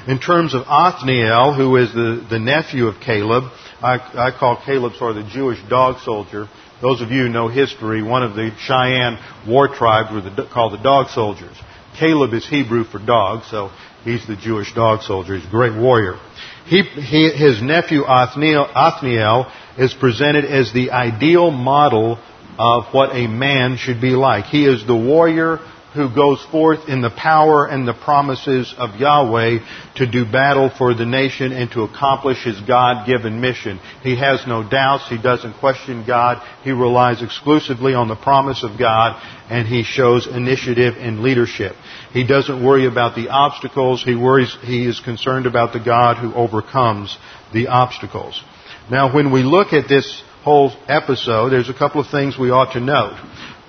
In 0.07 0.19
terms 0.19 0.53
of 0.53 0.63
Othniel, 0.67 1.53
who 1.53 1.75
is 1.77 1.93
the, 1.93 2.25
the 2.29 2.39
nephew 2.39 2.87
of 2.87 2.99
Caleb, 2.99 3.45
I, 3.81 3.95
I 3.95 4.31
call 4.37 4.61
Caleb 4.63 4.93
sort 4.93 5.17
of 5.17 5.25
the 5.25 5.31
Jewish 5.31 5.59
dog 5.69 5.99
soldier. 5.99 6.47
Those 6.83 6.99
of 6.99 7.11
you 7.11 7.29
know 7.29 7.47
history, 7.47 8.03
one 8.03 8.23
of 8.23 8.35
the 8.35 8.51
Cheyenne 8.59 9.17
war 9.47 9.69
tribes 9.69 10.11
were 10.11 10.19
the, 10.19 10.49
called 10.53 10.73
the 10.73 10.83
dog 10.83 11.07
soldiers. 11.11 11.55
Caleb 11.97 12.33
is 12.33 12.45
Hebrew 12.45 12.83
for 12.83 12.99
dog, 12.99 13.45
so 13.45 13.71
he's 14.03 14.27
the 14.27 14.35
Jewish 14.35 14.73
dog 14.73 15.01
soldier. 15.01 15.37
He's 15.37 15.47
a 15.47 15.49
great 15.49 15.73
warrior. 15.73 16.19
He, 16.65 16.81
he, 16.81 17.29
his 17.29 17.61
nephew 17.61 18.03
Othniel, 18.03 18.67
Othniel 18.75 19.49
is 19.77 19.93
presented 19.93 20.43
as 20.43 20.73
the 20.73 20.91
ideal 20.91 21.51
model 21.51 22.19
of 22.59 22.93
what 22.93 23.15
a 23.15 23.27
man 23.27 23.77
should 23.77 24.01
be 24.01 24.09
like. 24.09 24.43
He 24.45 24.65
is 24.65 24.85
the 24.85 24.93
warrior 24.93 25.59
who 25.93 26.13
goes 26.13 26.43
forth 26.51 26.89
in 26.89 27.01
the 27.01 27.11
power 27.11 27.65
and 27.65 27.87
the 27.87 27.93
promises 27.93 28.73
of 28.77 28.95
Yahweh 28.95 29.59
to 29.95 30.09
do 30.09 30.25
battle 30.25 30.71
for 30.75 30.93
the 30.93 31.05
nation 31.05 31.51
and 31.51 31.69
to 31.71 31.83
accomplish 31.83 32.43
his 32.43 32.59
God-given 32.61 33.39
mission. 33.39 33.79
He 34.01 34.17
has 34.17 34.45
no 34.47 34.67
doubts. 34.67 35.07
He 35.07 35.21
doesn't 35.21 35.59
question 35.59 36.03
God. 36.05 36.41
He 36.63 36.71
relies 36.71 37.21
exclusively 37.21 37.93
on 37.93 38.07
the 38.07 38.15
promise 38.15 38.63
of 38.63 38.79
God 38.79 39.21
and 39.49 39.67
he 39.67 39.83
shows 39.83 40.25
initiative 40.25 40.95
and 40.97 41.21
leadership. 41.21 41.75
He 42.11 42.25
doesn't 42.25 42.63
worry 42.63 42.87
about 42.87 43.15
the 43.15 43.29
obstacles. 43.29 44.03
He 44.03 44.15
worries, 44.15 44.55
he 44.61 44.87
is 44.87 44.99
concerned 44.99 45.45
about 45.45 45.73
the 45.73 45.83
God 45.83 46.17
who 46.17 46.33
overcomes 46.33 47.15
the 47.53 47.67
obstacles. 47.67 48.41
Now 48.89 49.13
when 49.13 49.31
we 49.31 49.43
look 49.43 49.73
at 49.73 49.87
this 49.87 50.23
whole 50.43 50.71
episode, 50.87 51.49
there's 51.51 51.69
a 51.69 51.73
couple 51.73 52.01
of 52.01 52.07
things 52.07 52.37
we 52.37 52.49
ought 52.49 52.73
to 52.73 52.79
note. 52.79 53.17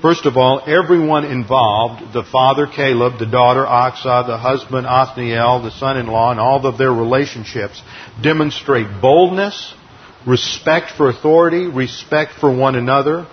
First 0.04 0.26
of 0.26 0.36
all, 0.36 0.60
everyone 0.66 1.24
involved, 1.24 2.12
the 2.12 2.24
father 2.24 2.66
Caleb, 2.66 3.18
the 3.18 3.24
daughter 3.24 3.64
Achsah, 3.64 4.26
the 4.26 4.36
husband 4.36 4.86
Othniel, 4.86 5.62
the 5.62 5.70
son-in-law, 5.70 6.32
and 6.32 6.38
all 6.38 6.66
of 6.66 6.76
their 6.76 6.92
relationships 6.92 7.80
demonstrate 8.22 9.00
boldness, 9.00 9.72
respect 10.26 10.90
for 10.90 11.08
authority, 11.08 11.68
respect 11.68 12.32
for 12.32 12.54
one 12.54 12.74
another. 12.74 13.26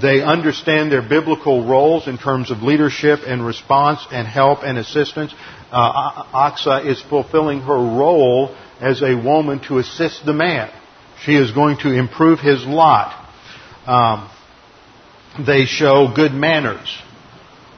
They 0.00 0.22
understand 0.22 0.92
their 0.92 1.02
biblical 1.02 1.66
roles 1.66 2.06
in 2.06 2.18
terms 2.18 2.52
of 2.52 2.62
leadership 2.62 3.22
and 3.26 3.44
response 3.44 4.06
and 4.12 4.24
help 4.24 4.60
and 4.62 4.78
assistance. 4.78 5.34
Uh, 5.72 6.22
Achsah 6.32 6.86
is 6.86 7.02
fulfilling 7.02 7.62
her 7.62 7.74
role 7.74 8.54
as 8.80 9.02
a 9.02 9.16
woman 9.16 9.58
to 9.66 9.78
assist 9.78 10.24
the 10.24 10.32
man. 10.32 10.70
She 11.24 11.34
is 11.34 11.50
going 11.50 11.78
to 11.78 11.92
improve 11.92 12.38
his 12.38 12.64
lot. 12.64 13.10
Um, 13.88 14.31
they 15.38 15.64
show 15.64 16.12
good 16.14 16.32
manners. 16.32 16.98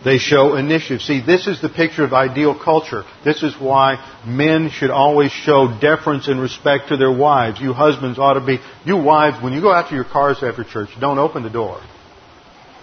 They 0.05 0.19
show 0.19 0.57
initiative. 0.57 1.01
See, 1.01 1.23
this 1.25 1.47
is 1.47 1.63
the 1.63 1.71
picture 1.71 2.05
of 2.05 2.13
ideal 2.13 2.59
culture. 2.59 3.05
This 3.25 3.43
is 3.43 3.55
why 3.59 3.97
men 4.27 4.69
should 4.71 4.91
always 4.91 5.33
show 5.33 5.79
deference 5.81 6.29
and 6.29 6.39
respect 6.41 6.89
to 6.89 6.99
their 6.99 7.13
wives. 7.13 7.59
You 7.59 7.73
husbands 7.73 8.19
ought 8.19 8.35
to 8.35 8.45
be, 8.45 8.59
you 8.85 8.99
wives, 8.99 9.43
when 9.43 9.55
you 9.55 9.63
go 9.63 9.73
out 9.73 9.89
to 9.89 9.95
your 9.95 10.05
cars 10.05 10.43
after 10.43 10.63
church, 10.63 10.91
don't 11.01 11.19
open 11.19 11.43
the 11.43 11.49
door. 11.49 11.81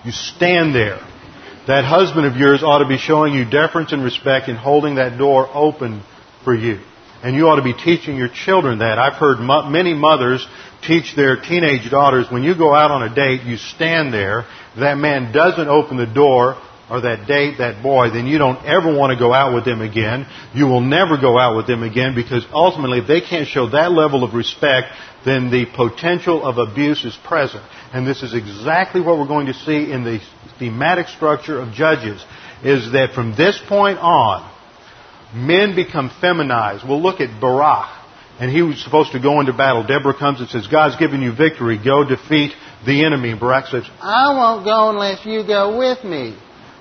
You 0.04 0.12
stand 0.12 0.74
there. 0.74 1.00
That 1.68 1.86
husband 1.86 2.26
of 2.26 2.38
yours 2.38 2.64
ought 2.64 2.80
to 2.80 2.88
be 2.88 2.98
showing 2.98 3.36
you 3.36 3.46
deference 3.48 3.92
and 3.92 4.04
respect 4.04 4.48
and 4.48 4.58
holding 4.58 4.96
that 4.96 5.20
door 5.20 5.48
open 5.54 6.02
for 6.44 6.56
you. 6.56 6.80
And 7.24 7.36
you 7.36 7.48
ought 7.48 7.58
to 7.58 7.64
be 7.64 7.76
teaching 7.76 8.16
your 8.16 8.30
children 8.30 8.80
that. 8.80 8.98
I've 8.98 9.14
heard 9.14 9.40
many 9.70 9.94
mothers 9.94 10.44
teach 10.82 11.16
their 11.16 11.42
teenage 11.42 11.90
daughters 11.90 12.28
when 12.30 12.44
you 12.44 12.56
go 12.58 12.74
out 12.74 12.92
on 12.92 13.04
a 13.04 13.14
date, 13.14 13.44
you 13.44 13.58
stand 13.58 14.14
there 14.14 14.46
that 14.78 14.98
man 14.98 15.32
doesn't 15.32 15.68
open 15.68 15.98
the 15.98 16.06
door 16.06 16.62
or 16.90 17.02
that 17.02 17.26
date, 17.26 17.60
that 17.60 17.82
boy, 17.82 18.10
then 18.10 18.28
you 18.28 18.38
don't 18.38 18.66
ever 18.66 18.94
want 18.94 19.14
to 19.14 19.18
go 19.18 19.34
out 19.34 19.54
with 19.54 19.64
them 19.64 19.82
again. 19.82 20.26
You 20.54 20.66
will 20.66 20.82
never 20.82 21.18
go 21.18 21.40
out 21.40 21.56
with 21.56 21.66
them 21.66 21.84
again 21.84 22.16
because 22.16 22.46
ultimately 22.52 23.00
if 23.00 23.08
they 23.08 23.22
can't 23.22 23.48
show 23.48 23.70
that 23.70 23.92
level 23.94 24.26
of 24.26 24.34
respect, 24.34 24.88
then 25.24 25.50
the 25.52 25.66
potential 25.74 26.46
of 26.46 26.58
abuse 26.58 27.06
is 27.06 27.18
present. 27.24 27.64
And 27.94 28.06
this 28.06 28.24
is 28.24 28.34
exactly 28.34 29.00
what 29.00 29.18
we're 29.18 29.28
going 29.28 29.48
to 29.48 29.54
see 29.54 29.90
in 29.92 30.04
the 30.04 30.20
thematic 30.60 31.08
structure 31.08 31.60
of 31.62 31.74
Judges, 31.74 32.24
is 32.64 32.92
that 32.92 33.14
from 33.16 33.36
this 33.38 33.60
point 33.70 33.98
on, 34.00 34.52
men 35.34 35.76
become 35.76 36.12
feminized. 36.20 36.88
We'll 36.88 37.02
look 37.02 37.22
at 37.22 37.40
Barak, 37.40 38.01
and 38.42 38.50
he 38.50 38.64
was 38.64 38.84
supposed 38.84 39.12
to 39.12 39.20
go 39.20 39.40
into 39.40 39.54
battle. 39.54 39.86
Deborah 39.86 40.18
comes 40.18 40.40
and 40.40 40.50
says, 40.50 40.66
God's 40.66 40.96
given 40.96 41.22
you 41.22 41.32
victory. 41.32 41.78
Go 41.78 42.04
defeat 42.04 42.54
the 42.84 43.06
enemy. 43.06 43.30
And 43.30 43.40
Barak 43.40 43.68
says, 43.68 43.84
I 44.02 44.34
won't 44.34 44.66
go 44.66 44.90
unless 44.90 45.24
you 45.24 45.46
go 45.46 45.78
with 45.78 46.04
me. 46.04 46.36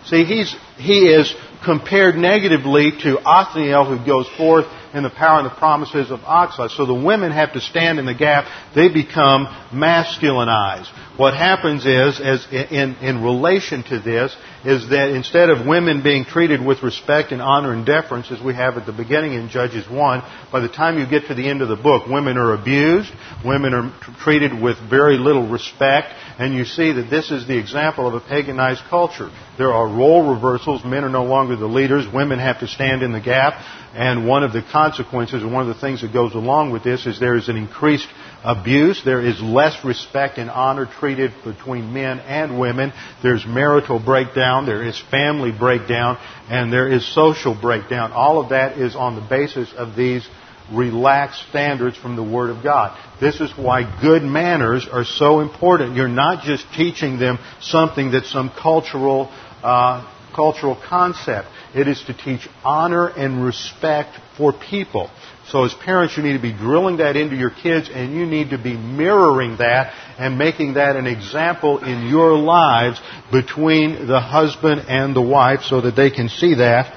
See, 0.06 0.24
he's, 0.24 0.56
he 0.78 1.00
is 1.08 1.34
compared 1.62 2.16
negatively 2.16 2.92
to 3.02 3.18
Othniel 3.18 3.84
who 3.84 4.06
goes 4.06 4.26
forth 4.38 4.64
in 4.94 5.02
the 5.02 5.10
power 5.10 5.38
and 5.38 5.46
the 5.46 5.54
promises 5.54 6.10
of 6.10 6.20
Achsah. 6.20 6.70
So 6.70 6.86
the 6.86 6.94
women 6.94 7.32
have 7.32 7.52
to 7.54 7.60
stand 7.60 7.98
in 7.98 8.06
the 8.06 8.14
gap. 8.14 8.46
They 8.74 8.88
become 8.88 9.46
masculinized. 9.72 10.88
What 11.16 11.34
happens 11.34 11.84
is, 11.84 12.20
as 12.20 12.46
in, 12.50 12.96
in 13.02 13.22
relation 13.22 13.82
to 13.84 13.98
this, 13.98 14.34
is 14.64 14.88
that 14.90 15.10
instead 15.10 15.50
of 15.50 15.66
women 15.66 16.02
being 16.02 16.24
treated 16.24 16.64
with 16.64 16.82
respect 16.82 17.32
and 17.32 17.42
honor 17.42 17.72
and 17.72 17.84
deference, 17.84 18.30
as 18.30 18.40
we 18.40 18.54
have 18.54 18.76
at 18.76 18.86
the 18.86 18.92
beginning 18.92 19.34
in 19.34 19.48
Judges 19.48 19.88
1, 19.88 20.22
by 20.50 20.60
the 20.60 20.68
time 20.68 20.98
you 20.98 21.06
get 21.06 21.28
to 21.28 21.34
the 21.34 21.48
end 21.48 21.62
of 21.62 21.68
the 21.68 21.76
book, 21.76 22.06
women 22.06 22.36
are 22.36 22.54
abused, 22.54 23.12
women 23.44 23.74
are 23.74 23.92
treated 24.22 24.60
with 24.60 24.76
very 24.88 25.18
little 25.18 25.48
respect, 25.48 26.08
and 26.40 26.54
you 26.54 26.64
see 26.64 26.90
that 26.92 27.10
this 27.10 27.30
is 27.30 27.46
the 27.46 27.58
example 27.58 28.08
of 28.08 28.14
a 28.14 28.20
paganized 28.26 28.88
culture. 28.88 29.28
There 29.58 29.74
are 29.74 29.86
role 29.86 30.34
reversals. 30.34 30.82
Men 30.82 31.04
are 31.04 31.10
no 31.10 31.24
longer 31.24 31.54
the 31.54 31.66
leaders. 31.66 32.06
Women 32.10 32.38
have 32.38 32.60
to 32.60 32.66
stand 32.66 33.02
in 33.02 33.12
the 33.12 33.20
gap. 33.20 33.62
And 33.94 34.26
one 34.26 34.42
of 34.42 34.54
the 34.54 34.62
consequences, 34.62 35.42
and 35.42 35.52
one 35.52 35.68
of 35.68 35.74
the 35.74 35.78
things 35.78 36.00
that 36.00 36.14
goes 36.14 36.34
along 36.34 36.72
with 36.72 36.82
this, 36.82 37.04
is 37.04 37.20
there 37.20 37.36
is 37.36 37.50
an 37.50 37.58
increased 37.58 38.08
abuse. 38.42 39.02
There 39.04 39.20
is 39.20 39.38
less 39.42 39.84
respect 39.84 40.38
and 40.38 40.48
honor 40.48 40.86
treated 40.86 41.32
between 41.44 41.92
men 41.92 42.20
and 42.20 42.58
women. 42.58 42.94
There's 43.22 43.44
marital 43.44 44.02
breakdown. 44.02 44.64
There 44.64 44.82
is 44.82 44.98
family 45.10 45.52
breakdown. 45.52 46.16
And 46.48 46.72
there 46.72 46.88
is 46.88 47.06
social 47.14 47.54
breakdown. 47.54 48.12
All 48.12 48.40
of 48.40 48.48
that 48.48 48.78
is 48.78 48.96
on 48.96 49.14
the 49.14 49.28
basis 49.28 49.74
of 49.76 49.94
these 49.94 50.26
relaxed 50.72 51.48
standards 51.48 51.96
from 51.96 52.16
the 52.16 52.22
Word 52.22 52.50
of 52.50 52.62
God. 52.62 52.96
This 53.20 53.40
is 53.40 53.50
why 53.56 54.00
good 54.00 54.22
manners 54.22 54.88
are 54.90 55.04
so 55.04 55.40
important. 55.40 55.96
You're 55.96 56.08
not 56.08 56.44
just 56.44 56.64
teaching 56.74 57.18
them 57.18 57.38
something 57.60 58.10
that's 58.12 58.30
some 58.30 58.50
cultural, 58.50 59.30
uh, 59.62 60.06
cultural 60.34 60.80
concept. 60.88 61.48
It 61.74 61.86
is 61.88 62.02
to 62.04 62.14
teach 62.14 62.48
honor 62.64 63.06
and 63.06 63.44
respect 63.44 64.16
for 64.36 64.52
people. 64.52 65.10
So 65.48 65.64
as 65.64 65.74
parents, 65.74 66.16
you 66.16 66.22
need 66.22 66.34
to 66.34 66.42
be 66.42 66.52
drilling 66.52 66.98
that 66.98 67.16
into 67.16 67.34
your 67.34 67.50
kids 67.50 67.90
and 67.92 68.14
you 68.14 68.24
need 68.24 68.50
to 68.50 68.58
be 68.58 68.76
mirroring 68.76 69.56
that 69.58 69.92
and 70.18 70.38
making 70.38 70.74
that 70.74 70.96
an 70.96 71.06
example 71.06 71.82
in 71.82 72.06
your 72.06 72.36
lives 72.36 73.00
between 73.32 74.06
the 74.06 74.20
husband 74.20 74.84
and 74.88 75.14
the 75.14 75.22
wife 75.22 75.62
so 75.62 75.80
that 75.80 75.96
they 75.96 76.10
can 76.10 76.28
see 76.28 76.54
that 76.54 76.96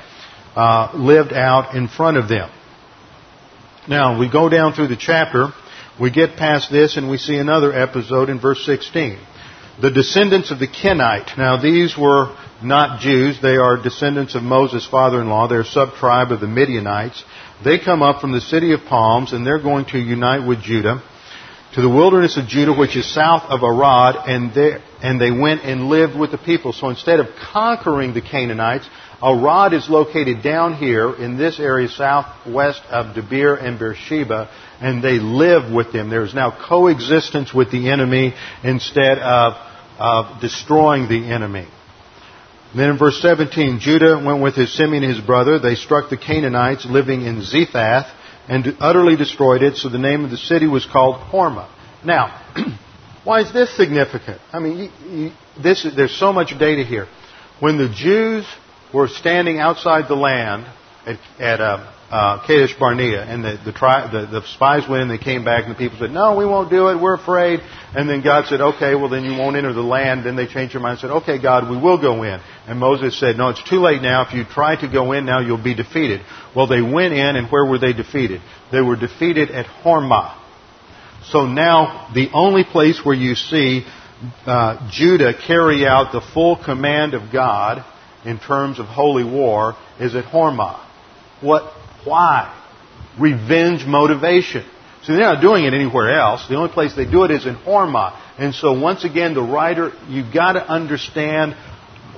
uh, 0.56 0.92
lived 0.96 1.34
out 1.34 1.76
in 1.76 1.88
front 1.88 2.18
of 2.18 2.30
them. 2.30 2.50
Now, 3.88 4.18
we 4.18 4.30
go 4.32 4.48
down 4.48 4.74
through 4.74 4.88
the 4.88 4.96
chapter, 4.96 5.50
we 6.00 6.10
get 6.10 6.38
past 6.38 6.72
this, 6.72 6.96
and 6.96 7.10
we 7.10 7.18
see 7.18 7.36
another 7.38 7.74
episode 7.74 8.30
in 8.30 8.40
verse 8.40 8.66
16. 8.66 9.20
The 9.82 9.92
descendants 9.92 10.52
of 10.52 10.60
the 10.60 10.68
Kenite. 10.68 11.38
Now, 11.38 11.62
these 11.62 11.98
were 11.98 12.34
not 12.64 13.02
Jews. 13.02 13.42
They 13.42 13.58
are 13.58 13.82
descendants 13.82 14.36
of 14.36 14.44
Moses' 14.44 14.88
father-in-law. 14.88 15.48
They're 15.48 15.62
a 15.62 15.66
sub-tribe 15.66 16.32
of 16.32 16.40
the 16.40 16.48
Midianites. 16.48 17.24
They 17.66 17.78
come 17.78 18.02
up 18.02 18.22
from 18.22 18.32
the 18.32 18.40
city 18.40 18.72
of 18.74 18.82
palms, 18.88 19.34
and 19.34 19.46
they're 19.46 19.62
going 19.62 19.86
to 19.86 20.00
unite 20.00 20.48
with 20.48 20.62
Judah 20.62 21.04
to 21.74 21.82
the 21.82 21.90
wilderness 21.90 22.38
of 22.38 22.48
Judah, 22.48 22.74
which 22.74 22.96
is 22.96 23.12
south 23.14 23.44
of 23.50 23.64
Arad, 23.64 24.16
and 24.30 24.54
they, 24.54 24.78
and 25.02 25.20
they 25.20 25.32
went 25.32 25.64
and 25.64 25.90
lived 25.90 26.18
with 26.18 26.32
the 26.32 26.38
people. 26.38 26.72
So 26.72 26.90
instead 26.90 27.20
of 27.20 27.28
conquering 27.52 28.14
the 28.14 28.22
Canaanites, 28.22 28.88
Arad 29.24 29.74
is 29.74 29.90
located 29.90 30.44
down 30.44 30.76
here 30.76 31.14
in 31.14 31.38
this 31.38 31.58
area 31.58 31.88
southwest 31.88 32.82
of 32.90 33.16
Debir 33.16 33.64
and 33.64 33.80
Beersheba, 33.80 34.50
and 34.82 35.02
they 35.02 35.20
live 35.20 35.72
with 35.72 35.94
them. 35.94 36.10
There 36.10 36.26
is 36.26 36.34
now 36.34 36.52
coexistence 36.68 37.54
with 37.54 37.72
the 37.72 37.90
enemy 37.90 38.34
instead 38.64 39.20
of, 39.20 39.54
of 39.98 40.42
destroying 40.42 41.08
the 41.08 41.32
enemy. 41.32 41.68
then 42.76 42.90
in 42.90 42.98
verse 42.98 43.22
17, 43.22 43.80
Judah 43.80 44.22
went 44.24 44.44
with 44.44 44.56
his 44.56 44.76
Simeon 44.76 45.04
and 45.04 45.16
his 45.16 45.24
brother. 45.24 45.58
They 45.58 45.76
struck 45.76 46.10
the 46.10 46.18
Canaanites 46.18 46.86
living 46.86 47.22
in 47.22 47.44
Zephath 47.44 48.08
and 48.50 48.76
utterly 48.82 49.16
destroyed 49.16 49.64
it, 49.64 49.78
so 49.78 49.88
the 49.88 49.98
name 49.98 50.26
of 50.26 50.32
the 50.32 50.38
city 50.38 50.68
was 50.68 50.86
called 50.86 51.16
Hormah. 51.16 51.70
Now, 52.04 52.42
why 53.24 53.40
is 53.40 53.54
this 53.54 53.74
significant? 53.78 54.42
I 54.52 54.60
mean, 54.60 54.78
you, 54.78 55.18
you, 55.18 55.32
this, 55.62 55.88
there's 55.96 56.18
so 56.18 56.34
much 56.34 56.50
data 56.60 56.84
here. 56.84 57.08
When 57.62 57.78
the 57.78 57.88
Jews 57.88 58.46
were 58.94 59.08
standing 59.08 59.60
outside 59.60 60.08
the 60.08 60.16
land 60.16 60.66
at, 61.06 61.20
at 61.40 61.60
uh, 61.60 61.94
uh, 62.14 62.46
Kadesh 62.46 62.76
Barnea, 62.78 63.24
and 63.24 63.44
the, 63.44 63.60
the, 63.66 63.72
tri- 63.72 64.08
the, 64.12 64.28
the 64.28 64.46
spies 64.54 64.88
went 64.88 65.02
and 65.02 65.10
they 65.10 65.18
came 65.18 65.44
back, 65.44 65.66
and 65.66 65.74
the 65.74 65.78
people 65.78 65.98
said, 65.98 66.12
No, 66.12 66.38
we 66.38 66.46
won't 66.46 66.70
do 66.70 66.90
it, 66.90 67.02
we're 67.02 67.16
afraid. 67.16 67.60
And 67.96 68.08
then 68.08 68.22
God 68.22 68.46
said, 68.46 68.62
Okay, 68.62 68.94
well, 68.94 69.10
then 69.10 69.26
you 69.26 69.32
won't 69.32 69.56
enter 69.56 69.74
the 69.74 69.82
land. 69.82 70.24
Then 70.24 70.36
they 70.36 70.46
changed 70.46 70.76
their 70.76 70.82
mind 70.82 71.00
and 71.00 71.02
said, 71.02 71.12
Okay, 71.24 71.42
God, 71.42 71.72
we 71.72 71.78
will 71.78 72.00
go 72.00 72.22
in. 72.22 72.40
And 72.68 72.80
Moses 72.80 73.20
said, 73.20 73.36
No, 73.36 73.50
it's 73.50 73.68
too 73.68 73.80
late 73.80 74.04
now. 74.04 74.28
If 74.28 74.34
you 74.36 74.44
try 74.46 74.80
to 74.80 74.88
go 74.88 75.12
in 75.14 75.26
now, 75.26 75.40
you'll 75.40 75.64
be 75.64 75.74
defeated. 75.74 76.22
Well, 76.56 76.68
they 76.68 76.84
went 76.84 77.14
in, 77.16 77.36
and 77.36 77.52
where 77.52 77.66
were 77.66 77.80
they 77.80 77.94
defeated? 77.94 78.42
They 78.72 78.82
were 78.82 78.96
defeated 78.96 79.50
at 79.50 79.66
Hormah. 79.66 80.40
So 81.26 81.48
now, 81.48 82.12
the 82.14 82.30
only 82.34 82.64
place 82.64 83.02
where 83.04 83.16
you 83.16 83.34
see 83.34 83.88
uh, 84.46 84.88
Judah 84.92 85.34
carry 85.48 85.86
out 85.88 86.12
the 86.12 86.22
full 86.22 86.64
command 86.64 87.16
of 87.16 87.32
God 87.32 87.84
in 88.26 88.40
terms 88.40 88.80
of 88.80 88.86
holy 88.86 89.24
war 89.24 89.76
is 90.00 90.16
at 90.16 90.26
Hormah. 90.26 90.80
What? 91.42 91.64
Why? 92.06 92.60
Revenge 93.20 93.86
motivation. 93.86 94.66
See, 95.04 95.14
they're 95.14 95.22
not 95.22 95.42
doing 95.42 95.66
it 95.66 95.74
anywhere 95.74 96.18
else. 96.18 96.48
The 96.48 96.56
only 96.56 96.72
place 96.72 96.96
they 96.96 97.06
do 97.06 97.26
it 97.26 97.32
is 97.32 97.46
in 97.46 97.56
Hormah. 97.56 98.18
And 98.38 98.56
so 98.56 98.80
once 98.80 99.04
again, 99.04 99.34
the 99.34 99.42
writer, 99.42 99.92
you've 100.08 100.34
got 100.34 100.54
to 100.54 100.66
understand 100.66 101.56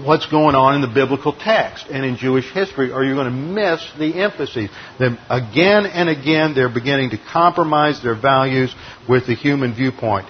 what's 0.04 0.28
going 0.28 0.56
on 0.56 0.76
in 0.76 0.82
the 0.82 0.94
biblical 0.94 1.34
text 1.34 1.88
and 1.90 2.06
in 2.06 2.18
Jewish 2.18 2.52
history, 2.52 2.92
or 2.92 3.04
you're 3.04 3.16
going 3.16 3.32
to 3.32 3.32
miss 3.32 3.82
the 3.98 4.22
emphasis. 4.22 4.70
Then 5.00 5.18
again 5.30 5.86
and 5.86 6.10
again, 6.10 6.54
they're 6.54 6.70
beginning 6.70 7.12
to 7.12 7.18
compromise 7.18 8.04
their 8.04 8.20
values 8.20 8.76
with 9.08 9.26
the 9.26 9.36
human 9.36 9.74
viewpoint. 9.74 10.28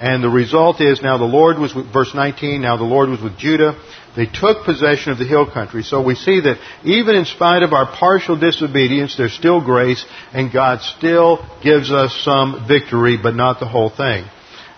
And 0.00 0.22
the 0.22 0.28
result 0.28 0.80
is 0.80 1.02
now 1.02 1.18
the 1.18 1.24
Lord 1.24 1.58
was 1.58 1.74
with, 1.74 1.92
verse 1.92 2.14
19, 2.14 2.62
now 2.62 2.76
the 2.76 2.84
Lord 2.84 3.08
was 3.08 3.20
with 3.20 3.36
Judah. 3.36 3.74
They 4.18 4.26
took 4.26 4.64
possession 4.64 5.12
of 5.12 5.18
the 5.18 5.24
hill 5.24 5.48
country. 5.48 5.84
So 5.84 6.02
we 6.02 6.16
see 6.16 6.40
that 6.40 6.58
even 6.82 7.14
in 7.14 7.24
spite 7.24 7.62
of 7.62 7.72
our 7.72 7.86
partial 7.86 8.36
disobedience, 8.36 9.16
there's 9.16 9.32
still 9.32 9.64
grace, 9.64 10.04
and 10.32 10.52
God 10.52 10.80
still 10.82 11.46
gives 11.62 11.92
us 11.92 12.12
some 12.24 12.66
victory, 12.66 13.16
but 13.16 13.36
not 13.36 13.60
the 13.60 13.68
whole 13.68 13.90
thing. 13.90 14.24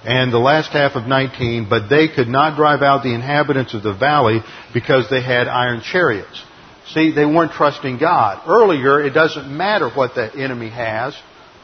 And 0.05 0.30
the 0.30 0.38
last 0.38 0.72
half 0.72 0.95
of 0.95 1.07
19, 1.07 1.68
but 1.70 1.88
they 1.88 2.09
could 2.09 2.28
not 2.28 2.57
drive 2.57 2.82
out 2.82 3.03
the 3.03 3.14
inhabitants 3.14 3.72
of 3.72 3.82
the 3.82 3.95
valley 3.95 4.41
because 4.74 5.09
they 5.09 5.22
had 5.22 5.49
iron 5.49 5.80
chariots. 5.80 6.45
See, 6.88 7.12
they 7.12 7.24
weren't 7.24 7.53
trusting 7.53 7.97
God. 7.97 8.43
Earlier, 8.47 9.01
it 9.01 9.14
doesn't 9.14 9.49
matter 9.49 9.88
what 9.88 10.14
the 10.14 10.30
enemy 10.36 10.68
has. 10.68 11.16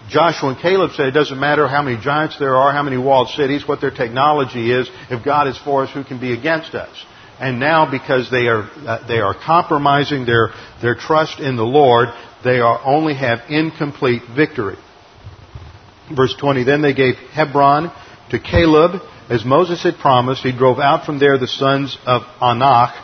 Joshua 0.09 0.51
and 0.51 0.59
Caleb 0.59 0.93
said 0.93 1.09
it 1.09 1.11
doesn't 1.11 1.39
matter 1.39 1.69
how 1.69 1.83
many 1.83 2.01
giants 2.01 2.39
there 2.39 2.57
are, 2.57 2.73
how 2.73 2.83
many 2.83 2.97
walled 2.97 3.29
cities, 3.29 3.69
what 3.69 3.83
their 3.83 3.91
technology 3.91 4.73
is. 4.73 4.89
If 5.11 5.23
God 5.23 5.47
is 5.47 5.59
for 5.59 5.85
us, 5.85 5.93
who 5.93 6.05
can 6.05 6.19
be 6.19 6.33
against 6.33 6.75
us? 6.75 7.05
And 7.39 7.61
now, 7.61 7.91
because 7.91 8.31
they 8.31 8.47
are 8.47 8.63
uh, 8.63 9.07
they 9.07 9.19
are 9.19 9.35
compromising 9.35 10.25
their 10.25 10.51
their 10.81 10.95
trust 10.95 11.39
in 11.39 11.57
the 11.57 11.65
Lord, 11.65 12.09
they 12.45 12.61
are 12.61 12.81
only 12.85 13.15
have 13.15 13.41
incomplete 13.51 14.23
victory. 14.35 14.77
Verse 16.15 16.35
20. 16.39 16.65
Then 16.65 16.83
they 16.83 16.95
gave 16.95 17.17
Hebron 17.33 17.93
to 18.31 18.39
Caleb, 18.39 19.03
as 19.29 19.45
Moses 19.45 19.83
had 19.83 19.97
promised. 19.97 20.43
He 20.43 20.53
drove 20.53 20.79
out 20.79 21.05
from 21.05 21.19
there 21.19 21.37
the 21.39 21.49
sons 21.49 21.99
of 22.07 22.23
Anak, 22.41 22.95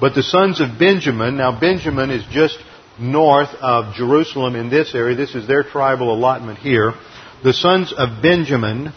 but 0.00 0.14
the 0.14 0.22
sons 0.22 0.60
of 0.60 0.78
Benjamin. 0.78 1.36
Now 1.36 1.58
Benjamin 1.58 2.10
is 2.10 2.24
just 2.30 2.58
north 2.98 3.54
of 3.60 3.94
Jerusalem 3.94 4.56
in 4.56 4.70
this 4.70 4.94
area. 4.94 5.16
This 5.16 5.34
is 5.34 5.46
their 5.46 5.62
tribal 5.62 6.12
allotment 6.12 6.58
here. 6.58 6.92
The 7.42 7.52
sons 7.52 7.94
of 7.96 8.20
Benjamin 8.20 8.92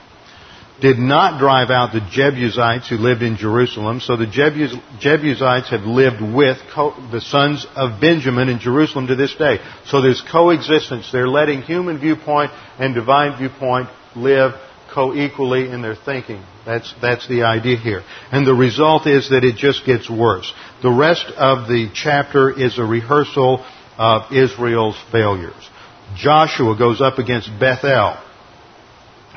did 0.81 0.97
not 0.97 1.39
drive 1.39 1.69
out 1.69 1.93
the 1.93 2.01
Jebusites 2.11 2.89
who 2.89 2.97
lived 2.97 3.21
in 3.21 3.37
Jerusalem. 3.37 3.99
So 3.99 4.17
the 4.17 4.25
Jebus- 4.25 4.81
Jebusites 4.99 5.69
have 5.69 5.83
lived 5.83 6.21
with 6.21 6.57
co- 6.73 6.95
the 7.11 7.21
sons 7.21 7.67
of 7.75 8.01
Benjamin 8.01 8.49
in 8.49 8.59
Jerusalem 8.59 9.07
to 9.07 9.15
this 9.15 9.33
day. 9.35 9.59
So 9.85 10.01
there's 10.01 10.21
coexistence. 10.21 11.11
They're 11.11 11.27
letting 11.27 11.61
human 11.61 11.99
viewpoint 11.99 12.51
and 12.79 12.95
divine 12.95 13.37
viewpoint 13.37 13.89
live 14.15 14.53
co-equally 14.91 15.69
in 15.69 15.81
their 15.81 15.95
thinking. 15.95 16.43
That's, 16.65 16.93
that's 16.99 17.27
the 17.27 17.43
idea 17.43 17.77
here. 17.77 18.03
And 18.31 18.45
the 18.45 18.53
result 18.53 19.07
is 19.07 19.29
that 19.29 19.43
it 19.43 19.55
just 19.55 19.85
gets 19.85 20.09
worse. 20.09 20.51
The 20.81 20.91
rest 20.91 21.25
of 21.37 21.67
the 21.67 21.89
chapter 21.93 22.51
is 22.51 22.77
a 22.77 22.83
rehearsal 22.83 23.63
of 23.97 24.33
Israel's 24.33 24.97
failures. 25.11 25.69
Joshua 26.15 26.75
goes 26.77 27.01
up 27.01 27.19
against 27.19 27.49
Bethel. 27.59 28.17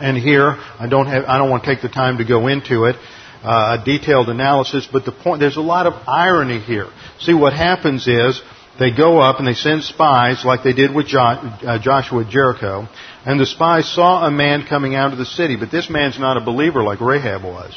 And 0.00 0.16
here, 0.16 0.56
I 0.78 0.88
don't 0.88 1.06
have, 1.06 1.24
I 1.24 1.38
don't 1.38 1.50
want 1.50 1.64
to 1.64 1.70
take 1.72 1.82
the 1.82 1.88
time 1.88 2.18
to 2.18 2.24
go 2.24 2.48
into 2.48 2.84
it, 2.86 2.96
uh, 3.44 3.78
a 3.80 3.84
detailed 3.84 4.28
analysis, 4.28 4.88
but 4.90 5.04
the 5.04 5.12
point, 5.12 5.40
there's 5.40 5.56
a 5.56 5.62
lot 5.62 5.86
of 5.86 5.94
irony 6.08 6.58
here. 6.58 6.88
See, 7.20 7.34
what 7.34 7.52
happens 7.52 8.08
is, 8.08 8.42
they 8.78 8.90
go 8.90 9.20
up 9.20 9.38
and 9.38 9.46
they 9.46 9.54
send 9.54 9.84
spies 9.84 10.44
like 10.44 10.64
they 10.64 10.72
did 10.72 10.92
with 10.92 11.06
jo- 11.06 11.18
uh, 11.20 11.78
Joshua 11.78 12.24
at 12.24 12.30
Jericho, 12.30 12.88
and 13.24 13.38
the 13.38 13.46
spies 13.46 13.88
saw 13.88 14.26
a 14.26 14.30
man 14.32 14.66
coming 14.66 14.96
out 14.96 15.12
of 15.12 15.18
the 15.18 15.24
city, 15.24 15.56
but 15.56 15.70
this 15.70 15.88
man's 15.88 16.18
not 16.18 16.36
a 16.36 16.40
believer 16.40 16.82
like 16.82 17.00
Rahab 17.00 17.44
was. 17.44 17.72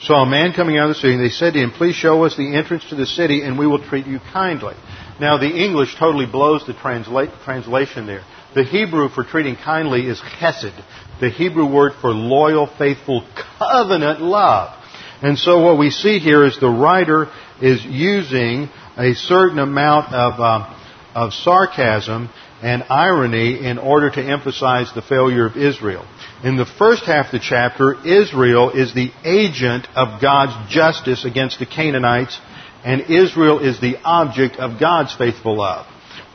Saw 0.00 0.22
a 0.24 0.28
man 0.28 0.52
coming 0.52 0.76
out 0.76 0.90
of 0.90 0.96
the 0.96 1.00
city, 1.00 1.14
and 1.14 1.24
they 1.24 1.30
said 1.30 1.54
to 1.54 1.60
him, 1.60 1.70
Please 1.70 1.94
show 1.94 2.24
us 2.24 2.36
the 2.36 2.56
entrance 2.56 2.84
to 2.90 2.94
the 2.94 3.06
city, 3.06 3.40
and 3.40 3.58
we 3.58 3.66
will 3.66 3.82
treat 3.82 4.06
you 4.06 4.18
kindly. 4.32 4.74
Now, 5.18 5.38
the 5.38 5.48
English 5.48 5.96
totally 5.96 6.26
blows 6.26 6.66
the 6.66 6.74
transla- 6.74 7.32
translation 7.44 8.06
there. 8.06 8.22
The 8.54 8.64
Hebrew 8.64 9.08
for 9.08 9.24
treating 9.24 9.56
kindly 9.56 10.06
is 10.06 10.20
chesed, 10.20 10.74
the 11.20 11.30
Hebrew 11.30 11.72
word 11.72 11.92
for 12.00 12.10
loyal, 12.10 12.66
faithful, 12.66 13.26
covenant 13.58 14.20
love. 14.20 14.78
And 15.22 15.38
so 15.38 15.60
what 15.60 15.78
we 15.78 15.90
see 15.90 16.18
here 16.18 16.44
is 16.44 16.58
the 16.58 16.68
writer 16.68 17.28
is 17.62 17.84
using 17.84 18.68
a 18.96 19.14
certain 19.14 19.58
amount 19.58 20.12
of, 20.12 20.40
uh, 20.40 20.76
of 21.14 21.32
sarcasm 21.32 22.28
and 22.62 22.84
irony 22.88 23.66
in 23.66 23.78
order 23.78 24.10
to 24.10 24.22
emphasize 24.22 24.92
the 24.94 25.02
failure 25.02 25.46
of 25.46 25.56
Israel. 25.56 26.06
In 26.42 26.56
the 26.56 26.66
first 26.66 27.04
half 27.04 27.26
of 27.26 27.32
the 27.32 27.38
chapter, 27.38 27.94
Israel 28.06 28.70
is 28.70 28.94
the 28.94 29.10
agent 29.24 29.86
of 29.94 30.20
God's 30.20 30.72
justice 30.72 31.24
against 31.24 31.58
the 31.58 31.66
Canaanites, 31.66 32.38
and 32.84 33.02
Israel 33.10 33.60
is 33.60 33.80
the 33.80 33.96
object 34.04 34.56
of 34.56 34.80
God's 34.80 35.14
faithful 35.14 35.58
love. 35.58 35.86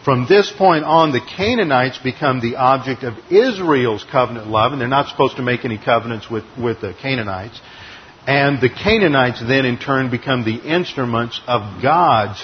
From 0.04 0.28
this 0.28 0.52
point 0.58 0.86
on, 0.86 1.12
the 1.12 1.20
Canaanites 1.20 1.98
become 1.98 2.40
the 2.40 2.56
object 2.56 3.04
of 3.04 3.16
Israel's 3.30 4.06
covenant 4.10 4.48
love, 4.48 4.72
and 4.72 4.80
they're 4.80 4.88
not 4.88 5.10
supposed 5.10 5.36
to 5.36 5.44
make 5.44 5.66
any 5.66 5.78
covenants 5.78 6.30
with, 6.30 6.46
with 6.58 6.80
the 6.80 6.94
Canaanites. 7.02 7.60
And 8.26 8.62
the 8.62 8.70
Canaanites 8.70 9.42
then 9.42 9.66
in 9.66 9.78
turn 9.78 10.10
become 10.10 10.46
the 10.46 10.56
instruments 10.56 11.42
of 11.48 11.82
God's 11.82 12.42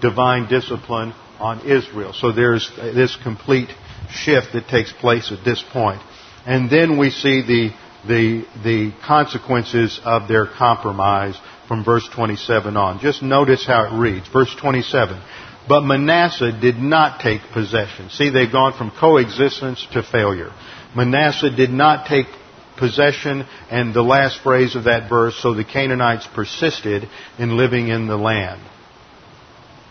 divine 0.00 0.48
discipline 0.48 1.12
on 1.38 1.60
Israel. 1.60 2.12
So 2.12 2.32
there's 2.32 2.70
this 2.76 3.16
complete 3.22 3.68
shift 4.10 4.48
that 4.54 4.68
takes 4.68 4.92
place 4.92 5.30
at 5.30 5.44
this 5.44 5.62
point. 5.72 6.00
And 6.44 6.70
then 6.70 6.98
we 6.98 7.10
see 7.10 7.42
the, 7.42 7.70
the, 8.06 8.46
the 8.64 8.92
consequences 9.06 10.00
of 10.04 10.28
their 10.28 10.46
compromise 10.46 11.38
from 11.68 11.84
verse 11.84 12.08
27 12.14 12.76
on. 12.76 13.00
Just 13.00 13.22
notice 13.22 13.66
how 13.66 13.86
it 13.86 13.98
reads. 13.98 14.28
Verse 14.28 14.54
27. 14.60 15.20
But 15.68 15.82
Manasseh 15.82 16.52
did 16.60 16.76
not 16.76 17.20
take 17.20 17.40
possession. 17.52 18.10
See, 18.10 18.30
they've 18.30 18.50
gone 18.50 18.72
from 18.74 18.90
coexistence 18.90 19.86
to 19.92 20.02
failure. 20.02 20.52
Manasseh 20.94 21.50
did 21.50 21.70
not 21.70 22.06
take 22.06 22.26
possession, 22.78 23.44
and 23.70 23.92
the 23.92 24.02
last 24.02 24.42
phrase 24.42 24.76
of 24.76 24.84
that 24.84 25.08
verse, 25.08 25.36
so 25.40 25.54
the 25.54 25.64
Canaanites 25.64 26.28
persisted 26.34 27.08
in 27.38 27.56
living 27.56 27.88
in 27.88 28.06
the 28.06 28.16
land. 28.16 28.60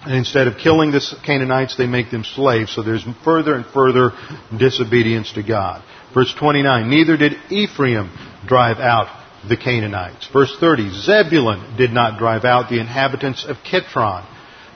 And 0.03 0.15
instead 0.15 0.47
of 0.47 0.57
killing 0.57 0.91
the 0.91 1.01
Canaanites, 1.25 1.77
they 1.77 1.87
make 1.87 2.11
them 2.11 2.23
slaves. 2.23 2.73
So 2.75 2.83
there's 2.83 3.03
further 3.23 3.55
and 3.55 3.65
further 3.65 4.11
disobedience 4.55 5.33
to 5.33 5.43
God. 5.43 5.83
Verse 6.13 6.33
29, 6.37 6.89
neither 6.89 7.17
did 7.17 7.33
Ephraim 7.49 8.11
drive 8.45 8.77
out 8.77 9.07
the 9.49 9.57
Canaanites. 9.57 10.29
Verse 10.31 10.55
30, 10.59 10.91
Zebulun 10.91 11.75
did 11.75 11.91
not 11.91 12.19
drive 12.19 12.45
out 12.45 12.69
the 12.69 12.79
inhabitants 12.79 13.45
of 13.45 13.57
Kitron. 13.57 14.25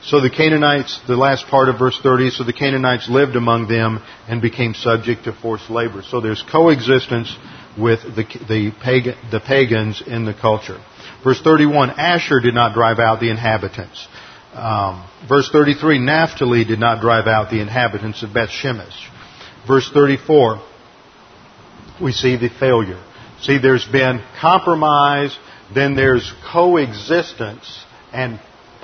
So 0.01 0.21
the 0.21 0.30
Canaanites, 0.30 0.99
the 1.07 1.17
last 1.17 1.47
part 1.47 1.67
of 1.67 1.77
verse 1.77 1.99
30, 2.01 2.30
so 2.31 2.43
the 2.45 2.53
Canaanites 2.53 3.09
lived 3.09 3.35
among 3.35 3.67
them 3.67 4.01
and 4.30 4.41
became 4.41 4.73
subject 4.73 5.26
to 5.26 5.34
forced 5.34 5.69
labor. 5.69 6.03
So 6.03 6.21
there's 6.21 6.41
coexistence 6.41 7.35
with 7.77 8.01
the, 8.03 8.23
the, 8.47 8.71
pagan, 8.81 9.15
the 9.30 9.41
pagans 9.41 10.01
in 10.05 10.23
the 10.23 10.34
culture. 10.34 10.81
Verse 11.23 11.41
31, 11.41 11.91
Asher 11.91 12.39
did 12.39 12.53
not 12.53 12.73
drive 12.73 12.99
out 12.99 13.19
the 13.19 13.30
inhabitants. 13.30 14.07
Um, 14.53 15.07
verse 15.27 15.49
33, 15.51 15.99
Naphtali 15.99 16.63
did 16.63 16.80
not 16.80 17.01
drive 17.01 17.27
out 17.27 17.51
the 17.51 17.59
inhabitants 17.59 18.23
of 18.23 18.34
Beth 18.34 18.49
Shemesh. 18.49 19.09
Verse 19.67 19.89
34, 19.93 20.61
we 22.01 22.13
see 22.13 22.38
the 22.38 22.49
failure. 22.49 23.03
See, 23.41 23.57
there's 23.57 23.85
been 23.85 24.23
compromise, 24.39 25.38
then 25.73 25.95
there's 25.95 26.34
coexistence 26.51 27.84
and 28.13 28.39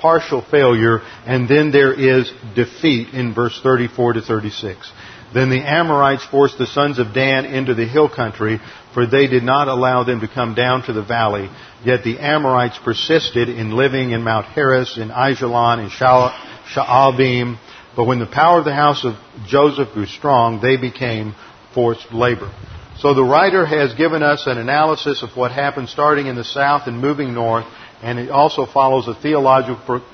partial 0.06 0.40
failure, 0.40 1.00
and 1.26 1.48
then 1.48 1.72
there 1.72 1.92
is 1.92 2.30
defeat 2.54 3.12
in 3.12 3.34
verse 3.34 3.58
34 3.60 4.12
to 4.12 4.22
36. 4.22 4.92
Then 5.34 5.50
the 5.50 5.60
Amorites 5.60 6.24
forced 6.24 6.58
the 6.58 6.66
sons 6.68 7.00
of 7.00 7.12
Dan 7.12 7.44
into 7.44 7.74
the 7.74 7.88
hill 7.88 8.08
country, 8.08 8.60
for 8.94 9.04
they 9.04 9.26
did 9.26 9.42
not 9.42 9.66
allow 9.66 10.04
them 10.04 10.20
to 10.20 10.28
come 10.28 10.54
down 10.54 10.84
to 10.84 10.92
the 10.92 11.02
valley. 11.02 11.50
Yet 11.84 12.04
the 12.04 12.20
Amorites 12.20 12.78
persisted 12.84 13.48
in 13.48 13.72
living 13.72 14.12
in 14.12 14.22
Mount 14.22 14.46
Heres, 14.46 14.96
in 14.96 15.10
Ajalon, 15.10 15.80
in 15.80 15.90
Shaalbim. 15.90 17.58
But 17.96 18.04
when 18.04 18.20
the 18.20 18.26
power 18.26 18.60
of 18.60 18.64
the 18.64 18.74
house 18.74 19.04
of 19.04 19.14
Joseph 19.48 19.92
grew 19.92 20.06
strong, 20.06 20.60
they 20.60 20.76
became 20.76 21.34
forced 21.74 22.12
labor. 22.12 22.52
So 23.00 23.12
the 23.12 23.24
writer 23.24 23.66
has 23.66 23.92
given 23.94 24.22
us 24.22 24.46
an 24.46 24.56
analysis 24.56 25.24
of 25.24 25.30
what 25.36 25.50
happened 25.50 25.88
starting 25.88 26.28
in 26.28 26.36
the 26.36 26.44
south 26.44 26.86
and 26.86 27.00
moving 27.00 27.34
north, 27.34 27.66
and 28.06 28.20
it 28.20 28.30
also 28.30 28.66
follows 28.66 29.08
a 29.08 29.14
theological 29.20 29.82
pro- 29.84 30.04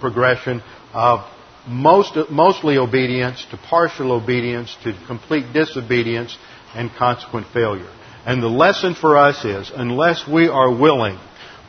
progression 0.00 0.60
of 0.92 1.20
most, 1.68 2.16
mostly 2.30 2.78
obedience 2.78 3.46
to 3.52 3.56
partial 3.56 4.10
obedience 4.10 4.76
to 4.82 4.92
complete 5.06 5.52
disobedience 5.52 6.36
and 6.74 6.90
consequent 6.98 7.46
failure. 7.54 7.88
And 8.26 8.42
the 8.42 8.48
lesson 8.48 8.96
for 8.96 9.16
us 9.16 9.44
is, 9.44 9.70
unless 9.72 10.26
we 10.26 10.48
are 10.48 10.74
willing 10.74 11.16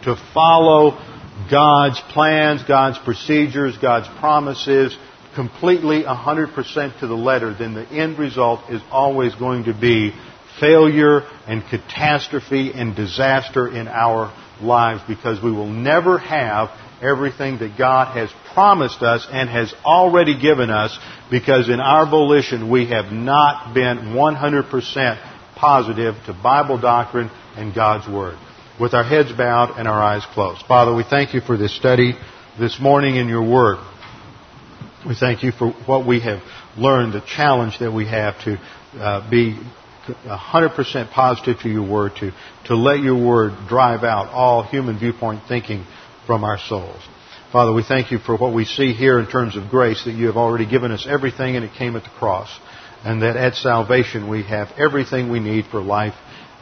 to 0.06 0.16
follow 0.34 0.98
God's 1.52 2.02
plans, 2.14 2.64
God's 2.64 2.98
procedures, 2.98 3.78
God's 3.78 4.08
promises 4.20 4.98
completely 5.36 6.02
100% 6.02 7.00
to 7.00 7.06
the 7.06 7.14
letter, 7.14 7.54
then 7.54 7.76
the 7.76 7.88
end 7.88 8.18
result 8.18 8.72
is 8.72 8.82
always 8.90 9.36
going 9.36 9.66
to 9.66 9.80
be 9.80 10.14
failure 10.60 11.22
and 11.46 11.64
catastrophe 11.70 12.72
and 12.74 12.96
disaster 12.96 13.68
in 13.68 13.88
our 13.88 14.34
lives 14.62 15.02
because 15.08 15.42
we 15.44 15.52
will 15.52 15.70
never 15.70 16.18
have 16.18 16.70
everything 17.02 17.60
that 17.60 17.78
God 17.78 18.14
has 18.16 18.30
promised 18.54 19.02
us 19.02 19.28
and 19.32 19.50
has 19.50 19.74
already 19.86 20.40
given 20.40 20.70
us 20.70 20.98
because 21.32 21.70
in 21.70 21.80
our 21.80 22.10
volition 22.10 22.70
we 22.70 22.88
have 22.88 23.12
not 23.12 23.74
been 23.74 24.14
100% 24.14 25.56
positive 25.56 26.16
to 26.26 26.34
Bible 26.34 26.80
doctrine 26.80 27.30
and 27.56 27.74
God's 27.74 28.08
Word. 28.08 28.38
With 28.80 28.94
our 28.94 29.04
heads 29.04 29.32
bowed 29.32 29.78
and 29.78 29.88
our 29.88 30.02
eyes 30.02 30.26
closed. 30.34 30.66
Father, 30.66 30.96
we 30.96 31.04
thank 31.04 31.34
you 31.34 31.42
for 31.42 31.58
this 31.58 31.76
study 31.76 32.14
this 32.58 32.80
morning 32.80 33.16
in 33.16 33.28
your 33.28 33.44
Word. 33.44 33.78
We 35.08 35.16
thank 35.16 35.44
you 35.44 35.52
for 35.52 35.72
what 35.86 36.06
we 36.06 36.22
have 36.22 36.42
learned, 36.78 37.14
the 37.14 37.22
challenge 37.22 37.80
that 37.80 37.92
we 37.92 38.06
have 38.08 38.42
to 38.44 38.58
uh, 38.96 39.30
be 39.30 39.60
100% 40.26 41.12
positive 41.12 41.60
to 41.62 41.70
your 41.70 41.88
word, 41.88 42.14
to, 42.20 42.32
to 42.66 42.76
let 42.76 43.00
your 43.00 43.16
word 43.16 43.54
drive 43.68 44.04
out 44.04 44.30
all 44.32 44.64
human 44.64 45.00
viewpoint 45.00 45.42
thinking 45.48 45.86
from 46.26 46.44
our 46.44 46.58
souls. 46.58 47.02
Father, 47.52 47.74
we 47.74 47.84
thank 47.84 48.12
you 48.12 48.20
for 48.20 48.38
what 48.38 48.54
we 48.54 48.66
see 48.66 48.94
here 48.94 49.20
in 49.20 49.28
terms 49.28 49.58
of 49.58 49.70
grace, 49.70 50.06
that 50.06 50.12
you 50.12 50.28
have 50.28 50.38
already 50.38 50.70
given 50.70 50.92
us 50.92 51.08
everything 51.10 51.56
and 51.56 51.66
it 51.66 51.74
came 51.74 51.96
at 51.96 52.04
the 52.04 52.10
cross. 52.10 52.50
And 53.04 53.22
that 53.24 53.38
at 53.38 53.56
salvation 53.56 54.30
we 54.30 54.44
have 54.44 54.68
everything 54.78 55.32
we 55.32 55.40
need 55.40 55.66
for 55.66 55.82
life 55.82 56.14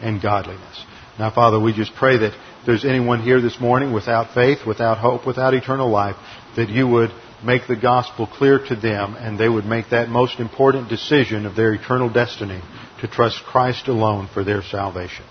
and 0.01 0.21
godliness. 0.21 0.85
Now, 1.19 1.31
Father, 1.31 1.59
we 1.59 1.73
just 1.73 1.93
pray 1.95 2.17
that 2.19 2.33
if 2.33 2.65
there's 2.65 2.85
anyone 2.85 3.21
here 3.21 3.41
this 3.41 3.59
morning 3.59 3.91
without 3.91 4.33
faith, 4.33 4.59
without 4.65 4.99
hope, 4.99 5.25
without 5.25 5.53
eternal 5.53 5.89
life, 5.89 6.15
that 6.55 6.69
you 6.69 6.87
would 6.87 7.09
make 7.43 7.67
the 7.67 7.75
gospel 7.75 8.27
clear 8.27 8.59
to 8.67 8.75
them 8.75 9.15
and 9.15 9.37
they 9.37 9.49
would 9.49 9.65
make 9.65 9.89
that 9.89 10.09
most 10.09 10.39
important 10.39 10.89
decision 10.89 11.45
of 11.45 11.55
their 11.55 11.73
eternal 11.73 12.09
destiny 12.09 12.61
to 13.01 13.07
trust 13.07 13.43
Christ 13.43 13.87
alone 13.87 14.27
for 14.33 14.43
their 14.43 14.61
salvation. 14.61 15.25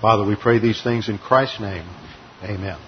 Father, 0.00 0.24
we 0.24 0.36
pray 0.36 0.58
these 0.58 0.82
things 0.82 1.08
in 1.08 1.18
Christ's 1.18 1.60
name. 1.60 1.86
Amen. 2.42 2.78